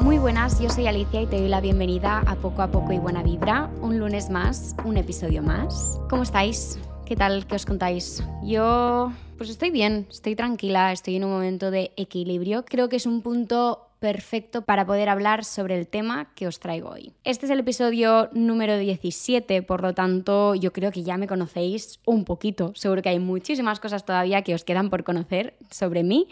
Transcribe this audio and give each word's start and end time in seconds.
Muy 0.00 0.16
buenas, 0.16 0.58
yo 0.60 0.70
soy 0.70 0.86
Alicia 0.86 1.20
y 1.20 1.26
te 1.26 1.38
doy 1.38 1.48
la 1.48 1.60
bienvenida 1.60 2.20
a 2.20 2.36
Poco 2.36 2.62
a 2.62 2.70
Poco 2.70 2.90
y 2.94 2.98
Buena 2.98 3.22
Vibra. 3.22 3.70
Un 3.82 3.98
lunes 3.98 4.30
más, 4.30 4.74
un 4.86 4.96
episodio 4.96 5.42
más. 5.42 6.00
¿Cómo 6.08 6.22
estáis? 6.22 6.78
¿Qué 7.04 7.16
tal? 7.16 7.46
¿Qué 7.46 7.56
os 7.56 7.66
contáis? 7.66 8.24
Yo, 8.42 9.12
pues 9.36 9.50
estoy 9.50 9.70
bien, 9.70 10.06
estoy 10.08 10.34
tranquila, 10.36 10.90
estoy 10.92 11.16
en 11.16 11.24
un 11.24 11.32
momento 11.32 11.70
de 11.70 11.92
equilibrio. 11.98 12.64
Creo 12.64 12.88
que 12.88 12.96
es 12.96 13.04
un 13.04 13.20
punto 13.20 13.89
perfecto 14.00 14.62
para 14.62 14.86
poder 14.86 15.08
hablar 15.08 15.44
sobre 15.44 15.78
el 15.78 15.86
tema 15.86 16.32
que 16.34 16.46
os 16.46 16.58
traigo 16.58 16.88
hoy. 16.88 17.12
Este 17.22 17.46
es 17.46 17.52
el 17.52 17.60
episodio 17.60 18.30
número 18.32 18.78
17, 18.78 19.62
por 19.62 19.82
lo 19.82 19.94
tanto 19.94 20.54
yo 20.54 20.72
creo 20.72 20.90
que 20.90 21.02
ya 21.02 21.18
me 21.18 21.28
conocéis 21.28 22.00
un 22.06 22.24
poquito. 22.24 22.72
Seguro 22.74 23.02
que 23.02 23.10
hay 23.10 23.18
muchísimas 23.18 23.78
cosas 23.78 24.04
todavía 24.04 24.42
que 24.42 24.54
os 24.54 24.64
quedan 24.64 24.90
por 24.90 25.04
conocer 25.04 25.54
sobre 25.70 26.02
mí, 26.02 26.28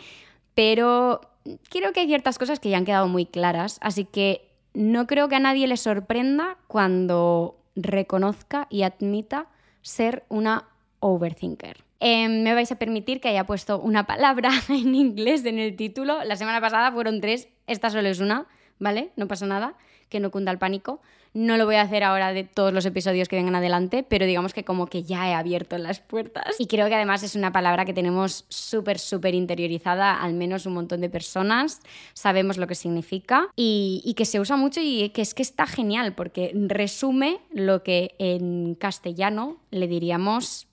pero 0.54 1.20
creo 1.68 1.92
que 1.92 2.00
hay 2.00 2.06
ciertas 2.06 2.38
cosas 2.38 2.58
que 2.58 2.70
ya 2.70 2.78
han 2.78 2.86
quedado 2.86 3.06
muy 3.06 3.26
claras, 3.26 3.78
así 3.82 4.04
que 4.04 4.48
no 4.72 5.06
creo 5.06 5.28
que 5.28 5.36
a 5.36 5.40
nadie 5.40 5.66
le 5.66 5.76
sorprenda 5.76 6.56
cuando 6.66 7.60
reconozca 7.76 8.66
y 8.70 8.82
admita 8.82 9.46
ser 9.82 10.24
una 10.28 10.68
overthinker. 11.00 11.87
Em, 12.00 12.42
me 12.42 12.54
vais 12.54 12.70
a 12.70 12.76
permitir 12.76 13.20
que 13.20 13.28
haya 13.28 13.44
puesto 13.44 13.80
una 13.80 14.06
palabra 14.06 14.50
en 14.68 14.94
inglés 14.94 15.44
en 15.44 15.58
el 15.58 15.76
título. 15.76 16.22
La 16.24 16.36
semana 16.36 16.60
pasada 16.60 16.92
fueron 16.92 17.20
tres, 17.20 17.48
esta 17.66 17.90
solo 17.90 18.08
es 18.08 18.20
una, 18.20 18.46
¿vale? 18.78 19.10
No 19.16 19.26
pasa 19.26 19.46
nada, 19.46 19.74
que 20.08 20.20
no 20.20 20.30
cunda 20.30 20.52
el 20.52 20.58
pánico. 20.58 21.00
No 21.34 21.56
lo 21.56 21.66
voy 21.66 21.74
a 21.74 21.82
hacer 21.82 22.04
ahora 22.04 22.32
de 22.32 22.44
todos 22.44 22.72
los 22.72 22.86
episodios 22.86 23.28
que 23.28 23.36
vengan 23.36 23.54
adelante, 23.54 24.02
pero 24.02 24.24
digamos 24.24 24.54
que 24.54 24.64
como 24.64 24.86
que 24.86 25.02
ya 25.02 25.28
he 25.28 25.34
abierto 25.34 25.76
las 25.76 26.00
puertas. 26.00 26.56
Y 26.58 26.66
creo 26.66 26.88
que 26.88 26.94
además 26.94 27.22
es 27.22 27.34
una 27.34 27.52
palabra 27.52 27.84
que 27.84 27.92
tenemos 27.92 28.46
súper, 28.48 28.98
súper 28.98 29.34
interiorizada, 29.34 30.20
al 30.22 30.32
menos 30.32 30.64
un 30.64 30.72
montón 30.72 31.02
de 31.02 31.10
personas, 31.10 31.82
sabemos 32.14 32.56
lo 32.56 32.66
que 32.66 32.74
significa 32.74 33.48
y, 33.56 34.00
y 34.04 34.14
que 34.14 34.24
se 34.24 34.40
usa 34.40 34.56
mucho 34.56 34.80
y 34.82 35.10
que 35.10 35.20
es 35.20 35.34
que 35.34 35.42
está 35.42 35.66
genial 35.66 36.14
porque 36.14 36.52
resume 36.54 37.40
lo 37.52 37.82
que 37.82 38.14
en 38.18 38.74
castellano 38.74 39.58
le 39.70 39.86
diríamos 39.86 40.67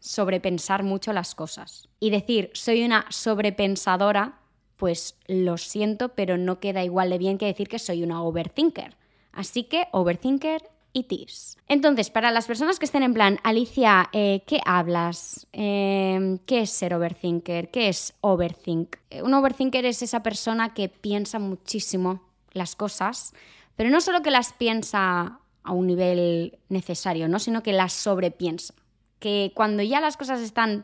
sobrepensar 0.00 0.82
mucho 0.82 1.12
las 1.12 1.34
cosas. 1.34 1.88
Y 2.00 2.10
decir, 2.10 2.50
soy 2.54 2.82
una 2.82 3.06
sobrepensadora, 3.10 4.40
pues 4.76 5.16
lo 5.26 5.58
siento, 5.58 6.10
pero 6.10 6.38
no 6.38 6.58
queda 6.58 6.82
igual 6.82 7.10
de 7.10 7.18
bien 7.18 7.38
que 7.38 7.46
decir 7.46 7.68
que 7.68 7.78
soy 7.78 8.02
una 8.02 8.22
overthinker. 8.22 8.96
Así 9.32 9.64
que 9.64 9.86
overthinker 9.92 10.62
it 10.92 11.12
is. 11.12 11.56
Entonces, 11.68 12.10
para 12.10 12.30
las 12.30 12.46
personas 12.46 12.78
que 12.78 12.86
estén 12.86 13.02
en 13.02 13.14
plan, 13.14 13.38
Alicia, 13.44 14.08
eh, 14.12 14.42
¿qué 14.46 14.60
hablas? 14.64 15.46
Em, 15.52 16.38
¿Qué 16.38 16.62
es 16.62 16.70
ser 16.70 16.94
overthinker? 16.94 17.70
¿Qué 17.70 17.88
es 17.88 18.14
overthink? 18.22 18.96
Eh, 19.10 19.22
un 19.22 19.34
overthinker 19.34 19.84
es 19.84 20.02
esa 20.02 20.22
persona 20.22 20.74
que 20.74 20.88
piensa 20.88 21.38
muchísimo 21.38 22.22
las 22.52 22.74
cosas, 22.74 23.34
pero 23.76 23.90
no 23.90 24.00
solo 24.00 24.22
que 24.22 24.30
las 24.30 24.52
piensa 24.52 25.38
a 25.62 25.72
un 25.72 25.86
nivel 25.86 26.58
necesario, 26.68 27.28
¿no? 27.28 27.38
sino 27.38 27.62
que 27.62 27.72
las 27.72 27.92
sobrepiensa 27.92 28.74
que 29.20 29.52
cuando 29.54 29.82
ya 29.82 30.00
las 30.00 30.16
cosas 30.16 30.40
están 30.40 30.82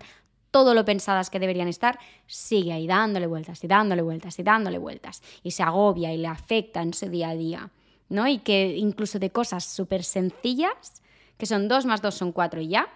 todo 0.53 0.75
lo 0.75 0.85
pensadas 0.85 1.29
que 1.29 1.41
deberían 1.41 1.69
estar, 1.69 1.99
sigue 2.27 2.73
ahí 2.73 2.87
dándole 2.87 3.27
vueltas 3.27 3.63
y 3.65 3.67
dándole 3.67 4.03
vueltas 4.03 4.39
y 4.39 4.43
dándole 4.43 4.79
vueltas. 4.79 5.23
Y 5.43 5.51
se 5.51 5.63
agobia 5.63 6.13
y 6.15 6.19
le 6.19 6.29
afecta 6.29 6.81
en 6.83 6.95
su 6.95 7.09
día 7.09 7.31
a 7.31 7.35
día, 7.35 7.71
¿no? 8.09 8.27
Y 8.29 8.39
que 8.39 8.77
incluso 8.77 9.19
de 9.19 9.31
cosas 9.31 9.65
súper 9.65 10.05
sencillas, 10.05 11.03
que 11.37 11.47
son 11.47 11.69
2 11.69 11.85
más 11.87 12.01
2 12.01 12.15
son 12.15 12.33
4 12.33 12.61
y 12.61 12.69
ya, 12.69 12.89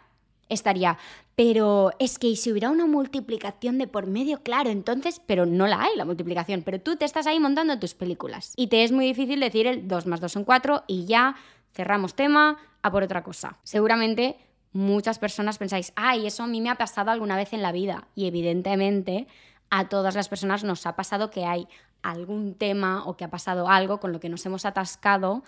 estaría, 0.49 0.99
pero 1.37 1.91
es 1.99 2.19
que 2.19 2.35
si 2.37 2.51
hubiera 2.51 2.71
una 2.71 2.87
multiplicación 2.87 3.79
de 3.79 3.87
por 3.87 4.07
medio, 4.07 4.43
claro, 4.43 4.71
entonces, 4.71 5.21
pero 5.27 5.47
no 5.47 5.67
la 5.67 5.83
hay 5.83 5.97
la 5.97 6.05
multiplicación, 6.05 6.63
pero 6.63 6.81
tú 6.81 6.97
te 6.97 7.05
estás 7.05 7.27
ahí 7.27 7.39
montando 7.41 7.79
tus 7.79 7.95
películas. 7.95 8.53
Y 8.57 8.67
te 8.67 8.85
es 8.85 8.93
muy 8.93 9.07
difícil 9.07 9.41
decir 9.41 9.67
el 9.67 9.87
2 9.89 10.07
más 10.07 10.21
2 10.21 10.33
son 10.33 10.45
4 10.45 10.85
y 10.87 11.07
ya 11.07 11.37
cerramos 11.73 12.15
tema 12.15 12.59
a 12.83 12.91
por 12.91 13.03
otra 13.03 13.23
cosa. 13.23 13.59
Seguramente 13.63 14.37
muchas 14.73 15.19
personas 15.19 15.59
pensáis, 15.59 15.93
ay, 15.97 16.27
eso 16.27 16.43
a 16.43 16.47
mí 16.47 16.61
me 16.61 16.71
ha 16.71 16.77
pasado 16.77 17.11
alguna 17.11 17.37
vez 17.37 17.53
en 17.53 17.63
la 17.63 17.73
vida. 17.73 18.09
Y 18.15 18.27
evidentemente 18.27 19.27
a 19.71 19.89
todas 19.89 20.15
las 20.15 20.29
personas 20.29 20.65
nos 20.65 20.87
ha 20.87 20.97
pasado 20.97 21.31
que 21.31 21.45
hay 21.45 21.69
algún 22.03 22.55
tema 22.55 23.05
o 23.05 23.17
que 23.17 23.25
ha 23.25 23.31
pasado 23.31 23.69
algo 23.69 24.01
con 24.01 24.13
lo 24.13 24.21
que 24.21 24.29
nos 24.29 24.45
hemos 24.47 24.65
atascado 24.65 25.43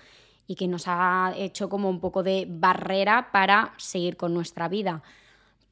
y 0.47 0.55
que 0.55 0.69
nos 0.69 0.85
ha 0.87 1.33
hecho 1.37 1.69
como 1.69 1.89
un 1.89 2.01
poco 2.01 2.23
de 2.23 2.47
barrera 2.49 3.31
para 3.33 3.75
seguir 3.79 4.17
con 4.17 4.35
nuestra 4.35 4.69
vida. 4.69 5.03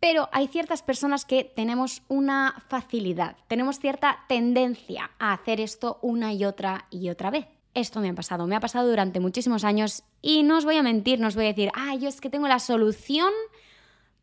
Pero 0.01 0.31
hay 0.33 0.49
ciertas 0.49 0.83
personas 0.83 1.27
que 1.27 1.45
tenemos 1.45 2.03
una 2.09 2.65
facilidad, 2.69 3.37
tenemos 3.49 3.79
cierta 3.79 4.21
tendencia 4.29 5.11
a 5.19 5.35
hacer 5.35 5.61
esto 5.61 5.99
una 6.01 6.33
y 6.33 6.45
otra 6.45 6.87
y 6.91 7.11
otra 7.11 7.31
vez. 7.31 7.47
Esto 7.75 8.01
me 8.01 8.09
ha 8.09 8.15
pasado, 8.15 8.47
me 8.47 8.57
ha 8.57 8.61
pasado 8.61 8.89
durante 8.89 9.21
muchísimos 9.21 9.63
años 9.65 10.03
y 10.23 10.43
no 10.43 10.59
os 10.59 10.65
voy 10.65 10.77
a 10.77 10.83
mentir, 10.83 11.21
no 11.21 11.29
os 11.29 11.37
voy 11.37 11.45
a 11.45 11.49
decir, 11.49 11.71
ah, 11.75 11.95
yo 11.95 12.09
es 12.09 12.21
que 12.21 12.31
tengo 12.31 12.49
la 12.49 12.59
solución 12.59 13.33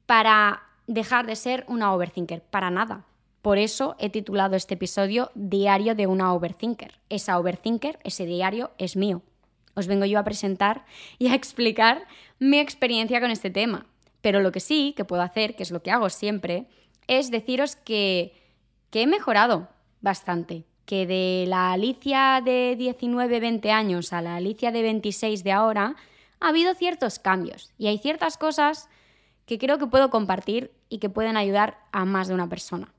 para 0.06 0.64
dejar 0.88 1.26
de 1.28 1.36
ser 1.36 1.66
una 1.68 1.94
overthinker. 1.94 2.42
Para 2.42 2.70
nada. 2.72 3.06
Por 3.42 3.58
eso 3.58 3.96
he 4.00 4.10
titulado 4.10 4.56
este 4.56 4.74
episodio 4.74 5.32
Diario 5.34 5.96
de 5.96 6.08
una 6.08 6.34
overthinker. 6.34 7.00
Esa 7.10 7.40
overthinker, 7.40 8.00
ese 8.04 8.26
diario 8.26 8.72
es 8.78 8.98
mío. 8.98 9.22
Os 9.76 9.88
vengo 9.88 10.06
yo 10.06 10.20
a 10.20 10.24
presentar 10.24 10.86
y 11.18 11.28
a 11.28 11.36
explicar 11.36 12.06
mi 12.40 12.60
experiencia 12.60 13.22
con 13.22 13.32
este 13.32 13.50
tema. 13.50 13.86
Pero 14.22 14.42
lo 14.42 14.52
que 14.52 14.60
sí 14.60 14.94
que 14.98 15.06
puedo 15.06 15.22
hacer, 15.22 15.56
que 15.56 15.64
es 15.64 15.72
lo 15.72 15.82
que 15.82 15.92
hago 15.92 16.10
siempre, 16.10 16.68
es 17.08 17.32
deciros 17.32 17.78
que, 17.78 18.34
que 18.90 19.04
he 19.04 19.08
mejorado 19.08 19.70
bastante 20.02 20.66
que 20.88 21.06
de 21.06 21.46
la 21.48 21.74
Alicia 21.74 22.42
de 22.44 22.76
19, 22.78 23.40
20 23.42 23.72
años 23.72 24.14
a 24.14 24.22
la 24.22 24.38
Alicia 24.38 24.72
de 24.72 24.82
26 24.82 25.44
de 25.44 25.52
ahora, 25.52 25.96
ha 26.40 26.48
habido 26.48 26.74
ciertos 26.74 27.20
cambios 27.20 27.74
y 27.78 27.88
hay 27.88 27.98
ciertas 27.98 28.38
cosas 28.38 28.90
que 29.46 29.60
creo 29.60 29.78
que 29.78 29.88
puedo 29.88 30.10
compartir 30.10 30.72
y 30.88 31.00
que 31.00 31.10
pueden 31.10 31.36
ayudar 31.36 31.78
a 31.92 32.06
más 32.06 32.30
de 32.30 32.34
una 32.34 32.48
persona. 32.48 32.94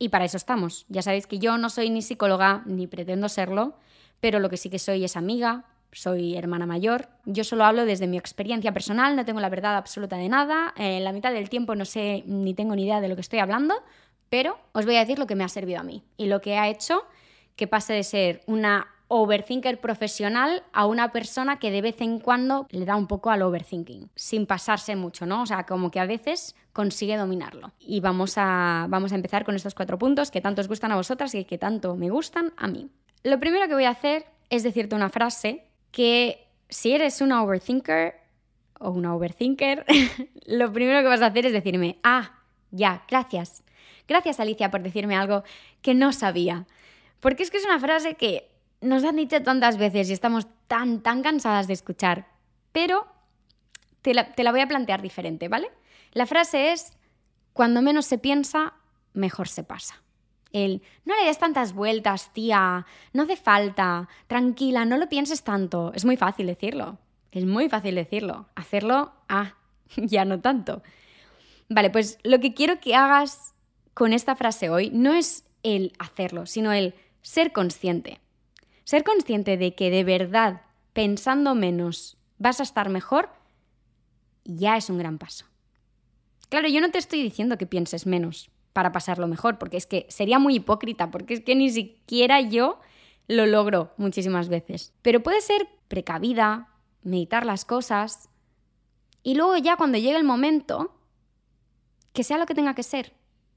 Y 0.00 0.08
para 0.08 0.24
eso 0.24 0.36
estamos. 0.36 0.84
Ya 0.88 1.00
sabéis 1.00 1.28
que 1.28 1.38
yo 1.38 1.56
no 1.58 1.70
soy 1.70 1.90
ni 1.90 2.02
psicóloga 2.02 2.64
ni 2.66 2.88
pretendo 2.88 3.28
serlo, 3.28 3.76
pero 4.20 4.40
lo 4.40 4.50
que 4.50 4.56
sí 4.56 4.68
que 4.68 4.80
soy 4.80 5.04
es 5.04 5.16
amiga, 5.16 5.64
soy 5.92 6.36
hermana 6.36 6.66
mayor. 6.66 7.08
Yo 7.24 7.44
solo 7.44 7.64
hablo 7.64 7.84
desde 7.84 8.08
mi 8.08 8.18
experiencia 8.18 8.72
personal, 8.72 9.14
no 9.14 9.24
tengo 9.24 9.38
la 9.38 9.48
verdad 9.48 9.76
absoluta 9.76 10.16
de 10.16 10.28
nada. 10.28 10.74
En 10.76 11.04
la 11.04 11.12
mitad 11.12 11.32
del 11.32 11.48
tiempo 11.48 11.76
no 11.76 11.84
sé 11.84 12.24
ni 12.26 12.52
tengo 12.52 12.74
ni 12.74 12.82
idea 12.82 13.00
de 13.00 13.08
lo 13.08 13.14
que 13.14 13.20
estoy 13.20 13.38
hablando, 13.38 13.74
pero 14.32 14.58
os 14.72 14.86
voy 14.86 14.96
a 14.96 15.00
decir 15.00 15.18
lo 15.18 15.26
que 15.26 15.34
me 15.34 15.44
ha 15.44 15.48
servido 15.48 15.78
a 15.78 15.82
mí 15.82 16.02
y 16.16 16.24
lo 16.24 16.40
que 16.40 16.56
ha 16.56 16.70
hecho 16.70 17.04
que 17.54 17.66
pase 17.66 17.92
de 17.92 18.02
ser 18.02 18.40
una 18.46 18.88
overthinker 19.08 19.78
profesional 19.78 20.62
a 20.72 20.86
una 20.86 21.12
persona 21.12 21.58
que 21.58 21.70
de 21.70 21.82
vez 21.82 22.00
en 22.00 22.18
cuando 22.18 22.66
le 22.70 22.86
da 22.86 22.96
un 22.96 23.08
poco 23.08 23.28
al 23.28 23.42
overthinking, 23.42 24.08
sin 24.14 24.46
pasarse 24.46 24.96
mucho, 24.96 25.26
¿no? 25.26 25.42
O 25.42 25.46
sea, 25.46 25.66
como 25.66 25.90
que 25.90 26.00
a 26.00 26.06
veces 26.06 26.56
consigue 26.72 27.18
dominarlo. 27.18 27.72
Y 27.78 28.00
vamos 28.00 28.38
a, 28.38 28.86
vamos 28.88 29.12
a 29.12 29.16
empezar 29.16 29.44
con 29.44 29.54
estos 29.54 29.74
cuatro 29.74 29.98
puntos 29.98 30.30
que 30.30 30.40
tanto 30.40 30.62
os 30.62 30.68
gustan 30.68 30.92
a 30.92 30.96
vosotras 30.96 31.34
y 31.34 31.44
que 31.44 31.58
tanto 31.58 31.94
me 31.94 32.08
gustan 32.08 32.54
a 32.56 32.68
mí. 32.68 32.88
Lo 33.24 33.38
primero 33.38 33.68
que 33.68 33.74
voy 33.74 33.84
a 33.84 33.90
hacer 33.90 34.24
es 34.48 34.62
decirte 34.62 34.96
una 34.96 35.10
frase 35.10 35.66
que 35.90 36.48
si 36.70 36.94
eres 36.94 37.20
una 37.20 37.42
overthinker 37.42 38.14
o 38.80 38.92
una 38.92 39.14
overthinker, 39.14 39.84
lo 40.46 40.72
primero 40.72 41.02
que 41.02 41.08
vas 41.08 41.20
a 41.20 41.26
hacer 41.26 41.44
es 41.44 41.52
decirme, 41.52 41.98
ah, 42.02 42.38
ya, 42.70 43.04
gracias. 43.06 43.62
Gracias 44.08 44.40
Alicia 44.40 44.70
por 44.70 44.82
decirme 44.82 45.16
algo 45.16 45.44
que 45.80 45.94
no 45.94 46.12
sabía. 46.12 46.66
Porque 47.20 47.42
es 47.42 47.50
que 47.50 47.58
es 47.58 47.64
una 47.64 47.78
frase 47.78 48.14
que 48.14 48.50
nos 48.80 49.04
han 49.04 49.16
dicho 49.16 49.42
tantas 49.42 49.76
veces 49.78 50.10
y 50.10 50.12
estamos 50.12 50.46
tan, 50.66 51.02
tan 51.02 51.22
cansadas 51.22 51.66
de 51.68 51.74
escuchar. 51.74 52.26
Pero 52.72 53.06
te 54.02 54.14
la, 54.14 54.32
te 54.32 54.42
la 54.42 54.50
voy 54.50 54.60
a 54.60 54.68
plantear 54.68 55.00
diferente, 55.00 55.48
¿vale? 55.48 55.70
La 56.12 56.26
frase 56.26 56.72
es, 56.72 56.96
cuando 57.52 57.80
menos 57.80 58.06
se 58.06 58.18
piensa, 58.18 58.74
mejor 59.14 59.48
se 59.48 59.62
pasa. 59.62 60.02
El, 60.52 60.82
no 61.04 61.16
le 61.16 61.24
des 61.24 61.38
tantas 61.38 61.72
vueltas, 61.72 62.32
tía, 62.32 62.84
no 63.12 63.22
hace 63.22 63.36
falta, 63.36 64.08
tranquila, 64.26 64.84
no 64.84 64.98
lo 64.98 65.08
pienses 65.08 65.42
tanto. 65.42 65.92
Es 65.94 66.04
muy 66.04 66.16
fácil 66.16 66.46
decirlo, 66.46 66.98
es 67.30 67.46
muy 67.46 67.68
fácil 67.68 67.94
decirlo. 67.94 68.46
Hacerlo, 68.54 69.12
ah, 69.28 69.54
ya 69.96 70.24
no 70.24 70.40
tanto. 70.40 70.82
Vale, 71.68 71.88
pues 71.88 72.18
lo 72.22 72.40
que 72.40 72.52
quiero 72.52 72.80
que 72.80 72.94
hagas 72.94 73.51
con 73.94 74.12
esta 74.12 74.36
frase 74.36 74.70
hoy 74.70 74.90
no 74.90 75.14
es 75.14 75.44
el 75.62 75.92
hacerlo, 75.98 76.46
sino 76.46 76.72
el 76.72 76.94
ser 77.22 77.52
consciente. 77.52 78.20
Ser 78.84 79.04
consciente 79.04 79.56
de 79.56 79.74
que 79.74 79.90
de 79.90 80.04
verdad, 80.04 80.62
pensando 80.92 81.54
menos, 81.54 82.16
vas 82.38 82.60
a 82.60 82.64
estar 82.64 82.88
mejor, 82.88 83.30
ya 84.44 84.76
es 84.76 84.90
un 84.90 84.98
gran 84.98 85.18
paso. 85.18 85.46
Claro, 86.48 86.68
yo 86.68 86.80
no 86.80 86.90
te 86.90 86.98
estoy 86.98 87.22
diciendo 87.22 87.56
que 87.56 87.66
pienses 87.66 88.06
menos 88.06 88.50
para 88.72 88.92
pasarlo 88.92 89.28
mejor, 89.28 89.58
porque 89.58 89.76
es 89.76 89.86
que 89.86 90.06
sería 90.08 90.38
muy 90.38 90.56
hipócrita, 90.56 91.10
porque 91.10 91.34
es 91.34 91.40
que 91.40 91.54
ni 91.54 91.70
siquiera 91.70 92.40
yo 92.40 92.80
lo 93.28 93.46
logro 93.46 93.92
muchísimas 93.96 94.48
veces. 94.48 94.92
Pero 95.02 95.22
puede 95.22 95.40
ser 95.40 95.68
precavida, 95.88 96.68
meditar 97.02 97.46
las 97.46 97.64
cosas, 97.64 98.28
y 99.22 99.34
luego 99.34 99.56
ya 99.56 99.76
cuando 99.76 99.98
llegue 99.98 100.16
el 100.16 100.24
momento, 100.24 100.94
que 102.12 102.24
sea 102.24 102.38
lo 102.38 102.46
que 102.46 102.54
tenga 102.54 102.74
que 102.74 102.82
ser, 102.82 103.12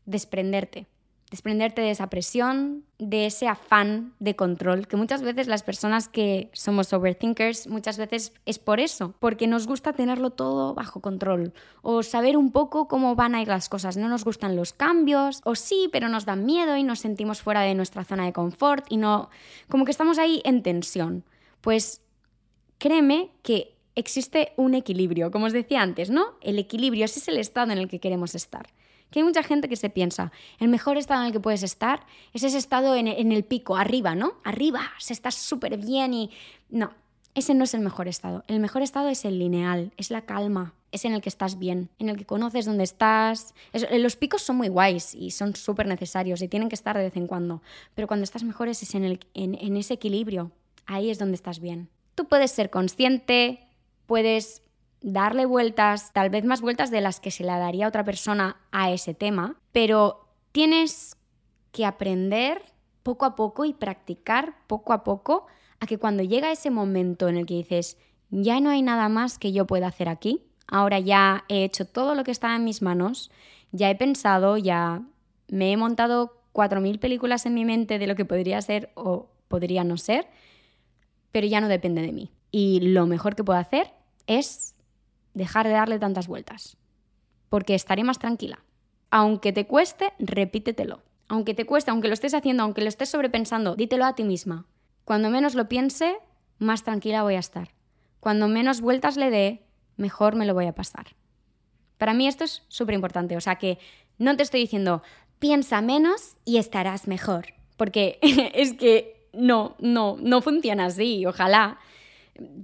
desprenderte 0.05 0.87
desprenderte 1.31 1.81
de 1.81 1.91
esa 1.91 2.09
presión, 2.09 2.85
de 2.99 3.25
ese 3.25 3.47
afán 3.47 4.13
de 4.19 4.35
control, 4.35 4.87
que 4.87 4.95
muchas 4.95 5.21
veces 5.21 5.47
las 5.47 5.63
personas 5.63 6.07
que 6.07 6.49
somos 6.53 6.93
overthinkers, 6.93 7.67
muchas 7.67 7.97
veces 7.97 8.31
es 8.45 8.59
por 8.59 8.79
eso, 8.79 9.15
porque 9.19 9.47
nos 9.47 9.67
gusta 9.67 9.93
tenerlo 9.93 10.29
todo 10.29 10.75
bajo 10.75 11.01
control 11.01 11.53
o 11.81 12.03
saber 12.03 12.37
un 12.37 12.51
poco 12.51 12.87
cómo 12.87 13.15
van 13.15 13.35
a 13.35 13.41
ir 13.41 13.47
las 13.47 13.69
cosas. 13.69 13.97
No 13.97 14.07
nos 14.07 14.23
gustan 14.23 14.55
los 14.55 14.71
cambios, 14.71 15.41
o 15.43 15.55
sí, 15.55 15.89
pero 15.91 16.09
nos 16.09 16.25
dan 16.25 16.45
miedo 16.45 16.77
y 16.77 16.83
nos 16.83 16.99
sentimos 16.99 17.41
fuera 17.41 17.61
de 17.61 17.75
nuestra 17.75 18.03
zona 18.03 18.25
de 18.25 18.33
confort 18.33 18.85
y 18.89 18.97
no, 18.97 19.29
como 19.67 19.83
que 19.83 19.91
estamos 19.91 20.19
ahí 20.19 20.41
en 20.45 20.61
tensión. 20.61 21.25
Pues 21.61 22.01
créeme 22.77 23.31
que 23.41 23.75
existe 23.95 24.53
un 24.57 24.75
equilibrio, 24.75 25.31
como 25.31 25.47
os 25.47 25.53
decía 25.53 25.81
antes, 25.81 26.11
¿no? 26.11 26.35
El 26.41 26.59
equilibrio, 26.59 27.05
ese 27.05 27.19
es 27.19 27.27
el 27.27 27.37
estado 27.37 27.71
en 27.71 27.79
el 27.79 27.87
que 27.87 27.99
queremos 27.99 28.35
estar. 28.35 28.67
Que 29.09 29.19
hay 29.19 29.23
mucha 29.23 29.43
gente 29.43 29.69
que 29.69 29.75
se 29.75 29.89
piensa, 29.89 30.31
el 30.59 30.67
mejor 30.67 30.97
estado 30.97 31.21
en 31.21 31.27
el 31.27 31.33
que 31.33 31.39
puedes 31.39 31.63
estar 31.63 32.05
es 32.33 32.43
ese 32.43 32.57
estado 32.57 32.95
en, 32.95 33.07
el 33.07 33.43
pico, 33.43 33.77
arriba, 33.77 34.15
¿no? 34.15 34.33
Arriba, 34.43 34.81
se 34.99 35.13
está 35.13 35.31
súper 35.31 35.77
bien 35.77 36.13
y... 36.13 36.31
No, 36.69 36.91
ese 37.33 37.53
no 37.53 37.63
es 37.65 37.73
el 37.73 37.81
mejor 37.81 38.07
estado. 38.07 38.43
El 38.47 38.59
mejor 38.59 38.81
estado 38.81 39.09
es 39.09 39.25
el 39.25 39.39
lineal, 39.39 39.91
es 39.97 40.09
la 40.09 40.21
calma, 40.21 40.73
es 40.91 41.05
en 41.05 41.13
el 41.13 41.21
que 41.21 41.29
estás 41.29 41.59
bien, 41.59 41.89
en 41.99 42.09
el 42.09 42.17
que 42.17 42.25
conoces 42.25 42.65
dónde 42.65 42.83
estás. 42.83 43.53
los 43.91 44.15
picos 44.15 44.41
son 44.41 44.55
muy 44.55 44.69
guays 44.69 45.13
y 45.13 45.31
son 45.31 45.55
súper 45.55 45.87
necesarios 45.87 46.41
y 46.41 46.47
tienen 46.47 46.69
que 46.69 46.75
estar 46.75 46.97
de 46.97 47.03
vez 47.03 47.17
en 47.17 47.27
cuando, 47.27 47.61
pero 47.93 48.07
cuando 48.07 48.23
estás 48.23 48.43
mejor 48.43 48.69
es 48.69 48.95
en, 48.95 49.03
el, 49.03 49.19
en 49.33 49.77
ese 49.77 49.93
equilibrio. 49.93 50.51
Ahí 50.85 51.09
es 51.09 51.19
donde 51.19 51.35
estás 51.35 51.59
bien. 51.59 51.89
Tú 52.15 52.27
puedes 52.27 52.51
ser 52.51 52.69
consciente, 52.69 53.59
puedes 54.05 54.61
darle 55.05 55.45
vueltas, 55.45 56.11
tal 56.13 56.31
vez 56.31 56.43
más 56.45 56.61
vueltas 56.61 56.89
de 56.89 56.99
las 56.99 57.19
que 57.19 57.29
se 57.29 57.43
le 57.43 57.49
daría 57.49 57.87
otra 57.87 58.03
persona 58.03 58.57
a 58.71 58.89
ese 58.89 59.13
tema, 59.13 59.55
pero 59.71 60.27
tienes 60.51 61.15
que 61.71 61.85
aprender 61.85 62.63
poco 63.03 63.25
a 63.25 63.35
poco 63.35 63.65
y 63.65 63.73
practicar 63.73 64.55
poco 64.65 64.93
a 64.93 65.03
poco 65.03 65.45
a 65.79 65.85
que 65.85 65.99
cuando 65.99 66.23
llega 66.23 66.51
ese 66.51 66.71
momento 66.71 67.29
en 67.29 67.37
el 67.37 67.45
que 67.45 67.53
dices, 67.53 67.99
ya 68.31 68.59
no 68.59 68.71
hay 68.71 68.81
nada 68.81 69.07
más 69.07 69.37
que 69.37 69.51
yo 69.51 69.67
pueda 69.67 69.87
hacer 69.87 70.09
aquí, 70.09 70.41
ahora 70.65 70.97
ya 70.97 71.45
he 71.49 71.63
hecho 71.63 71.85
todo 71.85 72.15
lo 72.15 72.23
que 72.23 72.31
estaba 72.31 72.55
en 72.55 72.63
mis 72.63 72.81
manos, 72.81 73.29
ya 73.71 73.91
he 73.91 73.95
pensado, 73.95 74.57
ya 74.57 75.03
me 75.49 75.71
he 75.71 75.77
montado 75.77 76.41
4.000 76.51 76.97
películas 76.97 77.45
en 77.45 77.53
mi 77.53 77.63
mente 77.63 77.99
de 77.99 78.07
lo 78.07 78.15
que 78.15 78.25
podría 78.25 78.59
ser 78.63 78.89
o 78.95 79.29
podría 79.49 79.83
no 79.83 79.97
ser, 79.97 80.27
pero 81.31 81.45
ya 81.45 81.61
no 81.61 81.67
depende 81.67 82.01
de 82.01 82.11
mí. 82.11 82.31
Y 82.49 82.79
lo 82.79 83.05
mejor 83.05 83.35
que 83.35 83.43
puedo 83.43 83.59
hacer 83.59 83.91
es 84.25 84.74
dejar 85.35 85.67
de 85.67 85.73
darle 85.73 85.99
tantas 85.99 86.27
vueltas, 86.27 86.77
porque 87.49 87.75
estaré 87.75 88.03
más 88.03 88.17
tranquila. 88.17 88.63
Aunque 89.11 89.53
te 89.53 89.67
cueste, 89.67 90.13
repítetelo. 90.17 91.03
Aunque 91.27 91.53
te 91.53 91.65
cueste, 91.65 91.91
aunque 91.91 92.07
lo 92.07 92.13
estés 92.13 92.33
haciendo, 92.33 92.63
aunque 92.63 92.81
lo 92.81 92.87
estés 92.87 93.09
sobrepensando, 93.09 93.75
dítelo 93.75 94.05
a 94.05 94.15
ti 94.15 94.23
misma. 94.23 94.65
Cuando 95.03 95.29
menos 95.29 95.55
lo 95.55 95.69
piense, 95.69 96.17
más 96.57 96.83
tranquila 96.83 97.23
voy 97.23 97.35
a 97.35 97.39
estar. 97.39 97.69
Cuando 98.19 98.47
menos 98.47 98.81
vueltas 98.81 99.17
le 99.17 99.29
dé, 99.29 99.63
mejor 99.97 100.35
me 100.35 100.45
lo 100.45 100.53
voy 100.53 100.65
a 100.65 100.75
pasar. 100.75 101.15
Para 101.97 102.13
mí 102.13 102.27
esto 102.27 102.43
es 102.43 102.63
súper 102.67 102.95
importante. 102.95 103.37
O 103.37 103.41
sea 103.41 103.55
que 103.55 103.77
no 104.17 104.35
te 104.35 104.43
estoy 104.43 104.61
diciendo, 104.61 105.03
piensa 105.39 105.81
menos 105.81 106.35
y 106.43 106.57
estarás 106.57 107.07
mejor. 107.07 107.53
Porque 107.77 108.19
es 108.53 108.73
que 108.73 109.27
no, 109.33 109.75
no, 109.79 110.17
no 110.19 110.41
funciona 110.41 110.85
así. 110.85 111.25
Ojalá. 111.25 111.79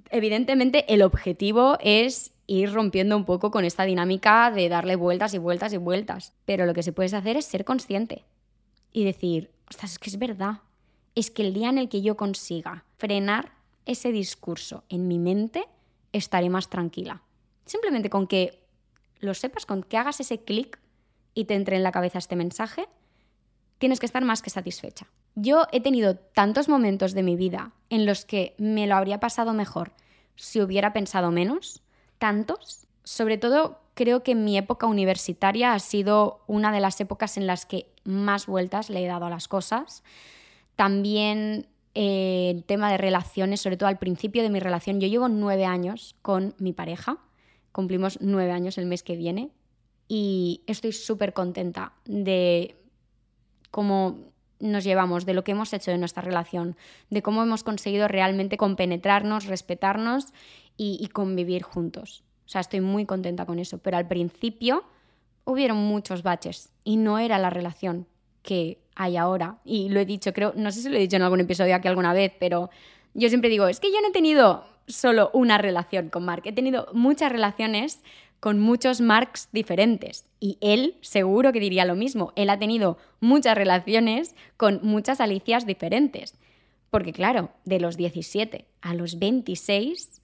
Evidentemente 0.10 0.94
el 0.94 1.02
objetivo 1.02 1.78
es 1.80 2.34
ir 2.52 2.74
rompiendo 2.74 3.16
un 3.16 3.26
poco 3.26 3.50
con 3.50 3.64
esta 3.64 3.84
dinámica 3.84 4.52
de 4.52 4.68
darle 4.68 4.96
vueltas 4.96 5.34
y 5.34 5.38
vueltas 5.38 5.74
y 5.74 5.78
vueltas. 5.78 6.34
Pero 6.46 6.66
lo 6.66 6.74
que 6.74 6.84
se 6.84 6.92
puede 6.92 7.16
hacer 7.16 7.38
es 7.38 7.46
ser 7.46 7.64
consciente 7.64 8.26
y 8.92 9.06
decir, 9.06 9.52
ostras, 9.70 9.94
es 9.94 10.00
que 10.00 10.10
es 10.10 10.20
verdad. 10.20 10.60
Es 11.16 11.32
que 11.32 11.44
el 11.44 11.54
día 11.54 11.70
en 11.70 11.78
el 11.78 11.88
que 11.88 12.02
yo 12.02 12.18
consiga 12.18 12.84
frenar 12.98 13.54
ese 13.86 14.12
discurso 14.12 14.84
en 14.90 15.08
mi 15.08 15.18
mente, 15.18 15.66
estaré 16.12 16.50
más 16.50 16.70
tranquila. 16.70 17.22
Simplemente 17.66 18.10
con 18.10 18.28
que 18.28 18.62
lo 19.20 19.34
sepas, 19.34 19.66
con 19.66 19.84
que 19.84 19.98
hagas 19.98 20.20
ese 20.20 20.44
clic 20.44 20.80
y 21.34 21.46
te 21.46 21.56
entre 21.56 21.78
en 21.78 21.84
la 21.84 21.92
cabeza 21.92 22.18
este 22.20 22.36
mensaje, 22.36 22.88
tienes 23.78 24.00
que 24.00 24.06
estar 24.06 24.24
más 24.26 24.42
que 24.42 24.50
satisfecha. 24.50 25.08
Yo 25.36 25.68
he 25.72 25.80
tenido 25.80 26.16
tantos 26.16 26.68
momentos 26.68 27.14
de 27.14 27.24
mi 27.24 27.38
vida 27.38 27.72
en 27.90 28.06
los 28.06 28.26
que 28.26 28.56
me 28.58 28.88
lo 28.88 28.96
habría 28.96 29.20
pasado 29.20 29.54
mejor 29.54 29.94
si 30.36 30.62
hubiera 30.62 30.92
pensado 30.92 31.32
menos, 31.32 31.82
tantos. 32.22 32.86
Sobre 33.04 33.40
todo 33.40 33.82
creo 33.96 34.22
que 34.22 34.36
mi 34.36 34.56
época 34.56 34.86
universitaria 34.86 35.74
ha 35.74 35.80
sido 35.80 36.44
una 36.46 36.72
de 36.72 36.80
las 36.80 37.02
épocas 37.02 37.36
en 37.36 37.48
las 37.48 37.66
que 37.66 37.88
más 38.04 38.46
vueltas 38.46 38.92
le 38.92 39.04
he 39.04 39.08
dado 39.08 39.26
a 39.26 39.32
las 39.32 39.48
cosas. 39.48 40.04
También 40.76 41.68
eh, 41.96 42.52
el 42.56 42.64
tema 42.64 42.92
de 42.92 43.00
relaciones, 43.00 43.60
sobre 43.60 43.76
todo 43.76 43.90
al 43.90 43.98
principio 43.98 44.44
de 44.44 44.52
mi 44.52 44.60
relación. 44.60 45.02
Yo 45.02 45.08
llevo 45.08 45.30
nueve 45.30 45.66
años 45.66 46.16
con 46.22 46.54
mi 46.60 46.74
pareja, 46.74 47.18
cumplimos 47.72 48.20
nueve 48.22 48.52
años 48.52 48.78
el 48.78 48.86
mes 48.86 49.02
que 49.02 49.16
viene 49.16 49.50
y 50.08 50.62
estoy 50.68 50.92
súper 50.92 51.34
contenta 51.34 51.94
de 52.06 52.76
cómo 53.72 54.31
nos 54.62 54.84
llevamos, 54.84 55.26
de 55.26 55.34
lo 55.34 55.44
que 55.44 55.52
hemos 55.52 55.74
hecho 55.74 55.92
de 55.92 55.98
nuestra 55.98 56.22
relación, 56.22 56.76
de 57.10 57.22
cómo 57.22 57.44
hemos 57.44 57.64
conseguido 57.64 58.08
realmente 58.08 58.58
compenetrarnos, 58.58 59.46
respetarnos 59.46 60.34
y, 60.78 61.08
convivir 61.10 61.62
juntos. 61.62 62.24
O 62.46 62.50
sea, 62.50 62.62
estoy 62.62 62.82
muy 62.82 63.06
contenta 63.06 63.46
con 63.46 63.60
eso. 63.60 63.78
Pero 63.78 63.98
al 63.98 64.08
principio 64.08 64.84
hubieron 65.46 65.78
muchos 65.78 66.24
baches 66.24 66.72
y 66.84 66.98
no 66.98 67.20
era 67.20 67.38
la 67.38 67.50
relación 67.50 68.08
que 68.42 68.80
hay 68.96 69.18
ahora. 69.18 69.58
Y 69.64 69.90
lo 69.90 70.00
he 70.00 70.06
dicho, 70.06 70.34
creo, 70.34 70.54
no 70.56 70.72
sé 70.72 70.82
si 70.82 70.90
lo 70.90 70.96
he 70.96 71.02
dicho 71.02 71.18
en 71.18 71.22
algún 71.22 71.40
episodio 71.40 71.76
aquí 71.76 71.88
alguna 71.88 72.14
vez, 72.14 72.34
pero 72.40 72.70
yo 73.14 73.30
siempre 73.30 73.50
digo, 73.50 73.68
es 73.68 73.80
que 73.80 73.92
yo 73.92 74.02
no 74.02 74.08
he 74.08 74.12
tenido 74.12 74.66
solo 74.88 75.30
una 75.34 75.58
relación 75.58 76.10
con 76.10 76.26
Mark, 76.26 76.44
he 76.46 76.54
tenido 76.54 76.88
muchas 76.94 77.32
relaciones 77.32 78.04
con 78.42 78.60
muchos 78.60 79.02
Marks 79.02 79.48
diferentes. 79.54 80.26
Y 80.40 80.58
él 80.62 80.98
seguro 81.02 81.54
que 81.54 81.60
diría 81.60 81.86
lo 81.86 81.96
mismo. 81.96 82.34
Él 82.36 82.50
ha 82.50 82.60
tenido 82.60 82.98
muchas 83.22 83.56
relaciones 83.56 84.36
con 84.58 84.80
muchas 84.82 85.22
Alicias 85.22 85.66
diferentes. 85.66 86.34
Porque 86.90 87.14
claro, 87.14 87.52
de 87.66 87.80
los 87.80 87.98
17 87.98 88.66
a 88.82 88.94
los 88.96 89.20
26 89.20 90.22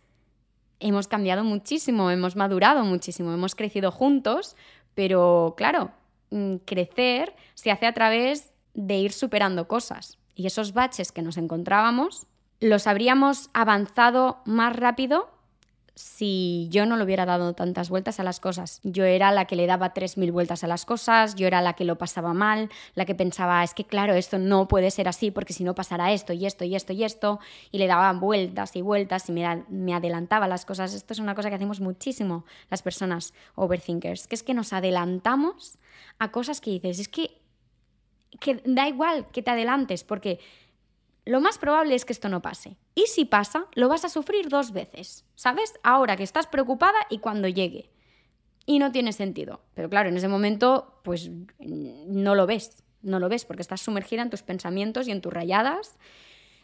hemos 0.79 1.07
cambiado 1.07 1.43
muchísimo, 1.43 2.09
hemos 2.09 2.35
madurado 2.35 2.83
muchísimo, 2.83 3.31
hemos 3.33 3.53
crecido 3.53 3.91
juntos, 3.91 4.55
pero 4.95 5.53
claro, 5.55 5.91
mm, 6.31 6.55
crecer 6.65 7.35
se 7.53 7.69
hace 7.69 7.85
a 7.85 7.93
través 7.93 8.51
de 8.73 8.97
ir 8.97 9.11
superando 9.11 9.67
cosas. 9.67 10.17
Y 10.33 10.47
esos 10.47 10.73
baches 10.73 11.11
que 11.11 11.21
nos 11.21 11.37
encontrábamos, 11.37 12.25
los 12.59 12.87
habríamos 12.87 13.51
avanzado 13.53 14.41
más 14.45 14.75
rápido 14.75 15.36
si 15.97 16.67
yo 16.69 16.85
no 16.85 16.95
le 16.95 17.03
hubiera 17.03 17.25
dado 17.25 17.53
tantas 17.53 17.89
vueltas 17.89 18.19
a 18.19 18.23
las 18.23 18.39
cosas. 18.39 18.79
Yo 18.83 19.03
era 19.03 19.31
la 19.31 19.45
que 19.45 19.55
le 19.55 19.65
daba 19.65 19.95
3.000 19.95 20.31
vueltas 20.31 20.63
a 20.63 20.67
las 20.67 20.85
cosas, 20.85 21.33
yo 21.33 21.47
era 21.47 21.59
la 21.59 21.73
que 21.73 21.85
lo 21.85 21.97
pasaba 21.97 22.35
mal, 22.35 22.69
la 22.93 23.05
que 23.05 23.15
pensaba, 23.15 23.63
es 23.63 23.73
que 23.73 23.83
claro, 23.83 24.13
esto 24.13 24.37
no 24.37 24.67
puede 24.67 24.91
ser 24.91 25.07
así 25.07 25.31
porque 25.31 25.53
si 25.53 25.63
no 25.63 25.73
pasará 25.73 26.13
esto 26.13 26.33
y 26.33 26.45
esto 26.45 26.65
y 26.65 26.75
esto 26.75 26.93
y 26.93 27.03
esto, 27.03 27.39
y 27.71 27.79
le 27.79 27.87
daba 27.87 28.13
vueltas 28.13 28.75
y 28.75 28.83
vueltas 28.83 29.27
y 29.29 29.31
me, 29.31 29.63
me 29.69 29.95
adelantaba 29.95 30.47
las 30.47 30.65
cosas. 30.65 30.93
Esto 30.93 31.13
es 31.13 31.19
una 31.19 31.33
cosa 31.33 31.49
que 31.49 31.55
hacemos 31.55 31.81
muchísimo 31.81 32.45
las 32.69 32.83
personas 32.83 33.33
overthinkers, 33.55 34.27
que 34.27 34.35
es 34.35 34.43
que 34.43 34.53
nos 34.53 34.73
adelantamos 34.73 35.79
a 36.19 36.31
cosas 36.31 36.61
que 36.61 36.69
dices, 36.69 36.99
es 36.99 37.07
que, 37.07 37.41
que 38.39 38.61
da 38.65 38.87
igual 38.87 39.25
que 39.31 39.41
te 39.41 39.49
adelantes, 39.49 40.03
porque 40.03 40.39
lo 41.27 41.41
más 41.41 41.57
probable 41.57 41.93
es 41.93 42.05
que 42.05 42.13
esto 42.13 42.29
no 42.29 42.41
pase. 42.41 42.77
Y 42.95 43.05
si 43.07 43.25
pasa, 43.25 43.65
lo 43.75 43.89
vas 43.89 44.05
a 44.05 44.09
sufrir 44.09 44.47
dos 44.47 44.71
veces, 44.71 45.25
¿sabes? 45.35 45.73
Ahora 45.83 46.15
que 46.15 46.23
estás 46.23 46.47
preocupada 46.47 46.97
y 47.09 47.19
cuando 47.19 47.47
llegue. 47.47 47.89
Y 48.65 48.79
no 48.79 48.91
tiene 48.91 49.13
sentido. 49.13 49.61
Pero 49.73 49.89
claro, 49.89 50.09
en 50.09 50.17
ese 50.17 50.27
momento, 50.27 50.99
pues 51.03 51.29
no 51.59 52.35
lo 52.35 52.47
ves. 52.47 52.83
No 53.01 53.19
lo 53.19 53.29
ves 53.29 53.45
porque 53.45 53.61
estás 53.61 53.81
sumergida 53.81 54.21
en 54.21 54.29
tus 54.29 54.41
pensamientos 54.41 55.07
y 55.07 55.11
en 55.11 55.21
tus 55.21 55.31
rayadas, 55.31 55.97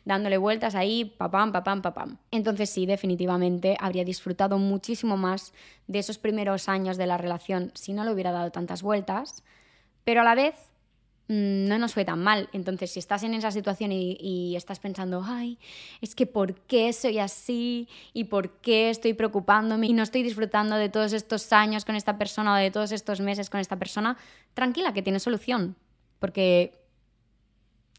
dándole 0.03 0.37
vueltas 0.37 0.75
ahí, 0.75 1.05
papam, 1.05 1.51
papam, 1.51 1.81
papam. 1.81 2.17
Entonces 2.31 2.69
sí, 2.69 2.85
definitivamente 2.85 3.77
habría 3.79 4.03
disfrutado 4.03 4.57
muchísimo 4.57 5.17
más 5.17 5.53
de 5.87 5.99
esos 5.99 6.17
primeros 6.17 6.69
años 6.69 6.97
de 6.97 7.07
la 7.07 7.17
relación 7.17 7.71
si 7.75 7.93
no 7.93 8.03
le 8.03 8.11
hubiera 8.11 8.31
dado 8.31 8.51
tantas 8.51 8.81
vueltas. 8.81 9.43
Pero 10.03 10.21
a 10.21 10.23
la 10.23 10.35
vez 10.35 10.55
Mm, 10.55 10.72
no 11.27 11.77
nos 11.77 11.93
fue 11.93 12.05
tan 12.05 12.21
mal. 12.21 12.49
Entonces, 12.53 12.91
si 12.91 12.99
estás 12.99 13.23
en 13.23 13.33
esa 13.33 13.51
situación 13.51 13.91
y, 13.91 14.55
estás 14.55 14.79
pensando, 14.79 15.23
ay, 15.25 15.57
es 16.01 16.15
que 16.15 16.25
¿por 16.25 16.55
qué 16.61 16.93
soy 16.93 17.19
así? 17.19 17.87
¿Y 18.13 18.25
por 18.25 18.49
qué 18.61 18.89
estoy 18.89 19.13
preocupándome? 19.13 19.87
Y 19.87 19.93
no 19.93 20.03
estoy 20.03 20.23
disfrutando 20.23 20.75
de 20.75 20.89
todos 20.89 21.13
estos 21.13 21.51
años 21.53 21.85
con 21.85 21.95
esta 21.95 22.17
persona 22.17 22.53
o 22.53 22.57
de 22.57 22.71
todos 22.71 22.91
estos 22.91 23.21
meses 23.21 23.49
con 23.49 23.59
esta 23.59 23.77
persona, 23.77 24.17
tranquila, 24.53 24.93
que 24.93 25.01
tiene 25.01 25.19
solución. 25.19 25.75
Porque 26.19 26.79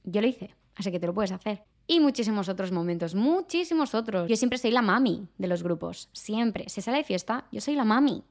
yo 0.05 0.21
lo 0.21 0.27
hice, 0.27 0.55
así 0.77 0.91
que 0.91 1.01
te 1.01 1.07
lo 1.07 1.15
puedes 1.15 1.33
hacer. 1.33 1.65
Y 1.87 2.01
muchísimos 2.01 2.49
otros 2.49 2.73
momentos, 2.73 3.15
muchísimos 3.15 3.95
otros. 3.95 4.29
Yo 4.29 4.37
siempre 4.37 4.59
soy 4.59 4.71
la 4.71 4.81
mami 4.81 5.29
de 5.37 5.49
los 5.49 5.63
grupos, 5.63 6.09
siempre. 6.13 6.69
Si 6.69 6.81
sale 6.81 6.99
de 6.99 7.05
fiesta, 7.05 7.47
yo 7.53 7.61
soy 7.61 7.75
la 7.75 7.85
mami. 7.85 8.25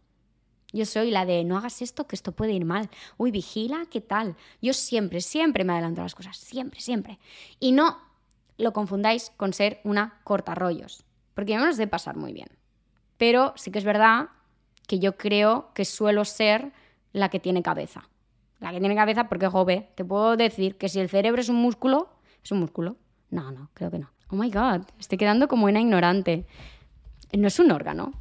Yo 0.73 0.85
soy 0.85 1.11
la 1.11 1.25
de 1.25 1.43
no 1.43 1.57
hagas 1.57 1.81
esto, 1.81 2.07
que 2.07 2.15
esto 2.15 2.31
puede 2.31 2.53
ir 2.53 2.65
mal. 2.65 2.89
Uy, 3.17 3.29
vigila, 3.29 3.85
¿qué 3.89 4.01
tal? 4.01 4.35
Yo 4.61 4.73
siempre, 4.73 5.21
siempre 5.21 5.63
me 5.63 5.73
adelanto 5.73 6.01
a 6.01 6.05
las 6.05 6.15
cosas. 6.15 6.35
Siempre, 6.35 6.81
siempre. 6.81 7.19
Y 7.59 7.71
no 7.71 7.99
lo 8.57 8.73
confundáis 8.73 9.31
con 9.37 9.53
ser 9.53 9.79
una 9.83 10.19
cortarrollos. 10.23 11.05
Porque 11.35 11.53
yo 11.53 11.59
me 11.59 11.67
los 11.67 11.77
de 11.77 11.87
pasar 11.87 12.17
muy 12.17 12.33
bien. 12.33 12.47
Pero 13.17 13.53
sí 13.55 13.71
que 13.71 13.79
es 13.79 13.85
verdad 13.85 14.29
que 14.87 14.99
yo 14.99 15.15
creo 15.15 15.71
que 15.75 15.85
suelo 15.85 16.25
ser 16.25 16.73
la 17.13 17.29
que 17.29 17.39
tiene 17.39 17.61
cabeza. 17.61 18.09
La 18.59 18.71
que 18.71 18.79
tiene 18.79 18.95
cabeza 18.95 19.29
porque, 19.29 19.47
jove, 19.47 19.89
te 19.95 20.03
puedo 20.03 20.35
decir 20.37 20.77
que 20.77 20.89
si 20.89 20.99
el 20.99 21.09
cerebro 21.09 21.41
es 21.41 21.49
un 21.49 21.57
músculo, 21.57 22.09
es 22.43 22.51
un 22.51 22.59
músculo. 22.59 22.97
No, 23.29 23.51
no, 23.51 23.69
creo 23.73 23.91
que 23.91 23.99
no. 23.99 24.09
Oh 24.29 24.35
my 24.35 24.49
god, 24.49 24.81
estoy 24.99 25.17
quedando 25.17 25.47
como 25.47 25.65
una 25.65 25.79
ignorante. 25.79 26.47
No 27.31 27.47
es 27.47 27.59
un 27.59 27.71
órgano. 27.71 28.13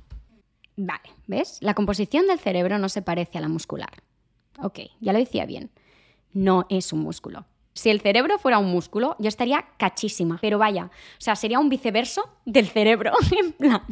Vale, 0.85 1.15
¿ves? 1.29 1.59
La 1.61 1.75
composición 1.75 2.27
del 2.27 2.41
cerebro 2.41 2.77
no 2.77 2.89
se 2.89 3.03
parece 3.03 3.39
a 3.39 3.41
la 3.41 3.47
muscular. 3.47 4.03
Ok, 4.59 4.81
ya 5.01 5.13
lo 5.13 5.21
decía 5.21 5.47
bien. 5.47 5.71
No 6.33 6.67
es 6.71 6.93
un 6.93 7.01
músculo. 7.01 7.47
Si 7.73 7.89
el 7.89 8.01
cerebro 8.01 8.37
fuera 8.39 8.59
un 8.59 8.73
músculo, 8.73 9.15
yo 9.21 9.29
estaría 9.29 9.65
cachísima. 9.79 10.39
Pero 10.41 10.59
vaya, 10.59 10.87
o 10.87 11.21
sea, 11.21 11.37
sería 11.37 11.61
un 11.61 11.69
viceverso 11.69 12.29
del 12.45 12.67
cerebro. 12.67 13.13
en 13.41 13.53
plan, 13.53 13.83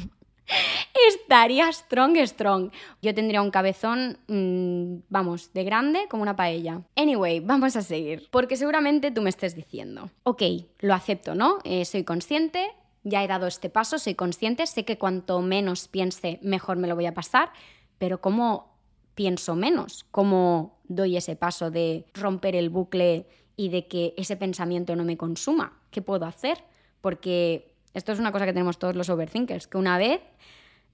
estaría 1.08 1.70
strong, 1.70 2.16
strong. 2.26 2.72
Yo 3.02 3.14
tendría 3.14 3.40
un 3.40 3.52
cabezón, 3.52 4.18
mm, 4.26 5.04
vamos, 5.08 5.52
de 5.52 5.62
grande 5.62 6.08
como 6.10 6.24
una 6.24 6.34
paella. 6.34 6.82
Anyway, 6.96 7.38
vamos 7.38 7.76
a 7.76 7.82
seguir. 7.82 8.26
Porque 8.32 8.56
seguramente 8.56 9.12
tú 9.12 9.22
me 9.22 9.30
estés 9.30 9.54
diciendo, 9.54 10.10
ok, 10.24 10.42
lo 10.80 10.92
acepto, 10.92 11.36
¿no? 11.36 11.58
Eh, 11.62 11.84
soy 11.84 12.02
consciente, 12.02 12.72
ya 13.02 13.24
he 13.24 13.28
dado 13.28 13.46
este 13.46 13.70
paso, 13.70 13.98
soy 13.98 14.14
consciente, 14.14 14.66
sé 14.66 14.84
que 14.84 14.98
cuanto 14.98 15.40
menos 15.40 15.88
piense, 15.88 16.38
mejor 16.42 16.76
me 16.76 16.88
lo 16.88 16.94
voy 16.94 17.06
a 17.06 17.14
pasar, 17.14 17.52
pero 17.98 18.20
¿cómo 18.20 18.78
pienso 19.14 19.54
menos? 19.54 20.04
¿Cómo 20.10 20.80
doy 20.84 21.16
ese 21.16 21.36
paso 21.36 21.70
de 21.70 22.06
romper 22.14 22.56
el 22.56 22.70
bucle 22.70 23.26
y 23.56 23.68
de 23.68 23.86
que 23.88 24.14
ese 24.16 24.36
pensamiento 24.36 24.96
no 24.96 25.04
me 25.04 25.16
consuma? 25.16 25.78
¿Qué 25.90 26.02
puedo 26.02 26.26
hacer? 26.26 26.64
Porque 27.00 27.74
esto 27.94 28.12
es 28.12 28.18
una 28.18 28.32
cosa 28.32 28.46
que 28.46 28.52
tenemos 28.52 28.78
todos 28.78 28.96
los 28.96 29.08
overthinkers, 29.08 29.66
que 29.66 29.78
una 29.78 29.98
vez 29.98 30.20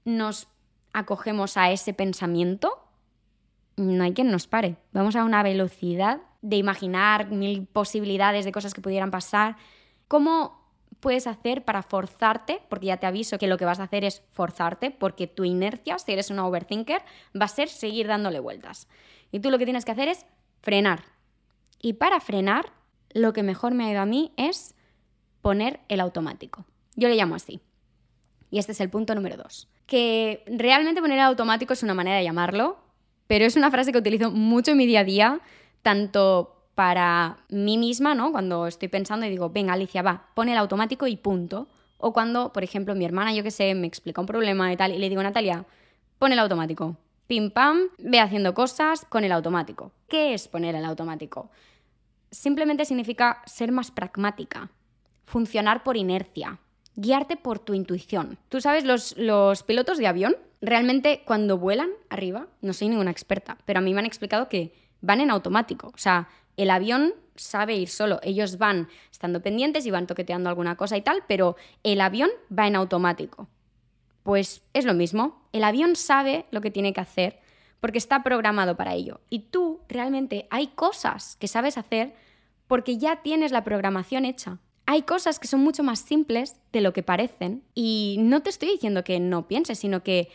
nos 0.04 0.48
acogemos 0.92 1.56
a 1.56 1.70
ese 1.70 1.92
pensamiento, 1.92 2.82
no 3.76 4.02
hay 4.02 4.14
quien 4.14 4.30
nos 4.30 4.46
pare. 4.46 4.76
Vamos 4.92 5.14
a 5.16 5.24
una 5.24 5.42
velocidad 5.42 6.20
de 6.42 6.56
imaginar 6.56 7.30
mil 7.30 7.66
posibilidades 7.66 8.44
de 8.44 8.52
cosas 8.52 8.72
que 8.72 8.80
pudieran 8.80 9.10
pasar. 9.10 9.56
¿Cómo 10.08 10.65
puedes 11.06 11.28
hacer 11.28 11.64
para 11.64 11.84
forzarte? 11.84 12.60
Porque 12.68 12.86
ya 12.86 12.96
te 12.96 13.06
aviso 13.06 13.38
que 13.38 13.46
lo 13.46 13.58
que 13.58 13.64
vas 13.64 13.78
a 13.78 13.84
hacer 13.84 14.02
es 14.02 14.24
forzarte, 14.32 14.90
porque 14.90 15.28
tu 15.28 15.44
inercia, 15.44 16.00
si 16.00 16.10
eres 16.10 16.30
una 16.30 16.44
overthinker, 16.44 17.00
va 17.40 17.44
a 17.44 17.48
ser 17.48 17.68
seguir 17.68 18.08
dándole 18.08 18.40
vueltas. 18.40 18.88
Y 19.30 19.38
tú 19.38 19.52
lo 19.52 19.58
que 19.58 19.66
tienes 19.66 19.84
que 19.84 19.92
hacer 19.92 20.08
es 20.08 20.26
frenar. 20.62 21.04
Y 21.80 21.92
para 21.92 22.18
frenar, 22.18 22.72
lo 23.10 23.32
que 23.32 23.44
mejor 23.44 23.72
me 23.72 23.84
ha 23.84 23.92
ido 23.92 24.00
a 24.00 24.04
mí 24.04 24.32
es 24.36 24.74
poner 25.42 25.78
el 25.88 26.00
automático. 26.00 26.64
Yo 26.96 27.08
le 27.08 27.14
llamo 27.14 27.36
así. 27.36 27.60
Y 28.50 28.58
este 28.58 28.72
es 28.72 28.80
el 28.80 28.90
punto 28.90 29.14
número 29.14 29.36
dos. 29.36 29.68
Que 29.86 30.42
realmente 30.48 31.00
poner 31.00 31.18
el 31.18 31.24
automático 31.24 31.72
es 31.72 31.84
una 31.84 31.94
manera 31.94 32.16
de 32.16 32.24
llamarlo, 32.24 32.78
pero 33.28 33.44
es 33.44 33.54
una 33.54 33.70
frase 33.70 33.92
que 33.92 33.98
utilizo 33.98 34.32
mucho 34.32 34.72
en 34.72 34.76
mi 34.76 34.86
día 34.86 35.00
a 35.00 35.04
día, 35.04 35.40
tanto 35.82 36.55
para 36.76 37.38
mí 37.48 37.78
misma, 37.78 38.14
¿no? 38.14 38.30
Cuando 38.30 38.66
estoy 38.66 38.88
pensando 38.88 39.24
y 39.24 39.30
digo, 39.30 39.48
venga, 39.48 39.72
Alicia, 39.72 40.02
va, 40.02 40.28
pon 40.34 40.50
el 40.50 40.58
automático 40.58 41.06
y 41.06 41.16
punto. 41.16 41.68
O 41.96 42.12
cuando, 42.12 42.52
por 42.52 42.62
ejemplo, 42.62 42.94
mi 42.94 43.06
hermana, 43.06 43.32
yo 43.32 43.42
qué 43.42 43.50
sé, 43.50 43.74
me 43.74 43.86
explica 43.86 44.20
un 44.20 44.26
problema 44.26 44.70
y 44.70 44.76
tal, 44.76 44.92
y 44.92 44.98
le 44.98 45.08
digo, 45.08 45.22
Natalia, 45.22 45.64
pon 46.18 46.32
el 46.32 46.38
automático. 46.38 46.98
Pim 47.26 47.50
pam, 47.50 47.88
ve 47.98 48.20
haciendo 48.20 48.52
cosas 48.52 49.06
con 49.08 49.24
el 49.24 49.32
automático. 49.32 49.90
¿Qué 50.06 50.34
es 50.34 50.48
poner 50.48 50.74
el 50.74 50.84
automático? 50.84 51.50
Simplemente 52.30 52.84
significa 52.84 53.42
ser 53.46 53.72
más 53.72 53.90
pragmática, 53.90 54.68
funcionar 55.24 55.82
por 55.82 55.96
inercia, 55.96 56.58
guiarte 56.94 57.38
por 57.38 57.58
tu 57.58 57.72
intuición. 57.72 58.38
Tú 58.50 58.60
sabes, 58.60 58.84
los, 58.84 59.16
los 59.16 59.62
pilotos 59.62 59.96
de 59.96 60.08
avión, 60.08 60.36
realmente 60.60 61.22
cuando 61.24 61.56
vuelan 61.56 61.88
arriba, 62.10 62.48
no 62.60 62.74
soy 62.74 62.90
ninguna 62.90 63.12
experta, 63.12 63.56
pero 63.64 63.78
a 63.78 63.82
mí 63.82 63.94
me 63.94 64.00
han 64.00 64.06
explicado 64.06 64.50
que 64.50 64.74
van 65.00 65.22
en 65.22 65.30
automático. 65.30 65.88
O 65.88 65.98
sea, 65.98 66.28
el 66.56 66.70
avión 66.70 67.14
sabe 67.36 67.76
ir 67.76 67.88
solo. 67.88 68.20
Ellos 68.22 68.58
van 68.58 68.88
estando 69.10 69.42
pendientes 69.42 69.86
y 69.86 69.90
van 69.90 70.06
toqueteando 70.06 70.48
alguna 70.48 70.76
cosa 70.76 70.96
y 70.96 71.02
tal, 71.02 71.22
pero 71.26 71.56
el 71.82 72.00
avión 72.00 72.30
va 72.56 72.66
en 72.66 72.76
automático. 72.76 73.48
Pues 74.22 74.62
es 74.72 74.84
lo 74.84 74.94
mismo. 74.94 75.42
El 75.52 75.64
avión 75.64 75.96
sabe 75.96 76.46
lo 76.50 76.60
que 76.60 76.70
tiene 76.70 76.92
que 76.92 77.00
hacer 77.00 77.40
porque 77.80 77.98
está 77.98 78.22
programado 78.22 78.76
para 78.76 78.94
ello. 78.94 79.20
Y 79.30 79.40
tú 79.40 79.80
realmente 79.88 80.48
hay 80.50 80.68
cosas 80.68 81.36
que 81.36 81.48
sabes 81.48 81.78
hacer 81.78 82.14
porque 82.66 82.98
ya 82.98 83.22
tienes 83.22 83.52
la 83.52 83.64
programación 83.64 84.24
hecha 84.24 84.58
hay 84.86 85.02
cosas 85.02 85.38
que 85.38 85.48
son 85.48 85.60
mucho 85.60 85.82
más 85.82 85.98
simples 85.98 86.56
de 86.72 86.80
lo 86.80 86.92
que 86.92 87.02
parecen 87.02 87.64
y 87.74 88.16
no 88.20 88.42
te 88.42 88.50
estoy 88.50 88.70
diciendo 88.70 89.02
que 89.02 89.18
no 89.18 89.48
pienses, 89.48 89.80
sino 89.80 90.02
que 90.02 90.28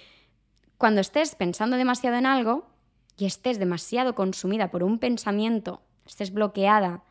cuando 0.77 0.99
estés 0.99 1.35
pensando 1.35 1.77
demasiado 1.77 2.17
en 2.17 2.25
algo 2.25 2.67
y 3.17 3.25
estés 3.25 3.59
demasiado 3.59 4.13
consumida 4.13 4.69
por 4.69 4.83
un 4.83 4.99
pensamiento, 4.99 5.81
estés 6.05 6.33
bloqueada 6.33 7.03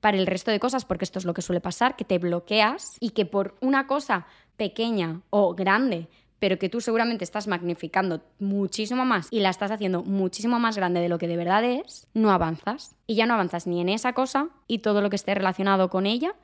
para 0.00 0.16
el 0.16 0.26
resto 0.26 0.50
de 0.50 0.60
cosas, 0.60 0.84
porque 0.84 1.04
esto 1.04 1.18
es 1.18 1.24
lo 1.24 1.34
que 1.34 1.42
suele 1.42 1.60
pasar, 1.60 1.96
que 1.96 2.04
te 2.04 2.18
bloqueas 2.18 2.96
y 3.00 3.10
que 3.10 3.26
por 3.26 3.56
una 3.60 3.86
cosa 3.86 4.26
pequeña 4.56 5.22
o 5.30 5.54
grande, 5.54 6.08
pero 6.38 6.58
que 6.58 6.68
tú 6.68 6.80
seguramente 6.80 7.24
estás 7.24 7.48
magnificando 7.48 8.22
muchísimo 8.38 9.04
más 9.04 9.28
y 9.30 9.40
la 9.40 9.50
estás 9.50 9.70
haciendo 9.70 10.02
muchísimo 10.04 10.60
más 10.60 10.76
grande 10.76 11.00
de 11.00 11.08
lo 11.08 11.18
que 11.18 11.26
de 11.26 11.36
verdad 11.36 11.64
es, 11.64 12.06
no 12.14 12.30
avanzas. 12.30 12.94
Y 13.06 13.16
ya 13.16 13.26
no 13.26 13.34
avanzas 13.34 13.66
ni 13.66 13.80
en 13.80 13.88
esa 13.88 14.12
cosa 14.12 14.48
y 14.66 14.78
todo 14.78 15.00
lo 15.00 15.10
que 15.10 15.16
esté 15.16 15.34
relacionado 15.34 15.90
con 15.90 16.06
ella, 16.06 16.34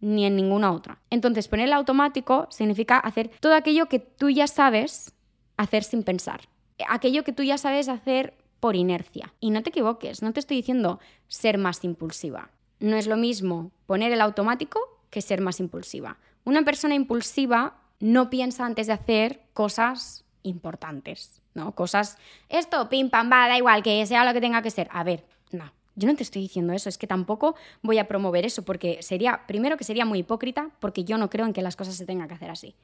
ni 0.00 0.26
en 0.26 0.36
ninguna 0.36 0.72
otra. 0.72 0.98
Entonces, 1.10 1.48
poner 1.48 1.66
el 1.66 1.72
automático 1.72 2.46
significa 2.50 2.98
hacer 2.98 3.30
todo 3.40 3.54
aquello 3.54 3.86
que 3.86 3.98
tú 3.98 4.30
ya 4.30 4.46
sabes 4.46 5.14
hacer 5.56 5.84
sin 5.84 6.02
pensar. 6.02 6.48
Aquello 6.88 7.24
que 7.24 7.32
tú 7.32 7.42
ya 7.42 7.58
sabes 7.58 7.88
hacer 7.88 8.34
por 8.60 8.76
inercia. 8.76 9.32
Y 9.40 9.50
no 9.50 9.62
te 9.62 9.70
equivoques, 9.70 10.22
no 10.22 10.32
te 10.32 10.40
estoy 10.40 10.58
diciendo 10.58 11.00
ser 11.28 11.58
más 11.58 11.82
impulsiva. 11.82 12.50
No 12.78 12.96
es 12.96 13.06
lo 13.06 13.16
mismo 13.16 13.72
poner 13.86 14.12
el 14.12 14.20
automático 14.20 14.80
que 15.10 15.22
ser 15.22 15.40
más 15.40 15.60
impulsiva. 15.60 16.18
Una 16.44 16.62
persona 16.62 16.94
impulsiva 16.94 17.80
no 17.98 18.30
piensa 18.30 18.64
antes 18.64 18.86
de 18.86 18.92
hacer 18.92 19.42
cosas 19.52 20.24
importantes, 20.42 21.42
¿no? 21.54 21.74
Cosas, 21.74 22.16
esto, 22.48 22.88
pim, 22.88 23.10
pam, 23.10 23.30
va, 23.30 23.48
da 23.48 23.58
igual, 23.58 23.82
que 23.82 24.06
sea 24.06 24.24
lo 24.24 24.32
que 24.32 24.40
tenga 24.40 24.62
que 24.62 24.70
ser. 24.70 24.88
A 24.92 25.04
ver, 25.04 25.24
no, 25.50 25.70
yo 25.96 26.08
no 26.08 26.16
te 26.16 26.22
estoy 26.22 26.42
diciendo 26.42 26.72
eso, 26.72 26.88
es 26.88 26.96
que 26.96 27.06
tampoco 27.06 27.56
voy 27.82 27.98
a 27.98 28.08
promover 28.08 28.46
eso, 28.46 28.64
porque 28.64 29.02
sería, 29.02 29.42
primero 29.46 29.76
que 29.76 29.84
sería 29.84 30.06
muy 30.06 30.20
hipócrita, 30.20 30.70
porque 30.80 31.04
yo 31.04 31.18
no 31.18 31.28
creo 31.28 31.44
en 31.44 31.52
que 31.52 31.62
las 31.62 31.76
cosas 31.76 31.96
se 31.96 32.06
tengan 32.06 32.28
que 32.28 32.34
hacer 32.34 32.50
así. 32.50 32.74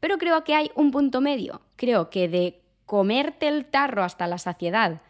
Pero 0.00 0.18
creo 0.18 0.42
que 0.42 0.54
hay 0.54 0.70
un 0.74 0.90
punto 0.90 1.20
medio. 1.20 1.60
Creo 1.76 2.10
que 2.10 2.28
de 2.28 2.60
comerte 2.86 3.46
el 3.46 3.66
tarro 3.66 4.02
hasta 4.02 4.26
la 4.26 4.38
saciedad 4.38 5.00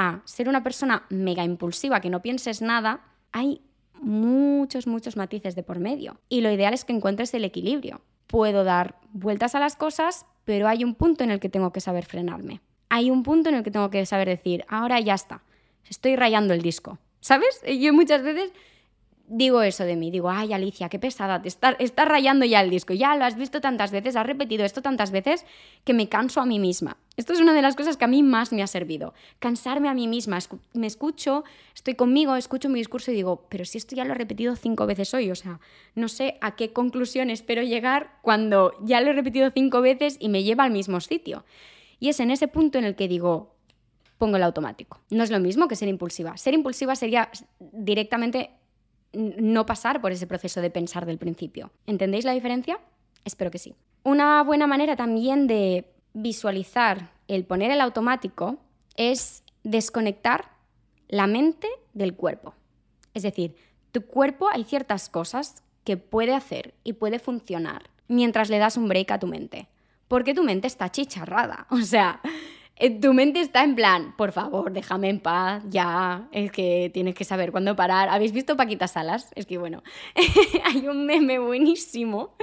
a 0.00 0.22
ser 0.24 0.48
una 0.48 0.62
persona 0.62 1.02
mega 1.10 1.42
impulsiva 1.42 2.00
que 2.00 2.08
no 2.08 2.22
pienses 2.22 2.62
nada, 2.62 3.00
hay 3.32 3.60
muchos, 4.00 4.86
muchos 4.86 5.16
matices 5.16 5.56
de 5.56 5.64
por 5.64 5.80
medio. 5.80 6.20
Y 6.28 6.40
lo 6.40 6.52
ideal 6.52 6.72
es 6.72 6.84
que 6.84 6.92
encuentres 6.92 7.34
el 7.34 7.44
equilibrio. 7.44 8.00
Puedo 8.28 8.62
dar 8.62 9.00
vueltas 9.12 9.56
a 9.56 9.58
las 9.58 9.74
cosas, 9.74 10.24
pero 10.44 10.68
hay 10.68 10.84
un 10.84 10.94
punto 10.94 11.24
en 11.24 11.32
el 11.32 11.40
que 11.40 11.48
tengo 11.48 11.72
que 11.72 11.80
saber 11.80 12.04
frenarme. 12.04 12.60
Hay 12.88 13.10
un 13.10 13.24
punto 13.24 13.48
en 13.48 13.56
el 13.56 13.64
que 13.64 13.72
tengo 13.72 13.90
que 13.90 14.06
saber 14.06 14.28
decir, 14.28 14.64
ahora 14.68 15.00
ya 15.00 15.14
está, 15.14 15.42
estoy 15.90 16.14
rayando 16.14 16.54
el 16.54 16.62
disco. 16.62 16.98
¿Sabes? 17.18 17.60
Yo 17.66 17.92
muchas 17.92 18.22
veces 18.22 18.52
digo 19.26 19.62
eso 19.62 19.82
de 19.82 19.96
mí, 19.96 20.12
digo, 20.12 20.30
ay 20.30 20.52
Alicia, 20.52 20.88
qué 20.88 21.00
pesada, 21.00 21.42
te 21.42 21.48
estás 21.48 21.74
está 21.80 22.04
rayando 22.04 22.46
ya 22.46 22.60
el 22.60 22.70
disco, 22.70 22.94
ya 22.94 23.16
lo 23.16 23.24
has 23.24 23.34
visto 23.34 23.60
tantas 23.60 23.90
veces, 23.90 24.14
has 24.14 24.26
repetido 24.26 24.64
esto 24.64 24.80
tantas 24.80 25.10
veces 25.10 25.44
que 25.82 25.92
me 25.92 26.08
canso 26.08 26.40
a 26.40 26.46
mí 26.46 26.60
misma. 26.60 26.96
Esto 27.18 27.32
es 27.32 27.40
una 27.40 27.52
de 27.52 27.62
las 27.62 27.74
cosas 27.74 27.96
que 27.96 28.04
a 28.04 28.08
mí 28.08 28.22
más 28.22 28.52
me 28.52 28.62
ha 28.62 28.68
servido, 28.68 29.12
cansarme 29.40 29.88
a 29.88 29.94
mí 29.94 30.06
misma. 30.06 30.38
me 30.72 30.86
escucho, 30.86 31.42
estoy 31.74 31.94
conmigo, 31.94 32.36
escucho 32.36 32.68
mi 32.68 32.78
discurso 32.78 33.10
y 33.10 33.14
digo, 33.14 33.44
pero 33.48 33.64
si 33.64 33.76
esto 33.76 33.96
ya 33.96 34.04
lo 34.04 34.12
he 34.12 34.14
repetido 34.14 34.54
cinco 34.54 34.86
veces 34.86 35.12
hoy, 35.14 35.28
o 35.32 35.34
sea, 35.34 35.58
no 35.96 36.06
sé 36.06 36.38
a 36.40 36.54
qué 36.54 36.72
conclusión 36.72 37.28
espero 37.28 37.62
llegar 37.62 38.12
cuando 38.22 38.72
ya 38.84 39.00
lo 39.00 39.10
he 39.10 39.14
repetido 39.14 39.50
cinco 39.50 39.80
veces 39.80 40.16
y 40.20 40.28
me 40.28 40.44
lleva 40.44 40.62
al 40.62 40.70
mismo 40.70 41.00
sitio. 41.00 41.44
Y 41.98 42.08
es 42.08 42.20
en 42.20 42.30
ese 42.30 42.46
punto 42.46 42.78
en 42.78 42.84
el 42.84 42.94
que 42.94 43.08
digo, 43.08 43.56
pongo 44.16 44.36
el 44.36 44.44
automático. 44.44 45.00
No 45.10 45.24
es 45.24 45.32
lo 45.32 45.40
mismo 45.40 45.66
que 45.66 45.74
ser 45.74 45.88
impulsiva. 45.88 46.36
Ser 46.36 46.54
impulsiva 46.54 46.94
sería 46.94 47.32
directamente 47.58 48.50
no 49.12 49.66
pasar 49.66 50.00
por 50.00 50.12
ese 50.12 50.28
proceso 50.28 50.60
de 50.60 50.70
pensar 50.70 51.04
del 51.04 51.18
principio. 51.18 51.72
¿Entendéis 51.84 52.24
la 52.24 52.32
diferencia? 52.32 52.78
Espero 53.24 53.50
que 53.50 53.58
sí. 53.58 53.74
Una 54.04 54.44
buena 54.44 54.68
manera 54.68 54.94
también 54.94 55.48
de 55.48 55.84
visualizar 56.12 57.10
el 57.28 57.44
poner 57.44 57.70
el 57.70 57.80
automático 57.80 58.58
es 58.96 59.42
desconectar 59.62 60.50
la 61.08 61.26
mente 61.26 61.68
del 61.94 62.14
cuerpo. 62.14 62.54
Es 63.14 63.22
decir, 63.22 63.56
tu 63.92 64.02
cuerpo 64.02 64.48
hay 64.48 64.64
ciertas 64.64 65.08
cosas 65.08 65.62
que 65.84 65.96
puede 65.96 66.34
hacer 66.34 66.74
y 66.84 66.94
puede 66.94 67.18
funcionar 67.18 67.90
mientras 68.08 68.50
le 68.50 68.58
das 68.58 68.76
un 68.76 68.88
break 68.88 69.10
a 69.10 69.18
tu 69.18 69.26
mente. 69.26 69.68
Porque 70.08 70.34
tu 70.34 70.42
mente 70.42 70.66
está 70.66 70.90
chicharrada. 70.90 71.66
O 71.70 71.78
sea, 71.78 72.20
eh, 72.76 72.90
tu 72.90 73.12
mente 73.12 73.40
está 73.40 73.64
en 73.64 73.74
plan, 73.74 74.14
por 74.16 74.32
favor, 74.32 74.72
déjame 74.72 75.08
en 75.08 75.20
paz, 75.20 75.64
ya, 75.68 76.28
es 76.30 76.52
que 76.52 76.90
tienes 76.94 77.14
que 77.14 77.24
saber 77.24 77.50
cuándo 77.50 77.74
parar. 77.74 78.08
¿Habéis 78.08 78.32
visto 78.32 78.56
Paquita 78.56 78.86
Salas? 78.86 79.30
Es 79.34 79.46
que 79.46 79.58
bueno, 79.58 79.82
hay 80.64 80.86
un 80.86 81.04
meme 81.04 81.38
buenísimo 81.38 82.36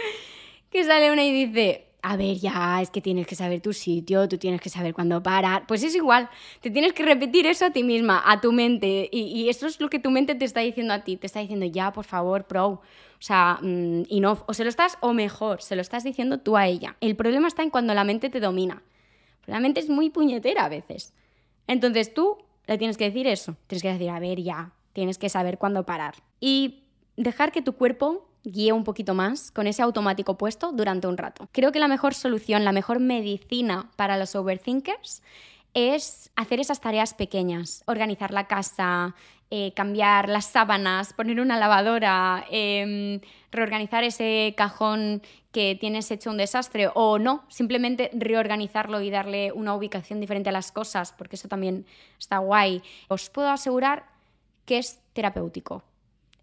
que 0.69 0.83
sale 0.83 1.11
una 1.11 1.23
y 1.23 1.45
dice, 1.45 1.87
a 2.07 2.17
ver, 2.17 2.37
ya, 2.37 2.83
es 2.83 2.91
que 2.91 3.01
tienes 3.01 3.25
que 3.25 3.33
saber 3.33 3.61
tu 3.61 3.73
sitio, 3.73 4.29
tú 4.29 4.37
tienes 4.37 4.61
que 4.61 4.69
saber 4.69 4.93
cuándo 4.93 5.23
parar. 5.23 5.65
Pues 5.65 5.81
es 5.81 5.95
igual, 5.95 6.29
te 6.61 6.69
tienes 6.69 6.93
que 6.93 7.03
repetir 7.03 7.47
eso 7.47 7.65
a 7.65 7.71
ti 7.71 7.81
misma, 7.81 8.21
a 8.23 8.39
tu 8.41 8.51
mente, 8.51 9.09
y, 9.11 9.49
eso 9.49 9.65
es 9.65 9.81
lo 9.81 9.89
que 9.89 9.97
tu 9.97 10.11
mente 10.11 10.35
te 10.35 10.45
está 10.45 10.59
diciendo 10.59 10.93
a 10.93 11.03
ti, 11.03 11.17
te 11.17 11.25
está 11.25 11.39
diciendo, 11.39 11.65
ya, 11.65 11.91
por 11.91 12.05
favor, 12.05 12.45
pro. 12.45 12.67
O 12.67 12.81
sea, 13.17 13.57
mm, 13.59 14.03
y 14.07 14.19
no, 14.19 14.43
o 14.45 14.53
se 14.53 14.63
lo 14.63 14.69
estás, 14.69 14.99
o 15.01 15.13
mejor, 15.13 15.63
se 15.63 15.75
lo 15.75 15.81
estás 15.81 16.03
diciendo 16.03 16.37
tú 16.37 16.57
a 16.57 16.67
ella. 16.67 16.95
El 17.01 17.15
problema 17.15 17.47
está 17.47 17.63
en 17.63 17.71
cuando 17.71 17.95
la 17.95 18.03
mente 18.03 18.29
te 18.29 18.39
domina. 18.39 18.83
La 19.47 19.59
mente 19.59 19.79
es 19.79 19.89
muy 19.89 20.11
puñetera 20.11 20.65
a 20.65 20.69
veces. 20.69 21.11
Entonces 21.65 22.13
tú 22.13 22.37
le 22.67 22.77
tienes 22.77 22.97
que 22.97 23.05
decir 23.05 23.25
eso. 23.25 23.55
Tienes 23.65 23.81
que 23.81 23.91
decir, 23.91 24.09
a 24.11 24.19
ver, 24.19 24.43
ya, 24.43 24.73
tienes 24.93 25.17
que 25.17 25.29
saber 25.29 25.57
cuándo 25.57 25.87
parar. 25.87 26.13
Y 26.39 26.83
dejar 27.17 27.51
que 27.51 27.63
tu 27.63 27.73
cuerpo 27.73 28.29
guíe 28.45 28.71
un 28.71 28.83
poquito 28.83 29.13
más 29.13 29.51
con 29.51 29.67
ese 29.67 29.81
automático 29.81 30.37
puesto 30.37 30.71
durante 30.71 31.07
un 31.07 31.17
rato. 31.17 31.49
Creo 31.51 31.71
que 31.71 31.79
la 31.79 31.87
mejor 31.87 32.13
solución, 32.13 32.63
la 32.63 32.71
mejor 32.71 32.99
medicina 32.99 33.89
para 33.95 34.17
los 34.17 34.35
overthinkers 34.35 35.21
es 35.73 36.31
hacer 36.35 36.59
esas 36.59 36.79
tareas 36.79 37.13
pequeñas, 37.13 37.83
organizar 37.85 38.31
la 38.31 38.47
casa, 38.47 39.13
eh, 39.51 39.73
cambiar 39.75 40.29
las 40.29 40.45
sábanas, 40.45 41.13
poner 41.13 41.39
una 41.39 41.57
lavadora, 41.57 42.45
em, 42.49 43.19
reorganizar 43.51 44.03
ese 44.03 44.53
cajón 44.57 45.21
que 45.51 45.77
tienes 45.79 46.09
hecho 46.11 46.31
un 46.31 46.37
desastre 46.37 46.89
o 46.93 47.19
no, 47.19 47.43
simplemente 47.49 48.09
reorganizarlo 48.13 49.01
y 49.01 49.09
darle 49.09 49.51
una 49.51 49.75
ubicación 49.75 50.19
diferente 50.19 50.49
a 50.49 50.51
las 50.51 50.71
cosas, 50.71 51.13
porque 51.13 51.35
eso 51.35 51.47
también 51.47 51.85
está 52.17 52.39
guay. 52.39 52.81
Os 53.07 53.29
puedo 53.29 53.49
asegurar 53.49 54.05
que 54.65 54.79
es 54.79 54.99
terapéutico 55.13 55.83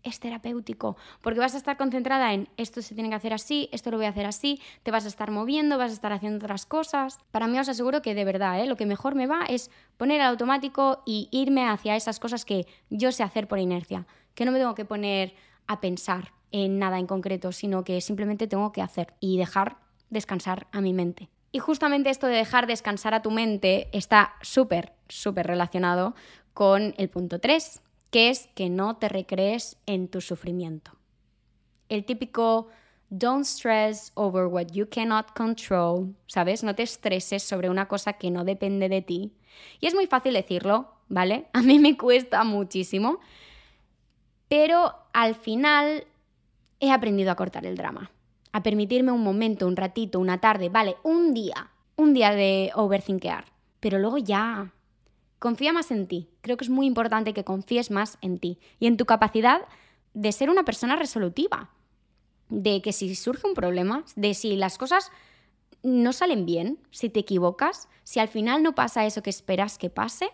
es 0.02 0.20
terapéutico, 0.20 0.96
porque 1.20 1.40
vas 1.40 1.54
a 1.54 1.58
estar 1.58 1.76
concentrada 1.76 2.32
en 2.32 2.48
esto 2.56 2.82
se 2.82 2.94
tiene 2.94 3.10
que 3.10 3.16
hacer 3.16 3.32
así, 3.32 3.68
esto 3.72 3.90
lo 3.90 3.96
voy 3.96 4.06
a 4.06 4.10
hacer 4.10 4.26
así, 4.26 4.60
te 4.82 4.90
vas 4.90 5.04
a 5.04 5.08
estar 5.08 5.30
moviendo, 5.30 5.78
vas 5.78 5.90
a 5.90 5.94
estar 5.94 6.12
haciendo 6.12 6.44
otras 6.44 6.66
cosas. 6.66 7.18
Para 7.30 7.46
mí 7.46 7.58
os 7.58 7.68
aseguro 7.68 8.02
que 8.02 8.14
de 8.14 8.24
verdad, 8.24 8.60
¿eh? 8.60 8.66
lo 8.66 8.76
que 8.76 8.86
mejor 8.86 9.14
me 9.14 9.26
va 9.26 9.44
es 9.48 9.70
poner 9.96 10.20
el 10.20 10.26
automático 10.26 11.02
y 11.06 11.28
irme 11.30 11.68
hacia 11.68 11.96
esas 11.96 12.20
cosas 12.20 12.44
que 12.44 12.66
yo 12.90 13.12
sé 13.12 13.22
hacer 13.22 13.48
por 13.48 13.58
inercia, 13.58 14.06
que 14.34 14.44
no 14.44 14.52
me 14.52 14.58
tengo 14.58 14.74
que 14.74 14.84
poner 14.84 15.34
a 15.66 15.80
pensar 15.80 16.32
en 16.50 16.78
nada 16.78 16.98
en 16.98 17.06
concreto, 17.06 17.52
sino 17.52 17.84
que 17.84 18.00
simplemente 18.00 18.46
tengo 18.46 18.72
que 18.72 18.82
hacer 18.82 19.14
y 19.20 19.38
dejar 19.38 19.78
descansar 20.10 20.66
a 20.72 20.80
mi 20.80 20.92
mente. 20.92 21.30
Y 21.50 21.58
justamente 21.58 22.10
esto 22.10 22.26
de 22.26 22.36
dejar 22.36 22.66
descansar 22.66 23.14
a 23.14 23.22
tu 23.22 23.30
mente 23.30 23.88
está 23.92 24.34
súper, 24.40 24.92
súper 25.08 25.46
relacionado 25.46 26.14
con 26.54 26.94
el 26.96 27.08
punto 27.08 27.38
3, 27.38 27.82
que 28.12 28.28
es 28.28 28.46
que 28.54 28.68
no 28.68 28.96
te 28.96 29.08
recrees 29.08 29.78
en 29.86 30.06
tu 30.06 30.20
sufrimiento. 30.20 30.92
El 31.88 32.04
típico 32.04 32.68
don't 33.08 33.44
stress 33.44 34.12
over 34.14 34.46
what 34.46 34.66
you 34.72 34.86
cannot 34.88 35.32
control, 35.34 36.14
¿sabes? 36.26 36.62
No 36.62 36.74
te 36.74 36.82
estreses 36.82 37.42
sobre 37.42 37.70
una 37.70 37.88
cosa 37.88 38.12
que 38.12 38.30
no 38.30 38.44
depende 38.44 38.90
de 38.90 39.00
ti. 39.00 39.32
Y 39.80 39.86
es 39.86 39.94
muy 39.94 40.06
fácil 40.06 40.34
decirlo, 40.34 40.92
¿vale? 41.08 41.46
A 41.54 41.62
mí 41.62 41.78
me 41.78 41.96
cuesta 41.96 42.44
muchísimo, 42.44 43.18
pero 44.48 44.94
al 45.14 45.34
final 45.34 46.04
he 46.80 46.90
aprendido 46.90 47.30
a 47.30 47.36
cortar 47.36 47.64
el 47.64 47.76
drama, 47.76 48.10
a 48.52 48.62
permitirme 48.62 49.10
un 49.10 49.22
momento, 49.22 49.66
un 49.66 49.76
ratito, 49.76 50.20
una 50.20 50.38
tarde, 50.38 50.68
vale, 50.68 50.96
un 51.02 51.32
día, 51.32 51.70
un 51.96 52.12
día 52.12 52.32
de 52.32 52.72
overthinkear, 52.74 53.46
pero 53.80 53.98
luego 53.98 54.18
ya, 54.18 54.70
Confía 55.42 55.72
más 55.72 55.90
en 55.90 56.06
ti. 56.06 56.28
Creo 56.40 56.56
que 56.56 56.64
es 56.64 56.70
muy 56.70 56.86
importante 56.86 57.34
que 57.34 57.42
confíes 57.42 57.90
más 57.90 58.16
en 58.20 58.38
ti 58.38 58.60
y 58.78 58.86
en 58.86 58.96
tu 58.96 59.06
capacidad 59.06 59.62
de 60.14 60.30
ser 60.30 60.48
una 60.48 60.64
persona 60.64 60.94
resolutiva. 60.94 61.68
De 62.48 62.80
que 62.80 62.92
si 62.92 63.12
surge 63.16 63.48
un 63.48 63.54
problema, 63.54 64.04
de 64.14 64.34
si 64.34 64.54
las 64.54 64.78
cosas 64.78 65.10
no 65.82 66.12
salen 66.12 66.46
bien, 66.46 66.78
si 66.92 67.08
te 67.08 67.18
equivocas, 67.18 67.88
si 68.04 68.20
al 68.20 68.28
final 68.28 68.62
no 68.62 68.76
pasa 68.76 69.04
eso 69.04 69.24
que 69.24 69.30
esperas 69.30 69.78
que 69.78 69.90
pase, 69.90 70.30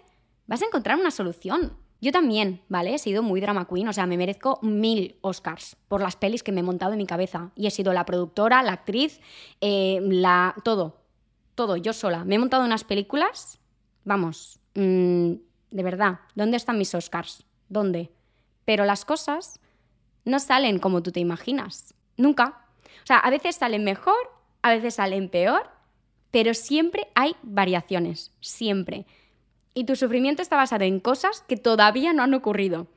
vas 0.46 0.60
a 0.60 0.66
encontrar 0.66 0.98
una 0.98 1.10
solución. 1.10 1.78
Yo 2.02 2.12
también, 2.12 2.60
¿vale? 2.68 2.92
He 2.92 2.98
sido 2.98 3.22
muy 3.22 3.40
drama 3.40 3.66
queen, 3.66 3.88
o 3.88 3.94
sea, 3.94 4.06
me 4.06 4.18
merezco 4.18 4.58
mil 4.60 5.16
Oscars 5.22 5.76
por 5.88 6.02
las 6.02 6.16
pelis 6.16 6.42
que 6.42 6.52
me 6.52 6.60
he 6.60 6.64
montado 6.64 6.92
en 6.92 6.98
mi 6.98 7.06
cabeza. 7.06 7.50
Y 7.56 7.66
he 7.66 7.70
sido 7.70 7.94
la 7.94 8.04
productora, 8.04 8.62
la 8.62 8.72
actriz, 8.72 9.22
eh, 9.62 10.00
la. 10.02 10.54
todo. 10.64 11.00
Todo, 11.54 11.78
yo 11.78 11.94
sola. 11.94 12.26
Me 12.26 12.34
he 12.34 12.38
montado 12.38 12.62
unas 12.62 12.84
películas, 12.84 13.58
vamos, 14.04 14.60
Mm, 14.74 15.34
de 15.70 15.82
verdad, 15.82 16.20
¿dónde 16.34 16.56
están 16.56 16.78
mis 16.78 16.94
Oscars? 16.94 17.44
¿Dónde? 17.68 18.10
Pero 18.64 18.84
las 18.84 19.04
cosas 19.04 19.60
no 20.24 20.38
salen 20.40 20.78
como 20.78 21.02
tú 21.02 21.12
te 21.12 21.20
imaginas. 21.20 21.94
Nunca. 22.16 22.66
O 23.02 23.06
sea, 23.06 23.18
a 23.18 23.30
veces 23.30 23.56
salen 23.56 23.84
mejor, 23.84 24.16
a 24.62 24.70
veces 24.70 24.94
salen 24.94 25.28
peor, 25.28 25.70
pero 26.30 26.54
siempre 26.54 27.08
hay 27.14 27.36
variaciones, 27.42 28.32
siempre. 28.40 29.06
Y 29.74 29.84
tu 29.84 29.96
sufrimiento 29.96 30.42
está 30.42 30.56
basado 30.56 30.84
en 30.84 31.00
cosas 31.00 31.42
que 31.46 31.56
todavía 31.56 32.12
no 32.12 32.22
han 32.22 32.34
ocurrido. 32.34 32.88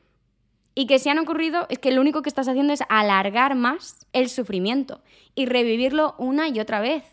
Y 0.74 0.88
que 0.88 1.00
si 1.00 1.10
han 1.10 1.20
ocurrido 1.20 1.68
es 1.70 1.80
que 1.80 1.92
lo 1.92 2.02
único 2.02 2.22
que 2.22 2.30
estás 2.30 2.48
haciendo 2.48 2.74
es 2.74 2.82
alargar 2.90 3.56
más 3.56 4.08
el 4.14 4.30
sufrimiento 4.30 5.02
y 5.36 5.46
revivirlo 5.46 6.16
una 6.18 6.48
y 6.48 6.60
otra 6.60 6.80
vez. 6.80 7.04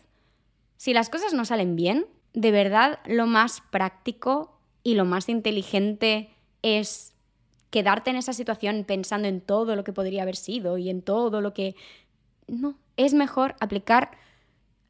Si 0.77 0.93
las 0.93 1.09
cosas 1.09 1.33
no 1.33 1.43
salen 1.45 1.75
bien, 1.75 2.05
de 2.33 2.51
verdad 2.51 2.99
lo 3.05 3.25
más 3.25 3.61
práctico 3.71 4.59
y 4.83 4.95
lo 4.95 5.05
más 5.05 5.29
inteligente 5.29 6.29
es 6.61 7.13
quedarte 7.69 8.09
en 8.09 8.15
esa 8.15 8.33
situación 8.33 8.83
pensando 8.85 9.27
en 9.27 9.41
todo 9.41 9.75
lo 9.75 9.83
que 9.83 9.93
podría 9.93 10.23
haber 10.23 10.35
sido 10.35 10.77
y 10.77 10.89
en 10.89 11.01
todo 11.01 11.41
lo 11.41 11.53
que... 11.53 11.75
No, 12.47 12.75
es 12.97 13.13
mejor 13.13 13.55
aplicar 13.59 14.11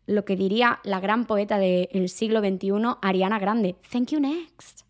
lo 0.06 0.26
que 0.26 0.36
diría 0.36 0.80
la 0.84 1.00
gran 1.00 1.26
poeta 1.26 1.60
del 1.60 2.10
siglo 2.10 2.40
XXI, 2.40 2.72
Ariana 3.02 3.38
Grande. 3.38 3.76
Thank 3.92 4.10
you 4.10 4.20
next. 4.20 4.82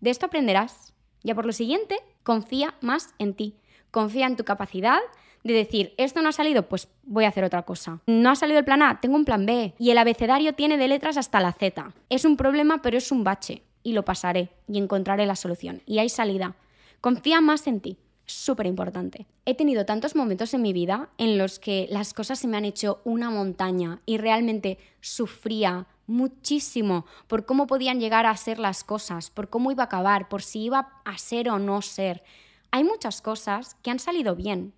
De 0.00 0.10
esto 0.10 0.26
aprenderás. 0.26 0.94
Ya 1.22 1.34
por 1.34 1.46
lo 1.46 1.52
siguiente, 1.52 1.96
confía 2.22 2.74
más 2.80 3.14
en 3.18 3.34
ti. 3.34 3.56
Confía 3.90 4.26
en 4.26 4.36
tu 4.36 4.44
capacidad 4.44 5.00
de 5.44 5.54
decir, 5.54 5.94
esto 5.98 6.22
no 6.22 6.30
ha 6.30 6.32
salido, 6.32 6.68
pues 6.68 6.88
voy 7.04 7.26
a 7.26 7.28
hacer 7.28 7.44
otra 7.44 7.62
cosa. 7.62 8.00
No 8.06 8.30
ha 8.30 8.36
salido 8.36 8.58
el 8.58 8.64
plan 8.64 8.82
A, 8.82 8.98
tengo 9.00 9.14
un 9.14 9.26
plan 9.26 9.46
B. 9.46 9.74
Y 9.78 9.90
el 9.90 9.98
abecedario 9.98 10.54
tiene 10.54 10.78
de 10.78 10.88
letras 10.88 11.18
hasta 11.18 11.40
la 11.40 11.52
Z. 11.52 11.92
Es 12.08 12.24
un 12.24 12.36
problema, 12.36 12.80
pero 12.82 12.96
es 12.96 13.12
un 13.12 13.24
bache 13.24 13.62
y 13.82 13.92
lo 13.92 14.04
pasaré 14.04 14.48
y 14.66 14.78
encontraré 14.78 15.26
la 15.26 15.36
solución. 15.36 15.82
Y 15.86 15.98
hay 15.98 16.08
salida. 16.08 16.56
Confía 17.00 17.40
más 17.42 17.66
en 17.66 17.80
ti. 17.80 17.98
Súper 18.26 18.66
importante. 18.66 19.26
He 19.44 19.54
tenido 19.54 19.84
tantos 19.84 20.16
momentos 20.16 20.54
en 20.54 20.62
mi 20.62 20.72
vida 20.72 21.10
en 21.18 21.36
los 21.36 21.58
que 21.58 21.86
las 21.90 22.14
cosas 22.14 22.38
se 22.38 22.48
me 22.48 22.56
han 22.56 22.64
hecho 22.64 23.02
una 23.04 23.28
montaña 23.28 24.00
y 24.06 24.16
realmente 24.16 24.78
sufría 25.02 25.86
muchísimo 26.06 27.04
por 27.28 27.44
cómo 27.44 27.66
podían 27.66 28.00
llegar 28.00 28.24
a 28.24 28.36
ser 28.38 28.58
las 28.58 28.82
cosas, 28.82 29.28
por 29.28 29.50
cómo 29.50 29.70
iba 29.70 29.82
a 29.82 29.86
acabar, 29.86 30.30
por 30.30 30.42
si 30.42 30.64
iba 30.64 31.00
a 31.04 31.18
ser 31.18 31.50
o 31.50 31.58
no 31.58 31.82
ser. 31.82 32.22
Hay 32.70 32.82
muchas 32.82 33.20
cosas 33.20 33.76
que 33.82 33.90
han 33.90 33.98
salido 33.98 34.34
bien, 34.34 34.72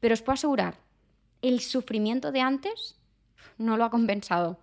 pero 0.00 0.14
os 0.14 0.22
puedo 0.22 0.34
asegurar, 0.34 0.78
el 1.42 1.60
sufrimiento 1.60 2.32
de 2.32 2.40
antes 2.40 2.96
no 3.58 3.76
lo 3.76 3.84
ha 3.84 3.90
compensado. 3.90 4.58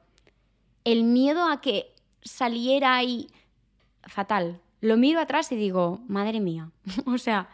El 0.83 1.03
miedo 1.03 1.47
a 1.47 1.61
que 1.61 1.93
saliera 2.21 3.01
y 3.03 3.27
fatal. 4.03 4.59
Lo 4.81 4.97
miro 4.97 5.19
atrás 5.19 5.51
y 5.51 5.55
digo, 5.55 6.01
madre 6.07 6.39
mía, 6.39 6.71
o 7.05 7.17
sea, 7.17 7.49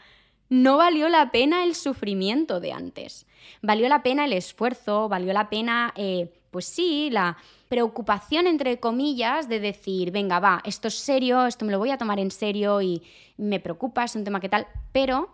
no 0.50 0.78
valió 0.78 1.10
la 1.10 1.32
pena 1.32 1.63
el 1.63 1.76
sufrimiento 1.76 2.60
de 2.60 2.72
antes. 2.72 3.26
Valió 3.62 3.89
la 3.89 4.04
pena 4.04 4.26
el 4.26 4.34
esfuerzo, 4.34 5.10
valió 5.10 5.34
la 5.34 5.50
pena, 5.50 5.93
eh, 5.96 6.34
pues 6.52 6.65
sí, 6.65 7.10
la 7.12 7.38
preocupación, 7.69 8.46
entre 8.46 8.80
comillas, 8.80 9.50
de 9.50 9.60
decir, 9.60 10.12
venga, 10.12 10.39
va, 10.39 10.62
esto 10.63 10.89
es 10.89 10.96
serio, 10.96 11.46
esto 11.46 11.65
me 11.65 11.72
lo 11.72 11.80
voy 11.80 11.89
a 11.89 11.98
tomar 11.98 12.19
en 12.19 12.30
serio 12.30 12.82
y 12.82 13.02
me 13.38 13.60
preocupa, 13.60 14.04
es 14.04 14.15
un 14.15 14.24
tema 14.24 14.39
que 14.39 14.50
tal, 14.50 14.67
pero 14.91 15.30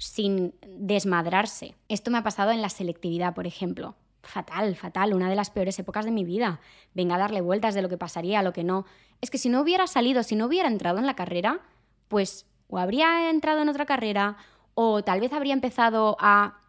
sin 0.00 0.54
desmadrarse. 0.66 1.74
Esto 1.88 2.10
me 2.10 2.16
ha 2.18 2.22
pasado 2.22 2.52
en 2.52 2.62
la 2.62 2.70
selectividad, 2.70 3.34
por 3.34 3.46
ejemplo. 3.46 3.96
Fatal, 4.22 4.74
fatal, 4.74 5.12
una 5.12 5.28
de 5.28 5.36
las 5.36 5.50
peores 5.50 5.78
épocas 5.78 6.06
de 6.06 6.10
mi 6.10 6.24
vida. 6.24 6.60
Venga 6.94 7.16
a 7.16 7.18
darle 7.18 7.42
vueltas 7.42 7.74
de 7.74 7.82
lo 7.82 7.90
que 7.90 7.98
pasaría, 7.98 8.42
lo 8.42 8.54
que 8.54 8.64
no 8.64 8.86
es 9.20 9.30
que 9.30 9.36
si 9.36 9.50
no 9.50 9.60
hubiera 9.60 9.86
salido, 9.86 10.22
si 10.22 10.36
no 10.36 10.46
hubiera 10.46 10.68
entrado 10.68 10.98
en 10.98 11.06
la 11.06 11.16
carrera, 11.16 11.60
pues 12.08 12.46
o 12.68 12.78
habría 12.78 13.28
entrado 13.28 13.60
en 13.60 13.68
otra 13.68 13.84
carrera 13.84 14.38
o 14.74 15.02
tal 15.02 15.20
vez 15.20 15.34
habría 15.34 15.52
empezado 15.52 16.16
a 16.18 16.60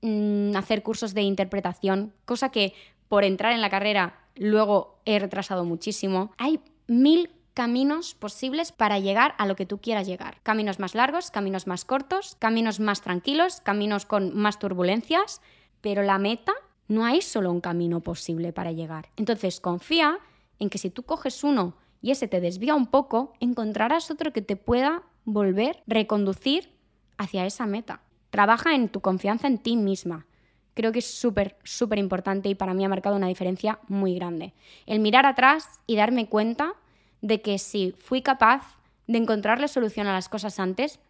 mm, 0.00 0.56
hacer 0.56 0.82
cursos 0.82 1.12
de 1.12 1.22
interpretación, 1.22 2.14
cosa 2.24 2.50
que 2.50 2.72
por 3.08 3.24
entrar 3.24 3.52
en 3.52 3.60
la 3.60 3.68
carrera 3.68 4.20
luego 4.36 5.00
he 5.04 5.18
retrasado 5.18 5.66
muchísimo. 5.66 6.32
Hay 6.38 6.60
mil 6.86 7.30
caminos 7.60 8.14
posibles 8.14 8.72
para 8.72 8.98
llegar 9.00 9.34
a 9.36 9.44
lo 9.44 9.54
que 9.54 9.66
tú 9.66 9.82
quieras 9.82 10.06
llegar. 10.06 10.40
Caminos 10.42 10.78
más 10.78 10.94
largos, 10.94 11.30
caminos 11.30 11.66
más 11.66 11.84
cortos, 11.84 12.34
caminos 12.38 12.80
más 12.80 13.02
tranquilos, 13.02 13.60
caminos 13.60 14.06
con 14.06 14.34
más 14.34 14.58
turbulencias, 14.58 15.42
pero 15.82 16.02
la 16.02 16.16
meta 16.16 16.54
no 16.88 17.04
hay 17.04 17.20
solo 17.20 17.52
un 17.52 17.60
camino 17.60 18.00
posible 18.00 18.54
para 18.54 18.72
llegar. 18.72 19.10
Entonces 19.18 19.60
confía 19.60 20.20
en 20.58 20.70
que 20.70 20.78
si 20.78 20.88
tú 20.88 21.02
coges 21.02 21.44
uno 21.44 21.76
y 22.00 22.12
ese 22.12 22.28
te 22.28 22.40
desvía 22.40 22.74
un 22.74 22.86
poco, 22.86 23.34
encontrarás 23.40 24.10
otro 24.10 24.32
que 24.32 24.40
te 24.40 24.56
pueda 24.56 25.02
volver, 25.26 25.82
reconducir 25.86 26.72
hacia 27.18 27.44
esa 27.44 27.66
meta. 27.66 28.00
Trabaja 28.30 28.74
en 28.74 28.88
tu 28.88 29.02
confianza 29.02 29.48
en 29.48 29.58
ti 29.58 29.76
misma. 29.76 30.26
Creo 30.72 30.92
que 30.92 31.00
es 31.00 31.12
súper, 31.12 31.58
súper 31.62 31.98
importante 31.98 32.48
y 32.48 32.54
para 32.54 32.72
mí 32.72 32.86
ha 32.86 32.88
marcado 32.88 33.16
una 33.16 33.28
diferencia 33.28 33.80
muy 33.86 34.14
grande. 34.14 34.54
El 34.86 35.00
mirar 35.00 35.26
atrás 35.26 35.80
y 35.86 35.96
darme 35.96 36.26
cuenta 36.26 36.72
de 37.20 37.42
que 37.42 37.58
si 37.58 37.92
fui 37.98 38.22
capaz 38.22 38.78
de 39.06 39.18
encontrarle 39.18 39.68
solución 39.68 40.06
a 40.06 40.12
las 40.12 40.28
cosas 40.28 40.58
antes, 40.60 41.00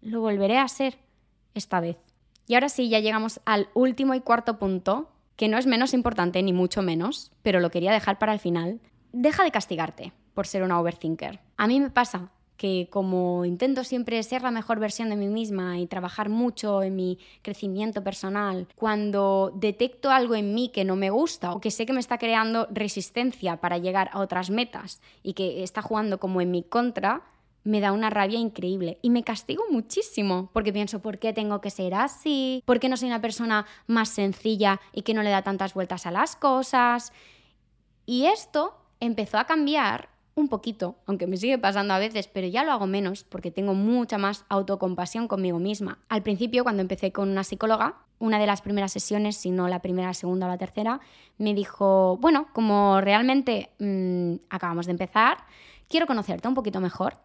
lo 0.00 0.20
volveré 0.20 0.58
a 0.58 0.68
ser 0.68 0.98
esta 1.54 1.80
vez. 1.80 1.96
Y 2.46 2.54
ahora 2.54 2.68
sí, 2.68 2.88
ya 2.88 3.00
llegamos 3.00 3.40
al 3.46 3.68
último 3.74 4.14
y 4.14 4.20
cuarto 4.20 4.58
punto, 4.58 5.10
que 5.36 5.48
no 5.48 5.56
es 5.56 5.66
menos 5.66 5.94
importante 5.94 6.42
ni 6.42 6.52
mucho 6.52 6.82
menos, 6.82 7.32
pero 7.42 7.60
lo 7.60 7.70
quería 7.70 7.92
dejar 7.92 8.18
para 8.18 8.32
el 8.32 8.40
final. 8.40 8.80
Deja 9.12 9.44
de 9.44 9.50
castigarte 9.50 10.12
por 10.34 10.46
ser 10.46 10.62
una 10.62 10.78
overthinker. 10.78 11.40
A 11.56 11.66
mí 11.66 11.80
me 11.80 11.90
pasa 11.90 12.30
que 12.56 12.88
como 12.90 13.44
intento 13.44 13.84
siempre 13.84 14.22
ser 14.22 14.42
la 14.42 14.50
mejor 14.50 14.78
versión 14.78 15.10
de 15.10 15.16
mí 15.16 15.26
misma 15.26 15.78
y 15.78 15.86
trabajar 15.86 16.28
mucho 16.28 16.82
en 16.82 16.96
mi 16.96 17.18
crecimiento 17.42 18.02
personal, 18.02 18.68
cuando 18.76 19.52
detecto 19.54 20.10
algo 20.10 20.34
en 20.34 20.54
mí 20.54 20.70
que 20.70 20.84
no 20.84 20.96
me 20.96 21.10
gusta 21.10 21.52
o 21.52 21.60
que 21.60 21.70
sé 21.70 21.86
que 21.86 21.92
me 21.92 22.00
está 22.00 22.18
creando 22.18 22.68
resistencia 22.70 23.56
para 23.56 23.78
llegar 23.78 24.10
a 24.12 24.20
otras 24.20 24.50
metas 24.50 25.00
y 25.22 25.34
que 25.34 25.62
está 25.62 25.82
jugando 25.82 26.18
como 26.18 26.40
en 26.40 26.50
mi 26.50 26.62
contra, 26.62 27.22
me 27.64 27.80
da 27.80 27.92
una 27.92 28.10
rabia 28.10 28.38
increíble 28.38 28.98
y 29.02 29.10
me 29.10 29.24
castigo 29.24 29.64
muchísimo 29.70 30.50
porque 30.52 30.72
pienso, 30.72 31.00
¿por 31.00 31.18
qué 31.18 31.32
tengo 31.32 31.60
que 31.60 31.70
ser 31.70 31.94
así? 31.94 32.62
¿Por 32.66 32.78
qué 32.78 32.88
no 32.88 32.96
soy 32.96 33.08
una 33.08 33.22
persona 33.22 33.66
más 33.86 34.10
sencilla 34.10 34.80
y 34.92 35.02
que 35.02 35.14
no 35.14 35.22
le 35.22 35.30
da 35.30 35.42
tantas 35.42 35.74
vueltas 35.74 36.06
a 36.06 36.10
las 36.10 36.36
cosas? 36.36 37.12
Y 38.06 38.26
esto 38.26 38.76
empezó 39.00 39.38
a 39.38 39.46
cambiar 39.46 40.13
un 40.36 40.48
poquito, 40.48 40.96
aunque 41.06 41.26
me 41.26 41.36
sigue 41.36 41.58
pasando 41.58 41.94
a 41.94 41.98
veces, 41.98 42.26
pero 42.26 42.46
ya 42.48 42.64
lo 42.64 42.72
hago 42.72 42.86
menos 42.86 43.24
porque 43.24 43.50
tengo 43.50 43.74
mucha 43.74 44.18
más 44.18 44.44
autocompasión 44.48 45.28
conmigo 45.28 45.58
misma. 45.58 45.98
Al 46.08 46.22
principio, 46.22 46.64
cuando 46.64 46.82
empecé 46.82 47.12
con 47.12 47.30
una 47.30 47.44
psicóloga, 47.44 47.96
una 48.18 48.38
de 48.38 48.46
las 48.46 48.60
primeras 48.60 48.92
sesiones, 48.92 49.36
si 49.36 49.50
no 49.50 49.68
la 49.68 49.80
primera, 49.80 50.08
la 50.08 50.14
segunda 50.14 50.46
o 50.46 50.48
la 50.48 50.58
tercera, 50.58 51.00
me 51.38 51.54
dijo, 51.54 52.18
bueno, 52.20 52.48
como 52.52 53.00
realmente 53.00 53.70
mm, 53.78 54.34
acabamos 54.50 54.86
de 54.86 54.92
empezar, 54.92 55.38
quiero 55.88 56.06
conocerte 56.06 56.48
un 56.48 56.54
poquito 56.54 56.80
mejor. 56.80 57.16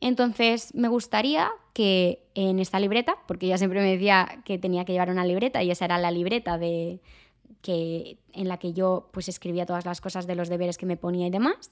Entonces, 0.00 0.74
me 0.74 0.88
gustaría 0.88 1.50
que 1.72 2.22
en 2.34 2.58
esta 2.58 2.78
libreta, 2.78 3.16
porque 3.26 3.46
ella 3.46 3.58
siempre 3.58 3.80
me 3.80 3.90
decía 3.90 4.42
que 4.44 4.58
tenía 4.58 4.84
que 4.84 4.92
llevar 4.92 5.10
una 5.10 5.24
libreta 5.24 5.62
y 5.62 5.70
esa 5.70 5.86
era 5.86 5.98
la 5.98 6.10
libreta 6.10 6.58
de 6.58 7.00
que 7.62 8.18
en 8.32 8.48
la 8.48 8.58
que 8.58 8.74
yo 8.74 9.08
pues 9.12 9.28
escribía 9.28 9.64
todas 9.64 9.86
las 9.86 10.00
cosas 10.00 10.26
de 10.26 10.34
los 10.34 10.48
deberes 10.48 10.76
que 10.76 10.86
me 10.86 10.98
ponía 10.98 11.26
y 11.26 11.30
demás, 11.30 11.70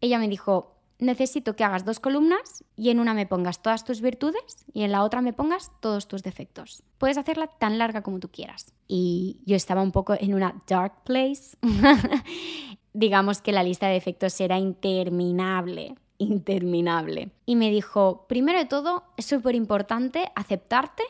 ella 0.00 0.18
me 0.18 0.28
dijo, 0.28 0.76
necesito 0.98 1.56
que 1.56 1.64
hagas 1.64 1.84
dos 1.84 2.00
columnas 2.00 2.64
y 2.76 2.90
en 2.90 3.00
una 3.00 3.14
me 3.14 3.26
pongas 3.26 3.62
todas 3.62 3.84
tus 3.84 4.00
virtudes 4.00 4.64
y 4.72 4.82
en 4.82 4.92
la 4.92 5.02
otra 5.02 5.20
me 5.20 5.32
pongas 5.32 5.70
todos 5.80 6.08
tus 6.08 6.22
defectos. 6.22 6.82
Puedes 6.98 7.18
hacerla 7.18 7.46
tan 7.46 7.78
larga 7.78 8.02
como 8.02 8.18
tú 8.18 8.30
quieras. 8.30 8.72
Y 8.88 9.40
yo 9.44 9.56
estaba 9.56 9.82
un 9.82 9.92
poco 9.92 10.14
en 10.18 10.34
una 10.34 10.62
dark 10.66 11.02
place. 11.04 11.56
Digamos 12.92 13.42
que 13.42 13.52
la 13.52 13.62
lista 13.62 13.88
de 13.88 13.94
defectos 13.94 14.40
era 14.40 14.58
interminable, 14.58 15.96
interminable. 16.18 17.30
Y 17.44 17.56
me 17.56 17.70
dijo, 17.70 18.26
primero 18.26 18.58
de 18.58 18.64
todo, 18.64 19.04
es 19.16 19.26
súper 19.26 19.54
importante 19.54 20.30
aceptarte 20.34 21.02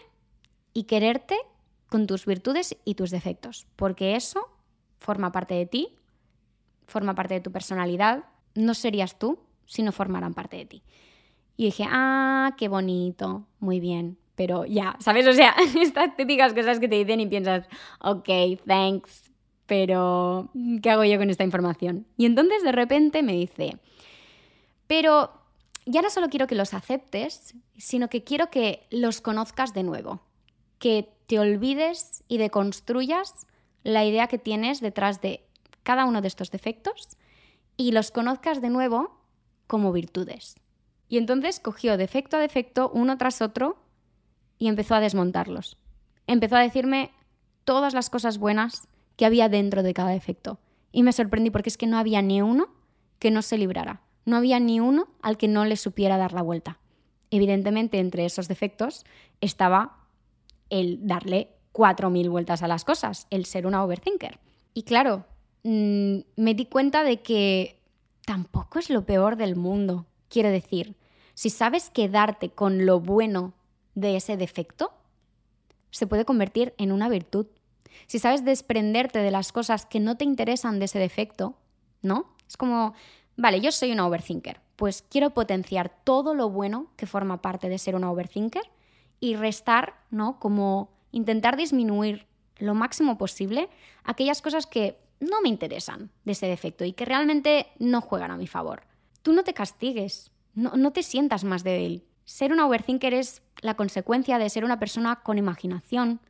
y 0.72 0.84
quererte 0.84 1.36
con 1.88 2.06
tus 2.06 2.26
virtudes 2.26 2.76
y 2.84 2.96
tus 2.96 3.10
defectos, 3.10 3.66
porque 3.76 4.16
eso 4.16 4.48
forma 4.98 5.30
parte 5.30 5.54
de 5.54 5.66
ti, 5.66 5.96
forma 6.86 7.14
parte 7.14 7.34
de 7.34 7.40
tu 7.40 7.52
personalidad, 7.52 8.24
no 8.56 8.74
serías 8.74 9.18
tú 9.18 9.38
si 9.66 9.82
no 9.82 9.92
formaran 9.92 10.34
parte 10.34 10.56
de 10.56 10.66
ti. 10.66 10.82
Y 11.56 11.66
dije, 11.66 11.84
ah, 11.88 12.54
qué 12.58 12.68
bonito, 12.68 13.46
muy 13.60 13.80
bien. 13.80 14.18
Pero 14.34 14.66
ya, 14.66 14.96
¿sabes? 14.98 15.26
O 15.26 15.32
sea, 15.32 15.54
estas 15.80 16.16
típicas 16.16 16.52
cosas 16.52 16.78
que 16.78 16.88
te 16.88 16.96
dicen 16.96 17.20
y 17.20 17.26
piensas, 17.26 17.66
ok, 18.00 18.28
thanks, 18.66 19.30
pero 19.66 20.50
¿qué 20.82 20.90
hago 20.90 21.04
yo 21.04 21.18
con 21.18 21.30
esta 21.30 21.44
información? 21.44 22.06
Y 22.16 22.26
entonces 22.26 22.62
de 22.62 22.72
repente 22.72 23.22
me 23.22 23.32
dice, 23.32 23.78
pero 24.86 25.32
ya 25.86 26.02
no 26.02 26.10
solo 26.10 26.28
quiero 26.28 26.46
que 26.46 26.54
los 26.54 26.74
aceptes, 26.74 27.54
sino 27.76 28.08
que 28.08 28.24
quiero 28.24 28.50
que 28.50 28.86
los 28.90 29.20
conozcas 29.20 29.72
de 29.72 29.82
nuevo, 29.82 30.20
que 30.78 31.08
te 31.26 31.38
olvides 31.38 32.22
y 32.28 32.38
deconstruyas 32.38 33.46
la 33.82 34.04
idea 34.04 34.26
que 34.26 34.38
tienes 34.38 34.80
detrás 34.80 35.20
de 35.20 35.44
cada 35.82 36.04
uno 36.04 36.20
de 36.20 36.28
estos 36.28 36.50
defectos 36.50 37.16
y 37.76 37.92
los 37.92 38.10
conozcas 38.10 38.60
de 38.60 38.70
nuevo 38.70 39.20
como 39.66 39.92
virtudes. 39.92 40.60
Y 41.08 41.18
entonces 41.18 41.60
cogió 41.60 41.96
defecto 41.96 42.36
a 42.36 42.40
defecto, 42.40 42.90
uno 42.92 43.16
tras 43.18 43.42
otro, 43.42 43.78
y 44.58 44.68
empezó 44.68 44.94
a 44.94 45.00
desmontarlos. 45.00 45.76
Empezó 46.26 46.56
a 46.56 46.62
decirme 46.62 47.12
todas 47.64 47.94
las 47.94 48.10
cosas 48.10 48.38
buenas 48.38 48.88
que 49.16 49.26
había 49.26 49.48
dentro 49.48 49.82
de 49.82 49.94
cada 49.94 50.10
defecto. 50.10 50.58
Y 50.92 51.02
me 51.02 51.12
sorprendí 51.12 51.50
porque 51.50 51.68
es 51.68 51.76
que 51.76 51.86
no 51.86 51.98
había 51.98 52.22
ni 52.22 52.42
uno 52.42 52.68
que 53.18 53.30
no 53.30 53.42
se 53.42 53.58
librara. 53.58 54.02
No 54.24 54.36
había 54.36 54.58
ni 54.58 54.80
uno 54.80 55.08
al 55.22 55.36
que 55.36 55.48
no 55.48 55.64
le 55.64 55.76
supiera 55.76 56.16
dar 56.16 56.32
la 56.32 56.42
vuelta. 56.42 56.78
Evidentemente, 57.30 57.98
entre 57.98 58.24
esos 58.24 58.48
defectos 58.48 59.04
estaba 59.40 60.06
el 60.70 61.06
darle 61.06 61.50
cuatro 61.72 62.10
mil 62.10 62.30
vueltas 62.30 62.62
a 62.62 62.68
las 62.68 62.84
cosas, 62.84 63.26
el 63.30 63.44
ser 63.44 63.66
una 63.66 63.84
overthinker. 63.84 64.40
Y 64.74 64.82
claro, 64.82 65.26
Mm, 65.68 66.20
me 66.36 66.54
di 66.54 66.66
cuenta 66.66 67.02
de 67.02 67.22
que 67.22 67.80
tampoco 68.24 68.78
es 68.78 68.88
lo 68.88 69.04
peor 69.04 69.36
del 69.36 69.56
mundo. 69.56 70.06
Quiero 70.28 70.48
decir, 70.48 70.94
si 71.34 71.50
sabes 71.50 71.90
quedarte 71.90 72.50
con 72.50 72.86
lo 72.86 73.00
bueno 73.00 73.52
de 73.96 74.14
ese 74.14 74.36
defecto, 74.36 74.92
se 75.90 76.06
puede 76.06 76.24
convertir 76.24 76.72
en 76.78 76.92
una 76.92 77.08
virtud. 77.08 77.46
Si 78.06 78.20
sabes 78.20 78.44
desprenderte 78.44 79.18
de 79.18 79.32
las 79.32 79.50
cosas 79.50 79.86
que 79.86 79.98
no 79.98 80.16
te 80.16 80.24
interesan 80.24 80.78
de 80.78 80.84
ese 80.84 81.00
defecto, 81.00 81.56
¿no? 82.00 82.36
Es 82.46 82.56
como, 82.56 82.94
vale, 83.36 83.60
yo 83.60 83.72
soy 83.72 83.90
una 83.90 84.06
overthinker, 84.06 84.60
pues 84.76 85.02
quiero 85.02 85.30
potenciar 85.30 85.90
todo 86.04 86.34
lo 86.34 86.48
bueno 86.48 86.92
que 86.96 87.06
forma 87.06 87.42
parte 87.42 87.68
de 87.68 87.78
ser 87.78 87.96
una 87.96 88.12
overthinker 88.12 88.62
y 89.18 89.34
restar, 89.34 89.96
¿no? 90.12 90.38
Como 90.38 90.90
intentar 91.10 91.56
disminuir 91.56 92.28
lo 92.58 92.74
máximo 92.74 93.18
posible 93.18 93.68
aquellas 94.04 94.40
cosas 94.42 94.66
que 94.66 95.04
no 95.20 95.40
me 95.40 95.48
interesan 95.48 96.10
de 96.24 96.32
ese 96.32 96.46
defecto 96.46 96.84
y 96.84 96.92
que 96.92 97.04
realmente 97.04 97.68
no 97.78 98.00
juegan 98.00 98.30
a 98.30 98.36
mi 98.36 98.46
favor. 98.46 98.82
Tú 99.22 99.32
no 99.32 99.44
te 99.44 99.54
castigues, 99.54 100.30
no, 100.54 100.92
te 100.92 101.02
sientas 101.02 101.44
más 101.44 101.64
débil. 101.64 102.04
Ser 102.24 102.52
una 102.52 102.66
overthinker 102.66 103.14
es 103.14 103.42
la 103.60 103.74
consecuencia 103.74 104.38
de 104.38 104.48
ser 104.48 104.64
una 104.64 104.78
persona 104.78 105.16
con 105.22 105.38
imaginación, 105.38 106.20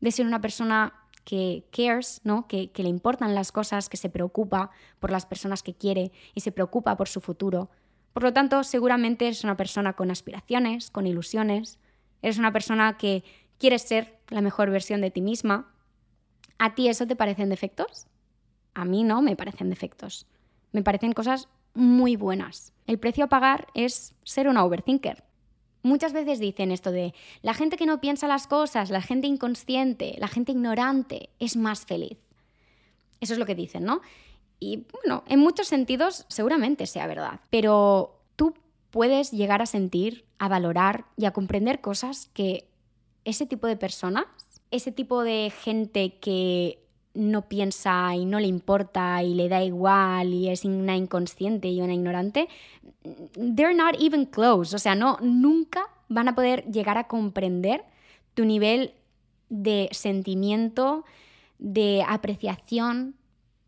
de 0.00 0.10
ser 0.10 0.26
una 0.26 0.40
persona 0.40 0.94
que 1.24 1.64
cares, 1.70 2.20
¿no? 2.24 2.48
Que, 2.48 2.70
que, 2.70 2.82
le 2.82 2.88
importan 2.88 3.34
las 3.34 3.52
cosas, 3.52 3.88
que 3.88 3.96
se 3.96 4.08
preocupa 4.08 4.70
por 4.98 5.10
las 5.10 5.26
personas 5.26 5.62
que 5.62 5.74
quiere 5.74 6.10
y 6.34 6.40
se 6.40 6.52
preocupa 6.52 6.96
por 6.96 7.08
su 7.08 7.20
futuro. 7.20 7.70
Por 8.12 8.22
lo 8.22 8.32
tanto, 8.32 8.64
seguramente 8.64 9.26
eres 9.26 9.44
una 9.44 9.56
persona 9.56 9.92
con 9.92 10.10
aspiraciones, 10.10 10.90
con 10.90 11.06
ilusiones, 11.06 11.78
eres 12.22 12.38
una 12.38 12.52
persona 12.52 12.96
que 12.96 13.22
quiere 13.58 13.78
ser 13.78 14.18
la 14.28 14.40
mejor 14.40 14.70
versión 14.70 15.00
de 15.00 15.10
ti 15.10 15.20
misma. 15.20 15.72
¿A 16.58 16.74
ti 16.74 16.88
eso 16.88 17.06
te 17.06 17.14
parecen 17.14 17.48
defectos? 17.50 18.06
A 18.78 18.84
mí 18.84 19.02
no 19.02 19.22
me 19.22 19.34
parecen 19.34 19.70
defectos. 19.70 20.24
Me 20.70 20.84
parecen 20.84 21.12
cosas 21.12 21.48
muy 21.74 22.14
buenas. 22.14 22.72
El 22.86 23.00
precio 23.00 23.24
a 23.24 23.28
pagar 23.28 23.66
es 23.74 24.14
ser 24.22 24.46
una 24.48 24.64
overthinker. 24.64 25.24
Muchas 25.82 26.12
veces 26.12 26.38
dicen 26.38 26.70
esto 26.70 26.92
de 26.92 27.12
la 27.42 27.54
gente 27.54 27.76
que 27.76 27.86
no 27.86 28.00
piensa 28.00 28.28
las 28.28 28.46
cosas, 28.46 28.90
la 28.90 29.02
gente 29.02 29.26
inconsciente, 29.26 30.14
la 30.18 30.28
gente 30.28 30.52
ignorante 30.52 31.30
es 31.40 31.56
más 31.56 31.86
feliz. 31.86 32.18
Eso 33.20 33.32
es 33.32 33.40
lo 33.40 33.46
que 33.46 33.56
dicen, 33.56 33.82
¿no? 33.82 34.00
Y 34.60 34.86
bueno, 34.92 35.24
en 35.26 35.40
muchos 35.40 35.66
sentidos 35.66 36.24
seguramente 36.28 36.86
sea 36.86 37.08
verdad, 37.08 37.40
pero 37.50 38.20
tú 38.36 38.54
puedes 38.90 39.32
llegar 39.32 39.60
a 39.60 39.66
sentir, 39.66 40.24
a 40.38 40.46
valorar 40.46 41.06
y 41.16 41.24
a 41.24 41.32
comprender 41.32 41.80
cosas 41.80 42.30
que 42.32 42.70
ese 43.24 43.44
tipo 43.44 43.66
de 43.66 43.76
personas, 43.76 44.26
ese 44.70 44.92
tipo 44.92 45.24
de 45.24 45.52
gente 45.64 46.18
que 46.20 46.87
no 47.14 47.48
piensa 47.48 48.14
y 48.14 48.24
no 48.24 48.38
le 48.40 48.46
importa 48.46 49.22
y 49.22 49.34
le 49.34 49.48
da 49.48 49.62
igual 49.62 50.32
y 50.32 50.48
es 50.48 50.64
una 50.64 50.96
inconsciente 50.96 51.68
y 51.68 51.80
una 51.80 51.94
ignorante, 51.94 52.48
they're 53.34 53.74
not 53.74 53.96
even 54.00 54.26
close. 54.26 54.74
O 54.74 54.78
sea, 54.78 54.94
no, 54.94 55.18
nunca 55.20 55.88
van 56.08 56.28
a 56.28 56.34
poder 56.34 56.64
llegar 56.70 56.98
a 56.98 57.08
comprender 57.08 57.84
tu 58.34 58.44
nivel 58.44 58.92
de 59.48 59.88
sentimiento, 59.92 61.04
de 61.58 62.04
apreciación 62.06 63.14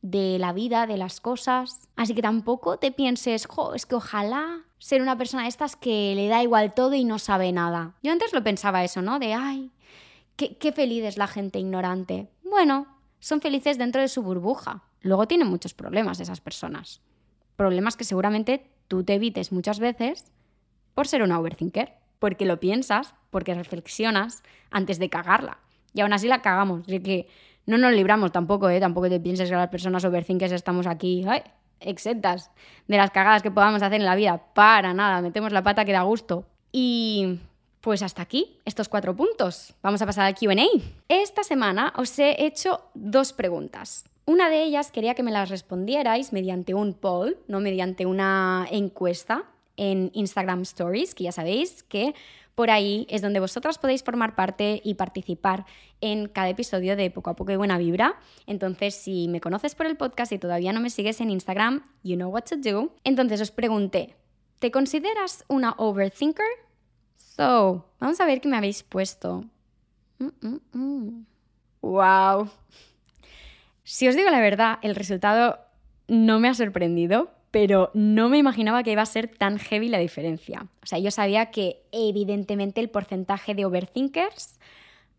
de 0.03 0.39
la 0.39 0.53
vida, 0.53 0.87
de 0.87 0.97
las 0.97 1.21
cosas. 1.21 1.89
Así 1.97 2.15
que 2.15 2.23
tampoco 2.23 2.79
te 2.79 2.93
pienses, 2.93 3.47
jo, 3.47 3.75
es 3.75 3.87
que 3.87 3.95
ojalá 3.95 4.63
ser 4.79 5.03
una 5.03 5.19
persona 5.19 5.43
de 5.43 5.49
estas 5.49 5.77
que 5.77 6.15
le 6.15 6.29
da 6.29 6.43
igual 6.43 6.73
todo 6.75 6.95
y 6.95 7.05
no 7.05 7.19
sabe 7.19 7.53
nada. 7.53 7.95
Yo 8.03 8.13
antes 8.13 8.33
lo 8.33 8.43
pensaba 8.43 8.85
eso, 8.85 9.03
¿no? 9.03 9.19
De, 9.19 9.35
ay, 9.35 9.71
qué, 10.37 10.57
qué 10.57 10.73
feliz 10.73 11.05
es 11.05 11.19
la 11.19 11.27
gente 11.27 11.59
ignorante. 11.59 12.29
Bueno, 12.45 12.87
son 13.21 13.41
felices 13.41 13.79
dentro 13.79 14.01
de 14.01 14.09
su 14.09 14.23
burbuja. 14.23 14.83
Luego 15.03 15.29
tienen 15.29 15.49
muchos 15.49 15.75
problemas 15.75 16.21
esas 16.21 16.41
personas. 16.41 17.01
problemas 17.57 17.95
que 17.95 18.05
seguramente 18.05 18.71
tú 18.89 19.05
te 19.05 19.15
evites 19.15 19.53
muchas 19.53 19.79
veces 19.81 20.33
por 20.95 21.07
ser 21.07 21.23
una 21.23 21.39
overthinker, 21.39 21.93
porque 22.19 22.47
lo 22.47 22.59
piensas, 22.59 23.15
porque 23.31 23.55
reflexionas 23.55 24.43
antes 24.71 24.99
de 24.99 25.11
cagarla. 25.11 25.59
Y 25.93 26.01
aún 26.01 26.13
así 26.15 26.27
la 26.27 26.41
cagamos. 26.41 26.83
Así 26.87 27.01
que 27.01 27.29
no 27.67 27.77
nos 27.77 27.93
libramos 27.93 28.33
tampoco, 28.33 28.71
¿eh? 28.71 28.81
Tampoco 28.81 29.09
te 29.09 29.21
pienses 29.21 29.51
que 29.51 29.57
las 29.57 29.69
personas 29.69 30.05
overthinkers 30.05 30.53
estamos 30.53 30.87
aquí 30.87 31.27
exentas 31.81 32.51
de 32.89 32.97
las 32.97 33.11
cagadas 33.11 33.43
que 33.43 33.51
podamos 33.51 33.83
hacer 33.83 34.01
en 34.01 34.07
la 34.07 34.15
vida. 34.15 34.43
Para 34.55 34.95
nada, 34.95 35.21
metemos 35.21 35.53
la 35.53 35.63
pata 35.63 35.85
que 35.85 35.93
da 35.93 36.03
gusto. 36.03 36.47
Y 36.73 37.41
pues 37.81 38.03
hasta 38.03 38.23
aquí, 38.23 38.59
estos 38.65 38.89
cuatro 38.89 39.15
puntos. 39.17 39.75
Vamos 39.83 40.03
a 40.03 40.07
pasar 40.07 40.27
al 40.27 40.35
QA. 40.35 40.67
Esta 41.09 41.43
semana 41.43 41.93
os 41.97 42.19
he 42.19 42.45
hecho 42.45 42.83
dos 42.95 43.33
preguntas. 43.33 44.05
Una 44.27 44.51
de 44.51 44.63
ellas 44.63 44.93
quería 44.93 45.15
que 45.15 45.23
me 45.23 45.33
las 45.33 45.49
respondierais 45.49 46.33
mediante 46.33 46.75
un 46.75 46.95
poll, 46.95 47.39
no 47.49 47.61
mediante 47.61 48.07
una 48.07 48.67
encuesta 48.71 49.45
en 49.77 50.11
Instagram 50.15 50.63
Stories, 50.63 51.15
que 51.15 51.25
ya 51.25 51.33
sabéis 51.33 51.83
que 51.83 52.15
por 52.55 52.71
ahí 52.71 53.07
es 53.09 53.23
donde 53.23 53.41
vosotras 53.41 53.79
podéis 53.79 54.03
formar 54.03 54.35
parte 54.35 54.83
y 54.85 54.95
participar 54.95 55.65
en 56.03 56.29
cada 56.29 56.51
episodio 56.51 56.95
de 56.97 57.11
Poco 57.11 57.31
a 57.31 57.37
Poco 57.37 57.53
y 57.53 57.57
Buena 57.57 57.79
Vibra. 57.79 58.21
Entonces, 58.47 58.95
si 58.95 59.29
me 59.29 59.41
conoces 59.41 59.75
por 59.75 59.87
el 59.87 59.97
podcast 59.97 60.31
y 60.33 60.39
todavía 60.39 60.75
no 60.75 60.81
me 60.81 60.91
sigues 60.91 61.21
en 61.23 61.31
Instagram, 61.31 61.83
you 62.03 62.17
know 62.17 62.31
what 62.31 62.45
to 62.45 62.57
do. 62.57 62.93
Entonces 63.03 63.41
os 63.41 63.51
pregunté, 63.51 64.15
¿te 64.59 64.71
consideras 64.71 65.45
una 65.49 65.75
overthinker? 65.79 66.70
So, 67.21 67.85
vamos 68.01 68.19
a 68.21 68.27
ver 68.27 68.41
qué 68.41 68.49
me 68.49 68.57
habéis 68.57 68.83
puesto. 68.83 69.45
Wow. 71.83 72.51
Si 73.85 74.09
os 74.09 74.17
digo 74.17 74.31
la 74.31 74.41
verdad, 74.41 74.79
el 74.83 74.95
resultado 74.95 75.59
no 76.09 76.41
me 76.41 76.49
ha 76.49 76.55
sorprendido, 76.55 77.31
pero 77.51 77.91
no 77.95 78.31
me 78.31 78.39
imaginaba 78.39 78.83
que 78.83 78.93
iba 78.93 79.03
a 79.03 79.07
ser 79.07 79.29
tan 79.29 79.59
heavy 79.59 79.89
la 79.89 79.99
diferencia. 79.99 80.67
O 80.83 80.87
sea, 80.87 80.99
yo 80.99 81.11
sabía 81.11 81.51
que 81.51 81.83
evidentemente 81.93 82.81
el 82.81 82.89
porcentaje 82.89 83.55
de 83.55 83.67
overthinkers 83.67 84.59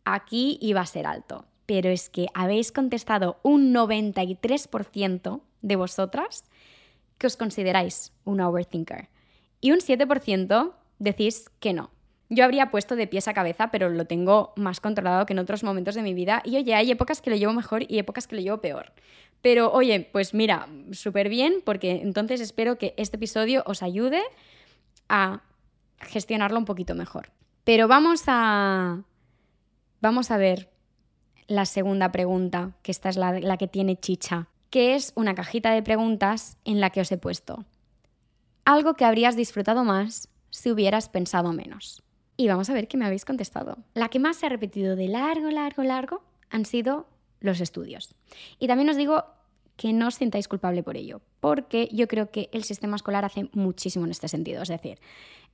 aquí 0.04 0.58
iba 0.60 0.82
a 0.82 0.86
ser 0.88 1.06
alto, 1.06 1.46
pero 1.68 1.90
es 1.90 2.10
que 2.10 2.28
habéis 2.34 2.72
contestado 2.72 3.40
un 3.44 3.74
93% 3.74 5.42
de 5.62 5.76
vosotras 5.76 6.50
que 7.20 7.28
os 7.28 7.38
consideráis 7.38 8.12
una 8.26 8.50
overthinker 8.50 9.10
y 9.60 9.72
un 9.72 9.80
7% 9.80 10.74
decís 11.02 11.50
que 11.60 11.74
no. 11.74 11.92
Yo 12.30 12.46
habría 12.46 12.72
puesto 12.72 12.96
de 12.96 13.08
pies 13.08 13.28
a 13.28 13.34
cabeza, 13.34 13.72
pero 13.72 13.90
lo 13.90 14.06
tengo 14.06 14.54
más 14.56 14.80
controlado 14.80 15.26
que 15.26 15.34
en 15.34 15.40
otros 15.40 15.64
momentos 15.64 15.96
de 15.96 16.02
mi 16.02 16.14
vida. 16.14 16.42
Y 16.46 16.56
oye, 16.56 16.74
hay 16.76 16.90
épocas 16.90 17.22
que 17.22 17.30
lo 17.30 17.36
llevo 17.36 17.52
mejor 17.52 17.84
y 17.92 18.00
épocas 18.00 18.26
que 18.26 18.38
lo 18.38 18.42
llevo 18.42 18.62
peor. 18.62 18.94
Pero 19.42 19.72
oye, 19.74 20.08
pues 20.12 20.34
mira, 20.34 20.70
súper 20.92 21.28
bien, 21.28 21.56
porque 21.66 21.92
entonces 22.02 22.40
espero 22.40 22.78
que 22.78 22.94
este 22.96 23.18
episodio 23.18 23.64
os 23.66 23.84
ayude 23.84 24.22
a 25.10 25.42
gestionarlo 26.00 26.58
un 26.58 26.66
poquito 26.66 26.96
mejor. 26.96 27.32
Pero 27.66 27.90
vamos 27.90 28.24
a. 28.28 29.02
Vamos 30.00 30.32
a 30.32 30.38
ver 30.38 30.72
la 31.48 31.66
segunda 31.66 32.14
pregunta, 32.14 32.78
que 32.82 32.92
esta 32.92 33.10
es 33.10 33.18
la, 33.18 33.40
la 33.40 33.58
que 33.58 33.68
tiene 33.68 34.00
chicha, 34.00 34.48
que 34.70 34.96
es 34.96 35.12
una 35.16 35.36
cajita 35.36 35.72
de 35.72 35.84
preguntas 35.84 36.58
en 36.64 36.80
la 36.80 36.92
que 36.92 37.02
os 37.02 37.12
he 37.12 37.18
puesto. 37.18 37.66
Algo 38.64 38.94
que 38.94 39.06
habrías 39.06 39.36
disfrutado 39.36 39.84
más 39.84 40.31
si 40.52 40.72
hubieras 40.72 41.10
pensado 41.10 41.52
menos 41.54 42.04
y 42.38 42.48
vamos 42.48 42.70
a 42.70 42.74
ver 42.74 42.88
qué 42.88 42.98
me 42.98 43.06
habéis 43.06 43.26
contestado. 43.26 43.78
La 43.94 44.10
que 44.10 44.20
más 44.20 44.38
se 44.38 44.46
ha 44.46 44.50
repetido 44.50 44.96
de 44.96 45.08
largo, 45.08 45.50
largo, 45.50 45.84
largo 45.84 46.24
han 46.50 46.66
sido 46.66 47.08
los 47.40 47.62
estudios. 47.62 48.16
Y 48.60 48.68
también 48.68 48.90
os 48.90 48.98
digo 48.98 49.26
que 49.82 49.94
no 49.94 50.14
os 50.14 50.22
sintáis 50.22 50.46
culpable 50.48 50.84
por 50.84 50.96
ello, 50.96 51.22
porque 51.40 51.90
yo 51.92 52.08
creo 52.08 52.30
que 52.30 52.50
el 52.54 52.64
sistema 52.64 52.96
escolar 52.96 53.26
hace 53.26 53.50
muchísimo 53.54 54.06
en 54.06 54.12
este 54.12 54.28
sentido. 54.28 54.62
Es 54.62 54.70
decir, 54.70 55.00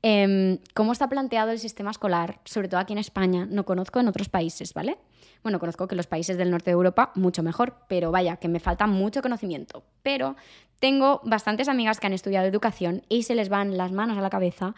eh, 0.04 0.60
cómo 0.74 0.92
está 0.92 1.08
planteado 1.08 1.52
el 1.52 1.60
sistema 1.60 1.92
escolar, 1.92 2.42
sobre 2.44 2.68
todo 2.68 2.82
aquí 2.82 2.92
en 2.92 3.00
España, 3.00 3.48
no 3.50 3.64
conozco 3.64 4.02
en 4.02 4.10
otros 4.10 4.28
países, 4.28 4.74
¿vale? 4.74 4.98
Bueno, 5.44 5.60
conozco 5.60 5.88
que 5.88 5.96
los 5.96 6.08
países 6.08 6.38
del 6.38 6.52
norte 6.52 6.72
de 6.72 6.74
Europa 6.74 7.14
mucho 7.16 7.42
mejor, 7.42 7.78
pero 7.88 8.12
vaya, 8.12 8.36
que 8.36 8.50
me 8.50 8.60
falta 8.60 8.86
mucho 8.86 9.22
conocimiento. 9.22 9.86
Pero 10.04 10.36
tengo 10.80 11.22
bastantes 11.24 11.70
amigas 11.70 12.02
que 12.02 12.08
han 12.08 12.14
estudiado 12.14 12.48
educación 12.48 13.04
y 13.08 13.24
se 13.24 13.34
les 13.34 13.48
van 13.48 13.78
las 13.78 13.94
manos 13.94 14.18
a 14.18 14.22
la 14.22 14.30
cabeza 14.30 14.76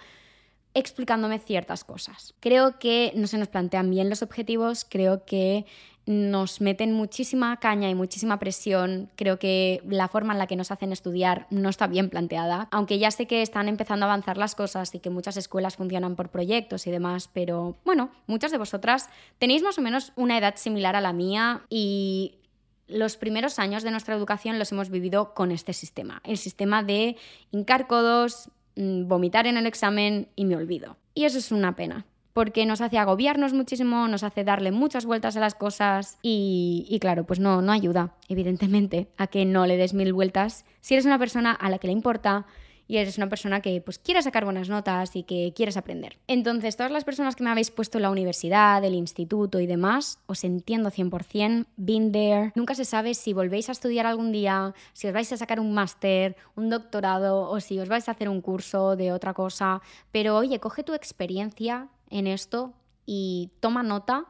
explicándome 0.75 1.39
ciertas 1.39 1.83
cosas. 1.83 2.35
Creo 2.39 2.77
que 2.77 3.11
no 3.15 3.25
se 3.25 3.39
nos 3.39 3.47
plantean 3.47 3.89
bien 3.89 4.11
los 4.11 4.21
objetivos, 4.21 4.85
creo 4.87 5.25
que 5.25 5.65
nos 6.09 6.59
meten 6.59 6.91
muchísima 6.91 7.57
caña 7.57 7.89
y 7.89 7.95
muchísima 7.95 8.39
presión. 8.39 9.09
Creo 9.15 9.39
que 9.39 9.81
la 9.87 10.07
forma 10.07 10.33
en 10.33 10.39
la 10.39 10.47
que 10.47 10.55
nos 10.55 10.71
hacen 10.71 10.91
estudiar 10.91 11.47
no 11.49 11.69
está 11.69 11.87
bien 11.87 12.09
planteada. 12.09 12.67
Aunque 12.71 12.99
ya 12.99 13.11
sé 13.11 13.27
que 13.27 13.41
están 13.41 13.69
empezando 13.69 14.05
a 14.05 14.09
avanzar 14.09 14.37
las 14.37 14.55
cosas 14.55 14.93
y 14.95 14.99
que 14.99 15.09
muchas 15.09 15.37
escuelas 15.37 15.77
funcionan 15.77 16.15
por 16.15 16.29
proyectos 16.29 16.87
y 16.87 16.91
demás, 16.91 17.29
pero 17.31 17.77
bueno, 17.85 18.09
muchas 18.27 18.51
de 18.51 18.57
vosotras 18.57 19.09
tenéis 19.37 19.63
más 19.63 19.77
o 19.77 19.81
menos 19.81 20.11
una 20.15 20.37
edad 20.37 20.55
similar 20.57 20.95
a 20.95 21.01
la 21.01 21.13
mía 21.13 21.61
y 21.69 22.39
los 22.87 23.15
primeros 23.15 23.59
años 23.59 23.83
de 23.83 23.91
nuestra 23.91 24.15
educación 24.15 24.57
los 24.57 24.71
hemos 24.71 24.89
vivido 24.89 25.35
con 25.35 25.51
este 25.51 25.73
sistema. 25.73 26.21
El 26.25 26.37
sistema 26.37 26.81
de 26.81 27.17
hincar 27.51 27.85
codos, 27.85 28.49
Mm, 28.79 29.09
vomitar 29.09 29.45
en 29.45 29.57
el 29.57 29.65
examen 29.65 30.29
y 30.37 30.45
me 30.45 30.55
olvido. 30.55 30.95
Y 31.13 31.25
eso 31.25 31.37
es 31.37 31.51
una 31.51 31.75
pena, 31.75 32.05
porque 32.39 32.65
nos 32.65 32.79
hace 32.79 32.97
agobiarnos 32.97 33.51
muchísimo, 33.51 34.07
nos 34.07 34.23
hace 34.23 34.45
darle 34.45 34.71
muchas 34.71 35.05
vueltas 35.05 35.35
a 35.35 35.41
las 35.41 35.55
cosas 35.55 36.17
y, 36.21 36.97
claro, 37.01 37.25
pues 37.25 37.41
no, 37.41 37.61
no 37.61 37.73
ayuda, 37.73 38.13
evidentemente, 38.29 39.09
a 39.17 39.27
que 39.27 39.43
no 39.43 39.65
le 39.65 39.75
des 39.75 39.93
mil 39.93 40.13
vueltas 40.13 40.63
si 40.79 40.93
eres 40.93 41.05
una 41.05 41.19
persona 41.19 41.51
a 41.51 41.69
la 41.69 41.79
que 41.79 41.87
le 41.87 41.91
importa 41.91 42.45
y 42.87 42.95
eres 42.95 43.17
una 43.17 43.27
persona 43.27 43.59
que 43.59 43.81
pues 43.81 43.99
quiere 43.99 44.21
sacar 44.23 44.45
buenas 44.45 44.69
notas 44.69 45.17
y 45.17 45.23
que 45.23 45.51
quieres 45.53 45.75
aprender. 45.75 46.17
Entonces, 46.27 46.77
todas 46.77 46.93
las 46.93 47.03
personas 47.03 47.35
que 47.35 47.43
me 47.43 47.49
habéis 47.49 47.71
puesto 47.71 47.97
en 47.97 48.03
la 48.03 48.09
universidad, 48.09 48.83
el 48.85 48.95
instituto 48.95 49.59
y 49.59 49.67
demás, 49.67 50.19
os 50.25 50.45
entiendo 50.45 50.91
100%, 50.91 51.65
been 51.75 52.13
there. 52.13 52.53
Nunca 52.55 52.73
se 52.73 52.85
sabe 52.85 53.15
si 53.15 53.33
volvéis 53.33 53.67
a 53.67 53.73
estudiar 53.73 54.05
algún 54.05 54.31
día, 54.31 54.73
si 54.93 55.07
os 55.07 55.13
vais 55.13 55.31
a 55.33 55.37
sacar 55.37 55.59
un 55.59 55.73
máster, 55.73 56.37
un 56.55 56.69
doctorado 56.69 57.49
o 57.49 57.59
si 57.59 57.77
os 57.79 57.89
vais 57.89 58.07
a 58.07 58.13
hacer 58.13 58.29
un 58.29 58.39
curso 58.39 58.95
de 58.95 59.11
otra 59.11 59.33
cosa, 59.33 59.81
pero 60.13 60.37
oye, 60.37 60.61
coge 60.61 60.83
tu 60.83 60.93
experiencia 60.93 61.89
en 62.09 62.27
esto 62.27 62.73
y 63.05 63.51
toma 63.59 63.83
nota 63.83 64.25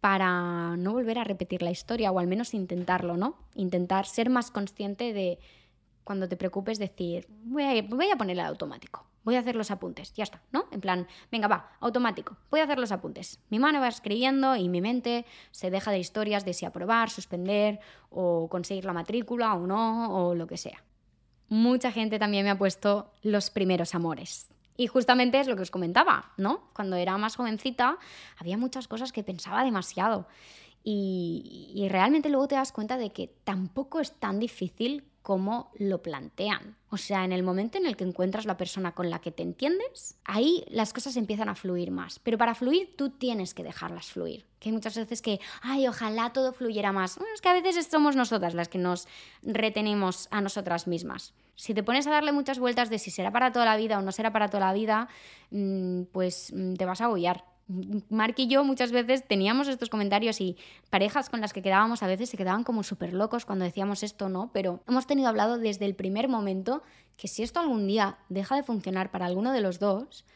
para 0.00 0.76
no 0.76 0.92
volver 0.92 1.18
a 1.18 1.24
repetir 1.24 1.62
la 1.62 1.70
historia 1.70 2.12
o 2.12 2.18
al 2.18 2.26
menos 2.26 2.52
intentarlo, 2.52 3.16
¿no? 3.16 3.36
Intentar 3.54 4.06
ser 4.06 4.28
más 4.28 4.50
consciente 4.50 5.12
de 5.12 5.38
cuando 6.04 6.28
te 6.28 6.36
preocupes, 6.36 6.78
decir, 6.78 7.26
voy 7.44 7.62
a, 7.64 7.82
voy 7.82 8.10
a 8.10 8.16
ponerle 8.16 8.42
automático, 8.42 9.06
voy 9.24 9.36
a 9.36 9.40
hacer 9.40 9.56
los 9.56 9.70
apuntes, 9.70 10.12
ya 10.12 10.24
está, 10.24 10.42
¿no? 10.52 10.66
En 10.70 10.82
plan, 10.82 11.08
venga, 11.32 11.48
va, 11.48 11.70
automático, 11.80 12.36
voy 12.50 12.60
a 12.60 12.64
hacer 12.64 12.78
los 12.78 12.92
apuntes. 12.92 13.40
Mi 13.48 13.58
mano 13.58 13.80
va 13.80 13.88
escribiendo 13.88 14.54
y 14.56 14.68
mi 14.68 14.82
mente 14.82 15.24
se 15.50 15.70
deja 15.70 15.90
de 15.90 15.98
historias 15.98 16.44
de 16.44 16.52
si 16.52 16.66
aprobar, 16.66 17.08
suspender 17.08 17.80
o 18.10 18.48
conseguir 18.50 18.84
la 18.84 18.92
matrícula 18.92 19.54
o 19.54 19.66
no, 19.66 20.14
o 20.14 20.34
lo 20.34 20.46
que 20.46 20.58
sea. 20.58 20.84
Mucha 21.48 21.90
gente 21.90 22.18
también 22.18 22.44
me 22.44 22.50
ha 22.50 22.58
puesto 22.58 23.10
los 23.22 23.50
primeros 23.50 23.94
amores. 23.94 24.53
Y 24.76 24.86
justamente 24.86 25.38
es 25.40 25.46
lo 25.46 25.56
que 25.56 25.62
os 25.62 25.70
comentaba, 25.70 26.32
¿no? 26.36 26.68
Cuando 26.74 26.96
era 26.96 27.16
más 27.16 27.36
jovencita 27.36 27.98
había 28.38 28.58
muchas 28.58 28.88
cosas 28.88 29.12
que 29.12 29.22
pensaba 29.22 29.64
demasiado. 29.64 30.26
Y, 30.82 31.72
y 31.74 31.88
realmente 31.88 32.28
luego 32.28 32.48
te 32.48 32.56
das 32.56 32.72
cuenta 32.72 32.98
de 32.98 33.10
que 33.10 33.28
tampoco 33.44 34.00
es 34.00 34.12
tan 34.12 34.38
difícil 34.38 35.04
cómo 35.24 35.70
lo 35.78 36.02
plantean. 36.02 36.76
O 36.90 36.98
sea, 36.98 37.24
en 37.24 37.32
el 37.32 37.42
momento 37.42 37.78
en 37.78 37.86
el 37.86 37.96
que 37.96 38.04
encuentras 38.04 38.44
la 38.44 38.58
persona 38.58 38.92
con 38.92 39.08
la 39.08 39.20
que 39.20 39.32
te 39.32 39.42
entiendes, 39.42 40.18
ahí 40.26 40.66
las 40.68 40.92
cosas 40.92 41.16
empiezan 41.16 41.48
a 41.48 41.54
fluir 41.54 41.90
más. 41.90 42.18
Pero 42.18 42.36
para 42.36 42.54
fluir 42.54 42.94
tú 42.94 43.08
tienes 43.08 43.54
que 43.54 43.64
dejarlas 43.64 44.12
fluir. 44.12 44.44
Que 44.60 44.68
hay 44.68 44.74
muchas 44.74 44.94
veces 44.98 45.22
que, 45.22 45.40
ay, 45.62 45.88
ojalá 45.88 46.34
todo 46.34 46.52
fluyera 46.52 46.92
más. 46.92 47.16
Bueno, 47.16 47.32
es 47.34 47.40
que 47.40 47.48
a 47.48 47.54
veces 47.54 47.88
somos 47.90 48.16
nosotras 48.16 48.52
las 48.52 48.68
que 48.68 48.76
nos 48.76 49.08
retenemos 49.42 50.28
a 50.30 50.42
nosotras 50.42 50.86
mismas. 50.86 51.32
Si 51.56 51.74
te 51.74 51.82
pones 51.82 52.06
a 52.06 52.10
darle 52.10 52.32
muchas 52.32 52.58
vueltas 52.58 52.90
de 52.90 52.98
si 52.98 53.10
será 53.10 53.30
para 53.30 53.52
toda 53.52 53.64
la 53.64 53.76
vida 53.76 53.98
o 53.98 54.02
no 54.02 54.12
será 54.12 54.32
para 54.32 54.48
toda 54.48 54.66
la 54.66 54.72
vida, 54.72 55.08
mm, 55.50 56.02
pues 56.12 56.52
mm, 56.54 56.74
te 56.74 56.84
vas 56.84 57.00
a 57.00 57.04
agullar. 57.04 57.44
Mark 58.10 58.34
y 58.36 58.46
yo 58.46 58.62
muchas 58.62 58.92
veces 58.92 59.26
teníamos 59.26 59.68
estos 59.68 59.88
comentarios 59.88 60.40
y 60.40 60.56
parejas 60.90 61.30
con 61.30 61.40
las 61.40 61.54
que 61.54 61.62
quedábamos 61.62 62.02
a 62.02 62.06
veces 62.06 62.28
se 62.28 62.36
quedaban 62.36 62.62
como 62.62 62.82
súper 62.82 63.14
locos 63.14 63.46
cuando 63.46 63.64
decíamos 63.64 64.02
esto, 64.02 64.28
¿no? 64.28 64.50
Pero 64.52 64.80
hemos 64.86 65.06
tenido 65.06 65.28
hablado 65.28 65.56
desde 65.56 65.86
el 65.86 65.94
primer 65.94 66.28
momento 66.28 66.82
que 67.16 67.26
si 67.26 67.42
esto 67.42 67.60
algún 67.60 67.86
día 67.86 68.18
deja 68.28 68.54
de 68.54 68.62
funcionar 68.62 69.10
para 69.10 69.24
alguno 69.24 69.52
de 69.52 69.62
los 69.62 69.78
dos, 69.78 70.26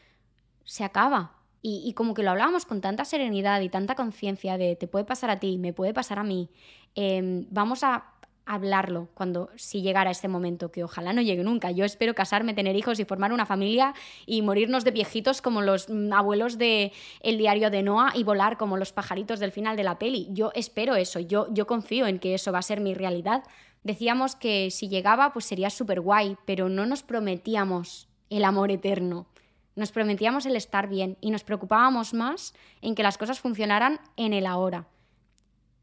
se 0.63 0.83
acaba. 0.83 1.35
Y, 1.61 1.91
como 1.91 2.13
que 2.13 2.23
lo 2.23 2.31
hablábamos 2.31 2.65
con 2.65 2.79
tanta 2.79 3.03
serenidad 3.03 3.59
y 3.59 3.67
tanta 3.67 3.95
conciencia 3.95 4.57
de 4.57 4.77
te 4.77 4.87
puede 4.87 5.03
pasar 5.03 5.29
a 5.29 5.41
ti, 5.41 5.57
me 5.57 5.73
puede 5.73 5.93
pasar 5.93 6.17
a 6.17 6.23
mí, 6.23 6.49
em, 6.95 7.47
vamos 7.51 7.83
a 7.83 8.13
hablarlo 8.49 9.09
cuando 9.13 9.51
si 9.55 9.83
llegara 9.83 10.09
ese 10.09 10.27
momento, 10.27 10.71
que 10.71 10.83
ojalá 10.83 11.13
no 11.13 11.21
llegue 11.21 11.43
nunca. 11.43 11.69
Yo 11.69 11.85
espero 11.85 12.15
casarme, 12.15 12.55
tener 12.55 12.75
hijos 12.75 12.99
y 12.99 13.05
formar 13.05 13.31
una 13.31 13.45
familia 13.45 13.93
y 14.25 14.41
morirnos 14.41 14.83
de 14.83 14.89
viejitos 14.89 15.43
como 15.43 15.61
los 15.61 15.87
mm, 15.87 16.11
abuelos 16.11 16.57
de 16.57 16.91
El 17.21 17.37
diario 17.37 17.69
de 17.69 17.83
Noah 17.83 18.13
y 18.15 18.23
volar 18.23 18.57
como 18.57 18.75
los 18.75 18.91
pajaritos 18.91 19.39
del 19.39 19.51
final 19.51 19.77
de 19.77 19.83
la 19.83 19.99
peli. 19.99 20.27
Yo 20.31 20.51
espero 20.55 20.95
eso, 20.95 21.19
yo, 21.19 21.47
yo 21.53 21.67
confío 21.67 22.07
en 22.07 22.17
que 22.17 22.33
eso 22.33 22.51
va 22.51 22.57
a 22.57 22.63
ser 22.63 22.81
mi 22.81 22.95
realidad. 22.95 23.43
Decíamos 23.83 24.35
que 24.35 24.71
si 24.71 24.89
llegaba 24.89 25.31
pues 25.31 25.45
sería 25.45 25.69
súper 25.69 26.01
guay, 26.01 26.35
pero 26.45 26.69
no 26.69 26.87
nos 26.87 27.03
prometíamos 27.03 28.07
el 28.31 28.45
amor 28.45 28.71
eterno. 28.71 29.27
Nos 29.75 29.91
prometíamos 29.91 30.47
el 30.47 30.55
estar 30.55 30.89
bien 30.89 31.17
y 31.21 31.29
nos 31.29 31.43
preocupábamos 31.43 32.15
más 32.15 32.55
en 32.81 32.95
que 32.95 33.03
las 33.03 33.19
cosas 33.19 33.39
funcionaran 33.39 33.99
en 34.17 34.33
el 34.33 34.47
ahora. 34.47 34.87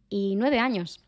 Y 0.09 0.35
nueve 0.35 0.59
años. 0.59 1.06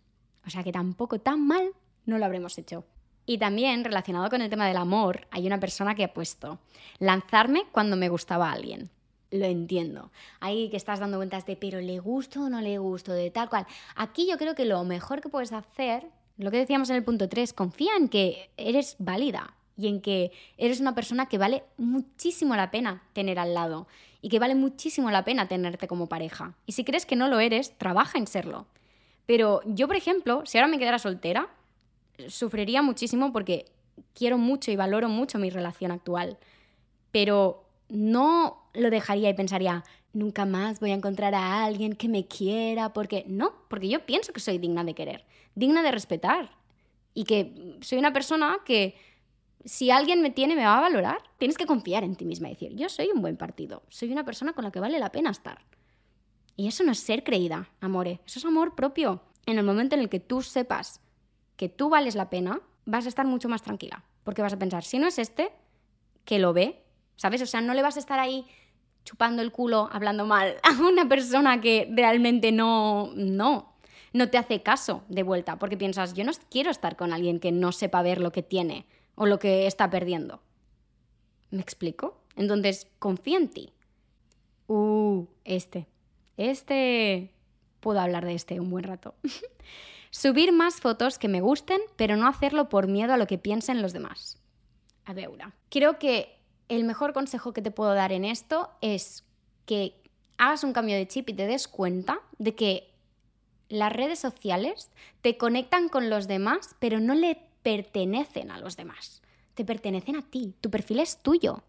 O 0.48 0.50
sea 0.50 0.64
que 0.64 0.72
tampoco 0.72 1.18
tan 1.18 1.46
mal 1.46 1.72
no 2.06 2.16
lo 2.16 2.24
habremos 2.24 2.56
hecho. 2.56 2.86
Y 3.26 3.36
también, 3.36 3.84
relacionado 3.84 4.30
con 4.30 4.40
el 4.40 4.48
tema 4.48 4.66
del 4.66 4.78
amor, 4.78 5.26
hay 5.30 5.46
una 5.46 5.60
persona 5.60 5.94
que 5.94 6.04
ha 6.04 6.14
puesto 6.14 6.58
lanzarme 6.98 7.64
cuando 7.70 7.96
me 7.96 8.08
gustaba 8.08 8.48
a 8.48 8.54
alguien. 8.54 8.88
Lo 9.30 9.44
entiendo. 9.44 10.10
Ahí 10.40 10.70
que 10.70 10.78
estás 10.78 11.00
dando 11.00 11.18
vueltas 11.18 11.44
de 11.44 11.56
pero 11.56 11.82
le 11.82 11.98
gusto 11.98 12.44
o 12.44 12.48
no 12.48 12.62
le 12.62 12.78
gusto, 12.78 13.12
de 13.12 13.30
tal 13.30 13.50
cual. 13.50 13.66
Aquí 13.94 14.26
yo 14.26 14.38
creo 14.38 14.54
que 14.54 14.64
lo 14.64 14.82
mejor 14.84 15.20
que 15.20 15.28
puedes 15.28 15.52
hacer, 15.52 16.06
lo 16.38 16.50
que 16.50 16.56
decíamos 16.56 16.88
en 16.88 16.96
el 16.96 17.04
punto 17.04 17.28
3, 17.28 17.52
confía 17.52 17.92
en 17.98 18.08
que 18.08 18.48
eres 18.56 18.96
válida 18.98 19.52
y 19.76 19.88
en 19.88 20.00
que 20.00 20.32
eres 20.56 20.80
una 20.80 20.94
persona 20.94 21.26
que 21.26 21.36
vale 21.36 21.62
muchísimo 21.76 22.56
la 22.56 22.70
pena 22.70 23.02
tener 23.12 23.38
al 23.38 23.52
lado 23.52 23.86
y 24.22 24.30
que 24.30 24.38
vale 24.38 24.54
muchísimo 24.54 25.10
la 25.10 25.26
pena 25.26 25.46
tenerte 25.46 25.88
como 25.88 26.08
pareja. 26.08 26.54
Y 26.64 26.72
si 26.72 26.84
crees 26.84 27.04
que 27.04 27.16
no 27.16 27.28
lo 27.28 27.38
eres, 27.38 27.76
trabaja 27.76 28.16
en 28.16 28.26
serlo. 28.26 28.66
Pero 29.28 29.60
yo, 29.66 29.86
por 29.88 29.96
ejemplo, 29.96 30.42
si 30.46 30.56
ahora 30.56 30.68
me 30.68 30.78
quedara 30.78 30.98
soltera, 30.98 31.50
sufriría 32.28 32.80
muchísimo 32.80 33.30
porque 33.30 33.66
quiero 34.14 34.38
mucho 34.38 34.70
y 34.70 34.76
valoro 34.76 35.10
mucho 35.10 35.38
mi 35.38 35.50
relación 35.50 35.90
actual. 35.90 36.38
Pero 37.12 37.62
no 37.90 38.70
lo 38.72 38.88
dejaría 38.88 39.28
y 39.28 39.34
pensaría, 39.34 39.84
nunca 40.14 40.46
más 40.46 40.80
voy 40.80 40.92
a 40.92 40.94
encontrar 40.94 41.34
a 41.34 41.62
alguien 41.62 41.94
que 41.94 42.08
me 42.08 42.26
quiera, 42.26 42.94
porque 42.94 43.26
no, 43.28 43.52
porque 43.68 43.90
yo 43.90 44.06
pienso 44.06 44.32
que 44.32 44.40
soy 44.40 44.56
digna 44.56 44.82
de 44.82 44.94
querer, 44.94 45.26
digna 45.54 45.82
de 45.82 45.90
respetar 45.90 46.48
y 47.12 47.24
que 47.24 47.76
soy 47.82 47.98
una 47.98 48.14
persona 48.14 48.60
que 48.64 48.94
si 49.62 49.90
alguien 49.90 50.22
me 50.22 50.30
tiene 50.30 50.56
me 50.56 50.64
va 50.64 50.78
a 50.78 50.80
valorar. 50.80 51.18
Tienes 51.36 51.58
que 51.58 51.66
confiar 51.66 52.02
en 52.02 52.16
ti 52.16 52.24
misma 52.24 52.48
y 52.48 52.52
decir, 52.52 52.74
yo 52.76 52.88
soy 52.88 53.10
un 53.14 53.20
buen 53.20 53.36
partido, 53.36 53.82
soy 53.90 54.10
una 54.10 54.24
persona 54.24 54.54
con 54.54 54.64
la 54.64 54.70
que 54.70 54.80
vale 54.80 54.98
la 54.98 55.12
pena 55.12 55.28
estar. 55.32 55.58
Y 56.58 56.66
eso 56.66 56.82
no 56.82 56.90
es 56.90 56.98
ser 56.98 57.22
creída, 57.22 57.70
amore, 57.80 58.20
eso 58.26 58.40
es 58.40 58.44
amor 58.44 58.74
propio. 58.74 59.22
En 59.46 59.58
el 59.58 59.64
momento 59.64 59.94
en 59.94 60.00
el 60.00 60.08
que 60.08 60.18
tú 60.18 60.42
sepas 60.42 61.00
que 61.54 61.68
tú 61.68 61.88
vales 61.88 62.16
la 62.16 62.30
pena, 62.30 62.60
vas 62.84 63.06
a 63.06 63.08
estar 63.08 63.24
mucho 63.24 63.48
más 63.48 63.62
tranquila, 63.62 64.02
porque 64.24 64.42
vas 64.42 64.52
a 64.54 64.58
pensar, 64.58 64.82
si 64.82 64.98
no 64.98 65.06
es 65.06 65.20
este, 65.20 65.52
que 66.24 66.40
lo 66.40 66.52
ve, 66.52 66.82
¿sabes? 67.14 67.42
O 67.42 67.46
sea, 67.46 67.60
no 67.60 67.74
le 67.74 67.82
vas 67.82 67.94
a 67.94 68.00
estar 68.00 68.18
ahí 68.18 68.44
chupando 69.04 69.40
el 69.40 69.52
culo, 69.52 69.88
hablando 69.92 70.26
mal 70.26 70.56
a 70.64 70.82
una 70.82 71.08
persona 71.08 71.60
que 71.60 71.88
realmente 71.94 72.50
no, 72.50 73.12
no, 73.14 73.76
no 74.12 74.28
te 74.28 74.36
hace 74.36 74.60
caso 74.60 75.04
de 75.08 75.22
vuelta, 75.22 75.60
porque 75.60 75.76
piensas, 75.76 76.14
yo 76.14 76.24
no 76.24 76.32
quiero 76.50 76.72
estar 76.72 76.96
con 76.96 77.12
alguien 77.12 77.38
que 77.38 77.52
no 77.52 77.70
sepa 77.70 78.02
ver 78.02 78.20
lo 78.20 78.32
que 78.32 78.42
tiene 78.42 78.84
o 79.14 79.26
lo 79.26 79.38
que 79.38 79.68
está 79.68 79.90
perdiendo. 79.90 80.42
¿Me 81.52 81.60
explico? 81.60 82.20
Entonces, 82.34 82.88
confía 82.98 83.36
en 83.36 83.48
ti. 83.48 83.72
Uh, 84.66 85.26
este. 85.44 85.86
Este... 86.38 87.34
Puedo 87.80 88.00
hablar 88.00 88.24
de 88.24 88.34
este 88.34 88.58
un 88.58 88.70
buen 88.70 88.84
rato. 88.84 89.14
Subir 90.10 90.52
más 90.52 90.80
fotos 90.80 91.18
que 91.18 91.28
me 91.28 91.42
gusten, 91.42 91.80
pero 91.96 92.16
no 92.16 92.26
hacerlo 92.26 92.68
por 92.68 92.88
miedo 92.88 93.12
a 93.12 93.18
lo 93.18 93.26
que 93.26 93.38
piensen 93.38 93.82
los 93.82 93.92
demás. 93.92 94.40
A 95.04 95.12
ver, 95.12 95.30
creo 95.70 95.98
que 95.98 96.38
el 96.68 96.84
mejor 96.84 97.12
consejo 97.12 97.52
que 97.52 97.62
te 97.62 97.70
puedo 97.70 97.94
dar 97.94 98.12
en 98.12 98.24
esto 98.24 98.70
es 98.80 99.24
que 99.66 99.94
hagas 100.38 100.64
un 100.64 100.72
cambio 100.72 100.96
de 100.96 101.06
chip 101.06 101.28
y 101.28 101.34
te 101.34 101.46
des 101.46 101.68
cuenta 101.68 102.20
de 102.38 102.54
que 102.54 102.90
las 103.68 103.92
redes 103.92 104.18
sociales 104.18 104.90
te 105.20 105.36
conectan 105.36 105.88
con 105.88 106.10
los 106.10 106.26
demás, 106.26 106.74
pero 106.78 107.00
no 107.00 107.14
le 107.14 107.38
pertenecen 107.62 108.50
a 108.50 108.58
los 108.58 108.76
demás. 108.76 109.22
Te 109.54 109.64
pertenecen 109.64 110.16
a 110.16 110.22
ti. 110.22 110.54
Tu 110.60 110.70
perfil 110.70 111.00
es 111.00 111.18
tuyo. 111.18 111.62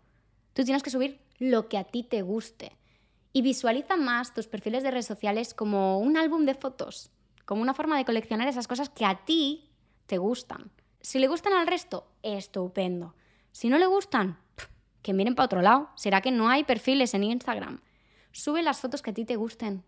Tú 0.53 0.63
tienes 0.63 0.81
que 0.81 0.89
subir 0.89 1.19
lo 1.39 1.67
que 1.67 1.77
a 1.77 1.83
ti 1.83 2.03
te 2.03 2.21
guste 2.21 2.78
y 3.33 3.41
visualiza 3.41 3.95
más 3.95 4.33
tus 4.33 4.47
perfiles 4.47 4.83
de 4.83 4.91
redes 4.91 5.05
sociales 5.05 5.53
como 5.53 5.99
un 5.99 6.17
álbum 6.17 6.45
de 6.45 6.55
fotos, 6.55 7.11
como 7.45 7.61
una 7.61 7.73
forma 7.73 7.97
de 7.97 8.05
coleccionar 8.05 8.47
esas 8.47 8.67
cosas 8.67 8.89
que 8.89 9.05
a 9.05 9.25
ti 9.25 9.69
te 10.07 10.17
gustan. 10.17 10.71
Si 11.01 11.19
le 11.19 11.27
gustan 11.27 11.53
al 11.53 11.67
resto, 11.67 12.07
estupendo. 12.23 13.15
Si 13.51 13.69
no 13.69 13.77
le 13.77 13.85
gustan, 13.85 14.37
que 15.01 15.13
miren 15.13 15.35
para 15.35 15.45
otro 15.45 15.61
lado. 15.61 15.89
Será 15.95 16.21
que 16.21 16.31
no 16.31 16.49
hay 16.49 16.63
perfiles 16.63 17.13
en 17.13 17.23
Instagram. 17.23 17.81
Sube 18.31 18.61
las 18.61 18.79
fotos 18.79 19.01
que 19.01 19.11
a 19.11 19.13
ti 19.13 19.25
te 19.25 19.35
gusten. 19.35 19.83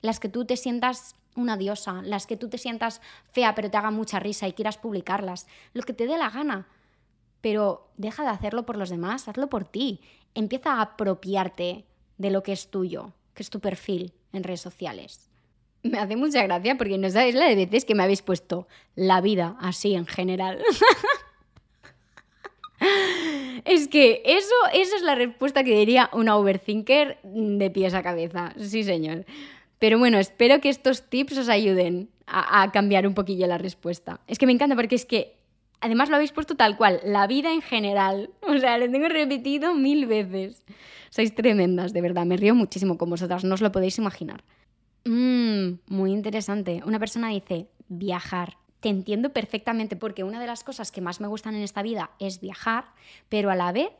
Las 0.00 0.20
que 0.20 0.28
tú 0.28 0.44
te 0.44 0.56
sientas 0.56 1.16
una 1.34 1.56
diosa, 1.56 2.02
las 2.02 2.26
que 2.26 2.36
tú 2.36 2.48
te 2.48 2.58
sientas 2.58 3.00
fea 3.30 3.54
pero 3.54 3.70
te 3.70 3.76
haga 3.76 3.90
mucha 3.90 4.18
risa 4.18 4.48
y 4.48 4.52
quieras 4.52 4.78
publicarlas. 4.78 5.46
Lo 5.72 5.82
que 5.82 5.92
te 5.92 6.06
dé 6.06 6.18
la 6.18 6.30
gana. 6.30 6.68
Pero 7.40 7.90
deja 7.96 8.24
de 8.24 8.30
hacerlo 8.30 8.66
por 8.66 8.76
los 8.76 8.90
demás, 8.90 9.28
hazlo 9.28 9.48
por 9.48 9.64
ti. 9.64 10.00
Empieza 10.34 10.74
a 10.74 10.82
apropiarte 10.82 11.86
de 12.18 12.30
lo 12.30 12.42
que 12.42 12.52
es 12.52 12.68
tuyo, 12.68 13.12
que 13.34 13.42
es 13.42 13.50
tu 13.50 13.60
perfil 13.60 14.12
en 14.32 14.44
redes 14.44 14.60
sociales. 14.60 15.30
Me 15.82 15.98
hace 15.98 16.16
mucha 16.16 16.42
gracia 16.42 16.76
porque 16.76 16.98
no 16.98 17.08
sabéis 17.08 17.36
la 17.36 17.46
de 17.48 17.54
veces 17.54 17.84
que 17.84 17.94
me 17.94 18.02
habéis 18.02 18.22
puesto 18.22 18.66
la 18.96 19.20
vida 19.20 19.56
así 19.60 19.94
en 19.94 20.06
general. 20.06 20.60
es 23.64 23.88
que 23.88 24.22
eso, 24.24 24.54
es 24.72 25.02
la 25.02 25.14
respuesta 25.14 25.62
que 25.62 25.78
diría 25.78 26.10
una 26.12 26.36
overthinker 26.36 27.20
de 27.22 27.70
pies 27.70 27.94
a 27.94 28.02
cabeza. 28.02 28.52
Sí, 28.58 28.82
señor. 28.82 29.24
Pero 29.78 29.98
bueno, 29.98 30.18
espero 30.18 30.60
que 30.60 30.68
estos 30.68 31.08
tips 31.08 31.38
os 31.38 31.48
ayuden 31.48 32.10
a 32.26 32.70
cambiar 32.72 33.06
un 33.06 33.14
poquillo 33.14 33.46
la 33.46 33.56
respuesta. 33.56 34.20
Es 34.26 34.38
que 34.38 34.44
me 34.44 34.52
encanta 34.52 34.76
porque 34.76 34.96
es 34.96 35.06
que 35.06 35.37
además 35.80 36.08
lo 36.08 36.16
habéis 36.16 36.32
puesto 36.32 36.56
tal 36.56 36.76
cual, 36.76 37.00
la 37.04 37.26
vida 37.26 37.52
en 37.52 37.62
general. 37.62 38.30
O 38.42 38.58
sea, 38.58 38.78
lo 38.78 38.90
tengo 38.90 39.08
repetido 39.08 39.74
mil 39.74 40.06
veces. 40.06 40.64
Sois 41.10 41.34
tremendas, 41.34 41.92
de 41.92 42.00
verdad. 42.00 42.26
Me 42.26 42.36
río 42.36 42.54
muchísimo 42.54 42.98
con 42.98 43.10
vosotras, 43.10 43.44
no 43.44 43.54
os 43.54 43.60
lo 43.60 43.72
podéis 43.72 43.98
imaginar. 43.98 44.42
Mmm, 45.04 45.78
muy 45.86 46.12
interesante. 46.12 46.82
Una 46.84 46.98
persona 46.98 47.28
dice, 47.28 47.68
viajar. 47.88 48.56
Te 48.80 48.88
entiendo 48.88 49.30
perfectamente 49.30 49.96
porque 49.96 50.24
una 50.24 50.40
de 50.40 50.46
las 50.46 50.62
cosas 50.62 50.92
que 50.92 51.00
más 51.00 51.20
me 51.20 51.26
gustan 51.26 51.54
en 51.56 51.62
esta 51.62 51.82
vida 51.82 52.10
es 52.20 52.40
viajar, 52.40 52.84
pero 53.28 53.50
a 53.50 53.56
la 53.56 53.72
vez 53.72 53.90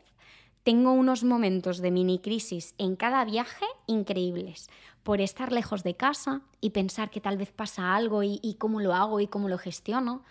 tengo 0.62 0.92
unos 0.92 1.24
momentos 1.24 1.78
de 1.78 1.90
mini 1.90 2.18
crisis 2.18 2.74
en 2.78 2.94
cada 2.94 3.24
viaje 3.24 3.64
increíbles 3.86 4.68
por 5.02 5.20
estar 5.20 5.50
lejos 5.50 5.82
de 5.82 5.96
casa 5.96 6.42
y 6.60 6.70
pensar 6.70 7.10
que 7.10 7.20
tal 7.20 7.38
vez 7.38 7.50
pasa 7.50 7.96
algo 7.96 8.22
y, 8.22 8.38
y, 8.42 8.54
cómo 8.54 8.80
lo 8.80 8.94
hago 8.94 9.20
y 9.20 9.26
cómo 9.26 9.48
lo 9.48 9.56
gestiono, 9.56 10.22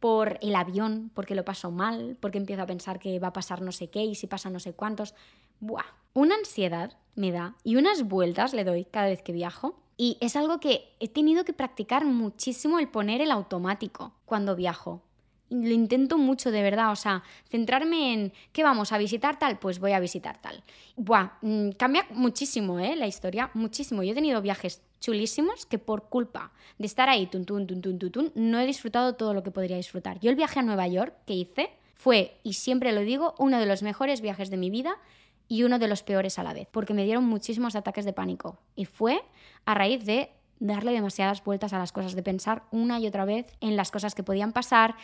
por 0.00 0.38
el 0.42 0.54
avión 0.54 1.10
porque 1.14 1.34
lo 1.34 1.44
paso 1.44 1.70
mal, 1.70 2.16
porque 2.20 2.38
empiezo 2.38 2.62
a 2.62 2.66
pensar 2.66 2.98
que 2.98 3.18
va 3.18 3.28
a 3.28 3.32
pasar 3.32 3.62
no 3.62 3.72
sé 3.72 3.88
qué 3.88 4.04
y 4.04 4.14
si 4.14 4.26
pasa 4.26 4.50
no 4.50 4.60
sé 4.60 4.72
cuántos. 4.72 5.14
Buah, 5.60 5.84
una 6.14 6.34
ansiedad 6.34 6.92
me 7.14 7.32
da 7.32 7.56
y 7.64 7.76
unas 7.76 8.04
vueltas 8.04 8.54
le 8.54 8.64
doy 8.64 8.84
cada 8.84 9.08
vez 9.08 9.22
que 9.22 9.32
viajo. 9.32 9.76
Y 9.98 10.18
es 10.20 10.36
algo 10.36 10.60
que 10.60 10.92
he 11.00 11.08
tenido 11.08 11.44
que 11.44 11.54
practicar 11.54 12.04
muchísimo 12.04 12.78
el 12.78 12.88
poner 12.88 13.22
el 13.22 13.30
automático 13.30 14.12
cuando 14.26 14.54
viajo. 14.54 15.02
Lo 15.48 15.70
intento 15.70 16.18
mucho, 16.18 16.50
de 16.50 16.62
verdad. 16.62 16.92
O 16.92 16.96
sea, 16.96 17.22
centrarme 17.48 18.12
en 18.12 18.32
¿qué 18.52 18.62
vamos 18.62 18.92
a 18.92 18.98
visitar 18.98 19.38
tal? 19.38 19.58
Pues 19.58 19.78
voy 19.78 19.92
a 19.92 20.00
visitar 20.00 20.40
tal. 20.42 20.62
Buah, 20.96 21.38
mm, 21.40 21.70
cambia 21.78 22.06
muchísimo, 22.10 22.78
¿eh? 22.78 22.96
La 22.96 23.06
historia, 23.06 23.50
muchísimo. 23.54 24.02
Yo 24.02 24.12
he 24.12 24.14
tenido 24.14 24.42
viajes 24.42 24.82
chulísimos 25.06 25.66
que 25.66 25.78
por 25.78 26.08
culpa 26.08 26.50
de 26.78 26.86
estar 26.86 27.08
ahí, 27.08 27.28
tun, 27.28 27.44
tun, 27.44 27.64
tun, 27.64 27.80
tun, 27.80 27.98
tun, 28.10 28.32
no 28.34 28.58
he 28.58 28.66
disfrutado 28.66 29.14
todo 29.14 29.34
lo 29.34 29.44
que 29.44 29.52
podría 29.52 29.76
disfrutar. 29.76 30.18
Yo 30.18 30.30
el 30.30 30.36
viaje 30.36 30.58
a 30.58 30.62
Nueva 30.64 30.88
York 30.88 31.14
que 31.26 31.34
hice 31.34 31.70
fue, 31.94 32.38
y 32.42 32.54
siempre 32.54 32.90
lo 32.90 33.02
digo, 33.02 33.36
uno 33.38 33.60
de 33.60 33.66
los 33.66 33.84
mejores 33.84 34.20
viajes 34.20 34.50
de 34.50 34.56
mi 34.56 34.68
vida 34.68 34.98
y 35.46 35.62
uno 35.62 35.78
de 35.78 35.86
los 35.86 36.02
peores 36.02 36.40
a 36.40 36.42
la 36.42 36.54
vez, 36.54 36.66
porque 36.72 36.92
me 36.92 37.04
dieron 37.04 37.22
muchísimos 37.22 37.76
ataques 37.76 38.04
de 38.04 38.12
pánico. 38.12 38.58
Y 38.74 38.86
fue 38.86 39.22
a 39.64 39.74
raíz 39.74 40.04
de 40.04 40.30
darle 40.58 40.90
demasiadas 40.90 41.44
vueltas 41.44 41.72
a 41.72 41.78
las 41.78 41.92
cosas, 41.92 42.16
de 42.16 42.24
pensar 42.24 42.64
una 42.72 42.98
y 42.98 43.06
otra 43.06 43.24
vez 43.24 43.46
en 43.60 43.76
las 43.76 43.92
cosas 43.92 44.16
que 44.16 44.24
podían 44.24 44.52
pasar. 44.52 44.96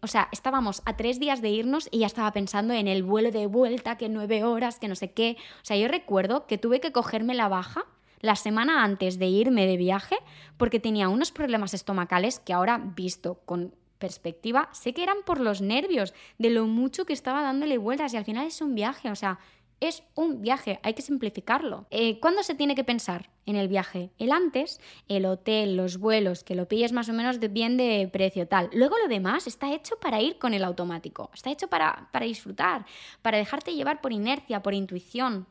O 0.00 0.06
sea, 0.08 0.30
estábamos 0.32 0.82
a 0.84 0.96
tres 0.96 1.20
días 1.20 1.42
de 1.42 1.50
irnos 1.50 1.88
y 1.92 2.00
ya 2.00 2.06
estaba 2.06 2.32
pensando 2.32 2.74
en 2.74 2.88
el 2.88 3.04
vuelo 3.04 3.30
de 3.30 3.46
vuelta, 3.46 3.96
que 3.98 4.08
nueve 4.08 4.42
horas, 4.42 4.80
que 4.80 4.88
no 4.88 4.96
sé 4.96 5.12
qué. 5.12 5.36
O 5.62 5.64
sea, 5.64 5.76
yo 5.76 5.86
recuerdo 5.86 6.48
que 6.48 6.58
tuve 6.58 6.80
que 6.80 6.90
cogerme 6.90 7.34
la 7.34 7.46
baja 7.46 7.84
la 8.22 8.36
semana 8.36 8.84
antes 8.84 9.18
de 9.18 9.26
irme 9.26 9.66
de 9.66 9.76
viaje 9.76 10.16
porque 10.56 10.80
tenía 10.80 11.08
unos 11.08 11.32
problemas 11.32 11.74
estomacales 11.74 12.38
que 12.38 12.52
ahora, 12.52 12.78
visto 12.78 13.40
con 13.44 13.74
perspectiva, 13.98 14.68
sé 14.72 14.94
que 14.94 15.02
eran 15.02 15.18
por 15.24 15.38
los 15.38 15.60
nervios, 15.60 16.14
de 16.38 16.50
lo 16.50 16.66
mucho 16.66 17.04
que 17.04 17.12
estaba 17.12 17.42
dándole 17.42 17.78
vueltas 17.78 18.14
y 18.14 18.16
al 18.16 18.24
final 18.24 18.46
es 18.46 18.60
un 18.60 18.74
viaje, 18.74 19.10
o 19.10 19.14
sea, 19.14 19.38
es 19.78 20.04
un 20.14 20.42
viaje, 20.42 20.78
hay 20.84 20.94
que 20.94 21.02
simplificarlo. 21.02 21.86
Eh, 21.90 22.20
¿Cuándo 22.20 22.44
se 22.44 22.54
tiene 22.54 22.76
que 22.76 22.84
pensar 22.84 23.30
en 23.46 23.56
el 23.56 23.66
viaje? 23.66 24.10
El 24.18 24.30
antes, 24.30 24.80
el 25.08 25.26
hotel, 25.26 25.76
los 25.76 25.98
vuelos, 25.98 26.44
que 26.44 26.54
lo 26.54 26.68
pilles 26.68 26.92
más 26.92 27.08
o 27.08 27.12
menos 27.12 27.40
bien 27.40 27.76
de 27.76 28.08
precio, 28.12 28.46
tal. 28.46 28.70
Luego 28.72 28.96
lo 28.98 29.08
demás 29.08 29.48
está 29.48 29.74
hecho 29.74 29.96
para 30.00 30.20
ir 30.20 30.38
con 30.38 30.54
el 30.54 30.62
automático, 30.62 31.30
está 31.34 31.50
hecho 31.50 31.66
para, 31.66 32.08
para 32.12 32.26
disfrutar, 32.26 32.86
para 33.22 33.38
dejarte 33.38 33.74
llevar 33.74 34.00
por 34.00 34.12
inercia, 34.12 34.62
por 34.62 34.74
intuición. 34.74 35.48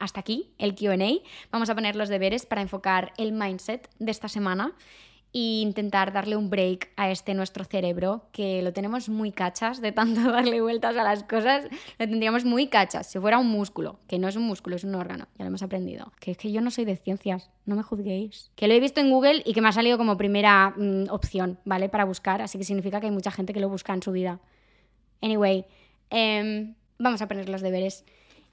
Hasta 0.00 0.20
aquí 0.20 0.50
el 0.58 0.74
QA. 0.74 0.96
Vamos 1.52 1.70
a 1.70 1.74
poner 1.74 1.94
los 1.94 2.08
deberes 2.08 2.46
para 2.46 2.62
enfocar 2.62 3.12
el 3.18 3.32
mindset 3.32 3.88
de 3.98 4.10
esta 4.10 4.28
semana 4.28 4.74
e 5.32 5.60
intentar 5.60 6.12
darle 6.12 6.36
un 6.36 6.50
break 6.50 6.90
a 6.96 7.10
este 7.10 7.34
nuestro 7.34 7.64
cerebro, 7.64 8.28
que 8.32 8.62
lo 8.62 8.72
tenemos 8.72 9.08
muy 9.08 9.30
cachas 9.30 9.80
de 9.80 9.92
tanto 9.92 10.20
darle 10.32 10.60
vueltas 10.60 10.96
a 10.96 11.04
las 11.04 11.22
cosas, 11.22 11.66
lo 11.98 12.08
tendríamos 12.08 12.44
muy 12.44 12.66
cachas, 12.66 13.08
si 13.08 13.18
fuera 13.20 13.38
un 13.38 13.46
músculo, 13.46 14.00
que 14.08 14.18
no 14.18 14.26
es 14.26 14.34
un 14.34 14.42
músculo, 14.42 14.76
es 14.76 14.82
un 14.82 14.94
órgano, 14.96 15.28
ya 15.38 15.44
lo 15.44 15.48
hemos 15.48 15.62
aprendido. 15.62 16.12
Que 16.18 16.32
es 16.32 16.36
que 16.36 16.50
yo 16.50 16.60
no 16.60 16.70
soy 16.70 16.84
de 16.84 16.96
ciencias, 16.96 17.50
no 17.64 17.76
me 17.76 17.82
juzguéis. 17.82 18.50
Que 18.56 18.66
lo 18.66 18.74
he 18.74 18.80
visto 18.80 19.00
en 19.00 19.10
Google 19.10 19.42
y 19.44 19.52
que 19.52 19.60
me 19.60 19.68
ha 19.68 19.72
salido 19.72 19.98
como 19.98 20.16
primera 20.16 20.74
mm, 20.76 21.10
opción, 21.10 21.60
¿vale? 21.64 21.88
Para 21.88 22.04
buscar, 22.04 22.42
así 22.42 22.58
que 22.58 22.64
significa 22.64 22.98
que 23.00 23.06
hay 23.06 23.12
mucha 23.12 23.30
gente 23.30 23.52
que 23.52 23.60
lo 23.60 23.68
busca 23.68 23.94
en 23.94 24.02
su 24.02 24.10
vida. 24.10 24.40
Anyway, 25.22 25.64
em, 26.08 26.74
vamos 26.98 27.22
a 27.22 27.28
poner 27.28 27.48
los 27.48 27.60
deberes. 27.60 28.04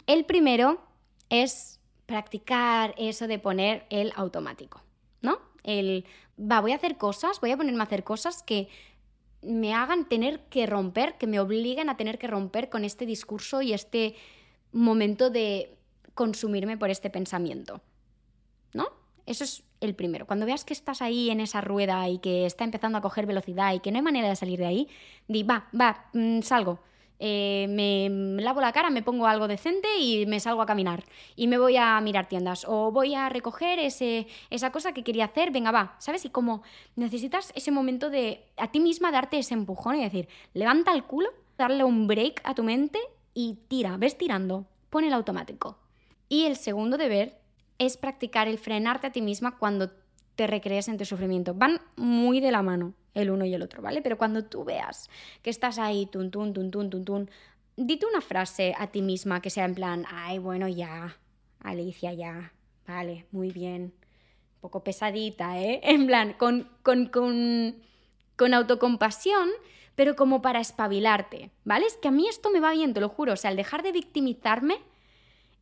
El 0.06 0.26
primero 0.26 0.87
es 1.30 1.80
practicar 2.05 2.95
eso 2.97 3.28
de 3.28 3.39
poner 3.39 3.86
el 3.89 4.13
automático, 4.15 4.82
¿no? 5.21 5.39
El 5.63 6.05
va, 6.39 6.61
voy 6.61 6.71
a 6.71 6.75
hacer 6.75 6.97
cosas, 6.97 7.39
voy 7.41 7.51
a 7.51 7.57
ponerme 7.57 7.82
a 7.82 7.84
hacer 7.84 8.03
cosas 8.03 8.43
que 8.43 8.69
me 9.41 9.73
hagan 9.73 10.07
tener 10.07 10.41
que 10.45 10.65
romper, 10.65 11.17
que 11.17 11.28
me 11.28 11.39
obliguen 11.39 11.89
a 11.89 11.97
tener 11.97 12.17
que 12.17 12.28
romper 12.28 12.69
con 12.69 12.84
este 12.84 13.05
discurso 13.05 13.61
y 13.61 13.73
este 13.73 14.15
momento 14.71 15.30
de 15.30 15.78
consumirme 16.13 16.78
por 16.78 16.89
este 16.89 17.09
pensamiento. 17.09 17.82
¿No? 18.73 18.88
Eso 19.25 19.43
es 19.43 19.63
el 19.82 19.95
primero. 19.95 20.25
Cuando 20.25 20.45
veas 20.45 20.65
que 20.65 20.73
estás 20.73 21.01
ahí 21.01 21.30
en 21.30 21.39
esa 21.39 21.61
rueda 21.61 22.07
y 22.09 22.19
que 22.19 22.45
está 22.45 22.63
empezando 22.63 22.97
a 22.97 23.01
coger 23.01 23.25
velocidad 23.25 23.73
y 23.73 23.80
que 23.80 23.91
no 23.91 23.97
hay 23.97 24.03
manera 24.03 24.30
de 24.30 24.36
salir 24.36 24.59
de 24.59 24.65
ahí, 24.65 24.89
di, 25.28 25.43
va, 25.43 25.67
va, 25.80 26.09
mm, 26.13 26.41
salgo. 26.41 26.80
Eh, 27.20 27.65
me 27.70 28.41
lavo 28.41 28.61
la 28.61 28.72
cara, 28.72 28.89
me 28.89 29.01
pongo 29.01 29.26
algo 29.26 29.47
decente 29.47 29.88
y 29.99 30.26
me 30.26 30.39
salgo 30.39 30.61
a 30.61 30.65
caminar. 30.65 31.03
Y 31.36 31.47
me 31.47 31.57
voy 31.57 31.78
a 31.78 31.99
mirar 32.01 32.28
tiendas. 32.28 32.65
O 32.68 32.91
voy 32.91 33.15
a 33.15 33.30
recoger 33.30 33.80
ese, 33.80 34.28
esa 34.49 34.72
cosa 34.72 34.93
que 34.93 35.03
quería 35.03 35.26
hacer, 35.26 35.51
venga, 35.51 35.72
va. 35.72 35.95
¿Sabes? 35.99 36.26
Y 36.26 36.30
como 36.30 36.63
necesitas 36.95 37.51
ese 37.55 37.72
momento 37.72 38.09
de 38.09 38.43
a 38.57 38.72
ti 38.72 38.80
misma 38.80 39.11
darte 39.11 39.39
ese 39.39 39.53
empujón 39.53 39.95
y 39.95 40.03
decir, 40.03 40.28
levanta 40.53 40.91
el 40.91 41.03
culo, 41.03 41.30
darle 41.57 41.84
un 41.84 42.07
break 42.07 42.41
a 42.43 42.53
tu 42.53 42.63
mente 42.63 42.99
y 43.34 43.57
tira, 43.68 43.97
ves 43.97 44.18
tirando, 44.18 44.65
pon 44.89 45.03
el 45.03 45.13
automático. 45.13 45.78
Y 46.30 46.45
el 46.45 46.55
segundo 46.55 46.97
deber 46.97 47.39
es 47.80 47.97
practicar 47.97 48.47
el 48.47 48.57
frenarte 48.57 49.07
a 49.07 49.11
ti 49.11 49.22
misma 49.22 49.57
cuando 49.57 49.91
te 50.38 50.48
recrees 50.48 50.88
en 50.88 50.98
tu 50.98 51.04
sufrimiento. 51.04 51.56
Van 51.56 51.82
muy 51.98 52.40
de 52.40 52.52
la 52.52 52.62
mano 52.62 52.94
el 53.16 53.32
uno 53.32 53.44
y 53.44 53.54
el 53.56 53.64
otro, 53.64 53.82
¿vale? 53.82 54.04
Pero 54.04 54.18
cuando 54.18 54.46
tú 54.46 54.64
veas 54.64 55.10
que 55.42 55.50
estás 55.50 55.80
ahí, 55.80 56.06
tun, 56.06 56.30
tun, 56.30 56.54
tun, 56.54 56.70
tun, 56.70 56.90
tun, 56.92 57.04
tun, 57.04 57.30
dite 57.76 58.06
una 58.06 58.22
frase 58.22 58.76
a 58.78 58.88
ti 58.88 59.02
misma 59.02 59.42
que 59.42 59.50
sea 59.50 59.66
en 59.66 59.74
plan, 59.74 60.06
ay, 60.08 60.38
bueno, 60.38 60.68
ya, 60.68 61.18
Alicia, 61.60 62.14
ya, 62.14 62.54
vale, 62.88 63.26
muy 63.32 63.52
bien. 63.52 63.96
Un 64.56 64.62
poco 64.62 64.84
pesadita, 64.84 65.60
¿eh? 65.60 65.82
En 65.84 66.06
plan, 66.06 66.34
con, 66.34 66.70
con, 66.84 67.08
con, 67.08 67.76
con 68.36 68.54
autocompasión, 68.54 69.50
pero 69.96 70.16
como 70.16 70.44
para 70.44 70.60
espabilarte, 70.60 71.50
¿vale? 71.66 71.88
Es 71.88 71.98
que 71.98 72.10
a 72.10 72.12
mí 72.12 72.28
esto 72.28 72.52
me 72.52 72.60
va 72.60 72.74
bien, 72.74 72.94
te 72.94 73.02
lo 73.02 73.10
juro. 73.10 73.34
O 73.34 73.38
sea, 73.38 73.50
el 73.50 73.58
dejar 73.58 73.82
de 73.82 73.92
victimizarme 73.92 74.78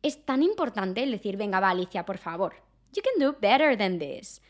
es 0.02 0.22
tan 0.26 0.42
importante 0.42 1.02
el 1.02 1.12
decir, 1.12 1.38
venga, 1.38 1.60
va, 1.60 1.70
Alicia, 1.70 2.04
por 2.04 2.18
favor. 2.18 2.56
You 2.92 3.02
can 3.02 3.18
do 3.18 3.38
better 3.40 3.78
than 3.78 3.98
this. 3.98 4.42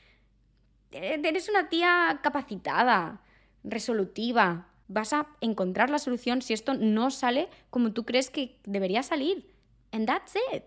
Eh, 0.93 1.21
eres 1.23 1.49
una 1.49 1.69
tía 1.69 2.21
capacitada, 2.23 3.21
resolutiva. 3.65 4.69
Vas 4.89 5.13
a 5.13 5.27
encontrar 5.41 5.91
la 5.91 5.99
solución 5.99 6.43
si 6.43 6.53
esto 6.53 6.75
no 6.75 7.11
sale 7.11 7.49
como 7.71 7.93
tú 7.93 8.05
crees 8.05 8.31
que 8.31 8.59
debería 8.65 9.03
salir. 9.03 9.51
And 9.93 10.07
that's 10.07 10.35
it. 10.55 10.65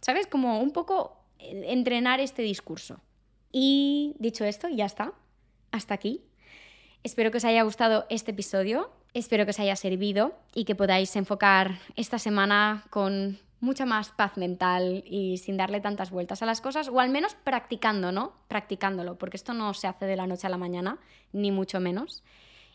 ¿Sabes? 0.00 0.26
Como 0.26 0.60
un 0.60 0.72
poco 0.72 1.16
eh, 1.38 1.64
entrenar 1.68 2.20
este 2.20 2.42
discurso. 2.42 3.00
Y 3.52 4.16
dicho 4.18 4.44
esto, 4.44 4.68
ya 4.68 4.86
está. 4.86 5.12
Hasta 5.70 5.94
aquí. 5.94 6.22
Espero 7.02 7.30
que 7.30 7.36
os 7.36 7.44
haya 7.44 7.62
gustado 7.62 8.06
este 8.08 8.30
episodio. 8.30 8.90
Espero 9.12 9.44
que 9.44 9.50
os 9.50 9.60
haya 9.60 9.76
servido 9.76 10.34
y 10.54 10.64
que 10.64 10.74
podáis 10.74 11.14
enfocar 11.16 11.78
esta 11.96 12.18
semana 12.18 12.84
con 12.90 13.38
mucha 13.60 13.86
más 13.86 14.10
paz 14.10 14.36
mental 14.36 15.02
y 15.06 15.38
sin 15.38 15.56
darle 15.56 15.80
tantas 15.80 16.10
vueltas 16.10 16.42
a 16.42 16.46
las 16.46 16.60
cosas, 16.60 16.88
o 16.88 17.00
al 17.00 17.10
menos 17.10 17.34
practicando, 17.34 18.12
¿no? 18.12 18.32
Practicándolo, 18.48 19.16
porque 19.16 19.36
esto 19.36 19.54
no 19.54 19.72
se 19.74 19.86
hace 19.86 20.06
de 20.06 20.16
la 20.16 20.26
noche 20.26 20.46
a 20.46 20.50
la 20.50 20.58
mañana, 20.58 20.98
ni 21.32 21.50
mucho 21.50 21.80
menos. 21.80 22.22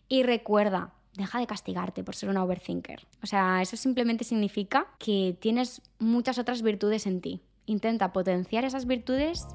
Y 0.08 0.24
recuerda, 0.24 0.94
deja 1.14 1.40
de 1.40 1.48
castigarte 1.48 2.04
por 2.04 2.16
ser 2.16 2.30
una 2.30 2.44
overthinker. 2.44 3.06
O 3.22 3.28
sea, 3.28 3.62
eso 3.62 3.78
simplemente 3.78 4.24
significa 4.24 4.88
que 4.98 5.38
tienes 5.40 5.82
muchas 6.00 6.40
otras 6.40 6.62
virtudes 6.62 7.06
en 7.06 7.22
ti. 7.22 7.42
Intenta 7.66 8.12
potenciar 8.14 8.66
esas 8.66 8.88
virtudes 8.88 9.46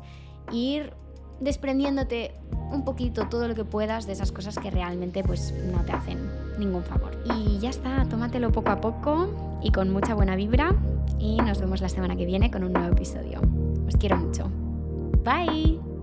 e 0.53 0.57
ir 0.57 0.93
desprendiéndote 1.41 2.35
un 2.71 2.85
poquito 2.85 3.29
todo 3.29 3.49
lo 3.49 3.55
que 3.55 3.65
puedas 3.65 4.07
de 4.07 4.13
esas 4.13 4.31
cosas 4.31 4.57
que 4.59 4.71
realmente 4.71 5.25
pues 5.25 5.53
no 5.53 5.85
te 5.85 5.93
hacen 5.93 6.31
ningún 6.59 6.83
favor. 6.83 7.13
Y 7.37 7.59
ya 7.59 7.71
está, 7.71 8.05
tómatelo 8.09 8.53
poco 8.53 8.71
a 8.71 8.81
poco 8.81 9.59
y 9.63 9.71
con 9.71 9.91
mucha 9.91 10.15
buena 10.15 10.37
vibra 10.37 10.75
y 11.19 11.37
nos 11.37 11.61
vemos 11.61 11.81
la 11.81 11.89
semana 11.89 12.17
que 12.17 12.27
viene 12.27 12.51
con 12.51 12.65
un 12.65 12.73
nuevo 12.73 12.93
episodio. 12.93 13.41
Os 13.87 13.97
quiero 13.97 14.17
mucho. 14.17 14.51
Bye. 15.25 15.94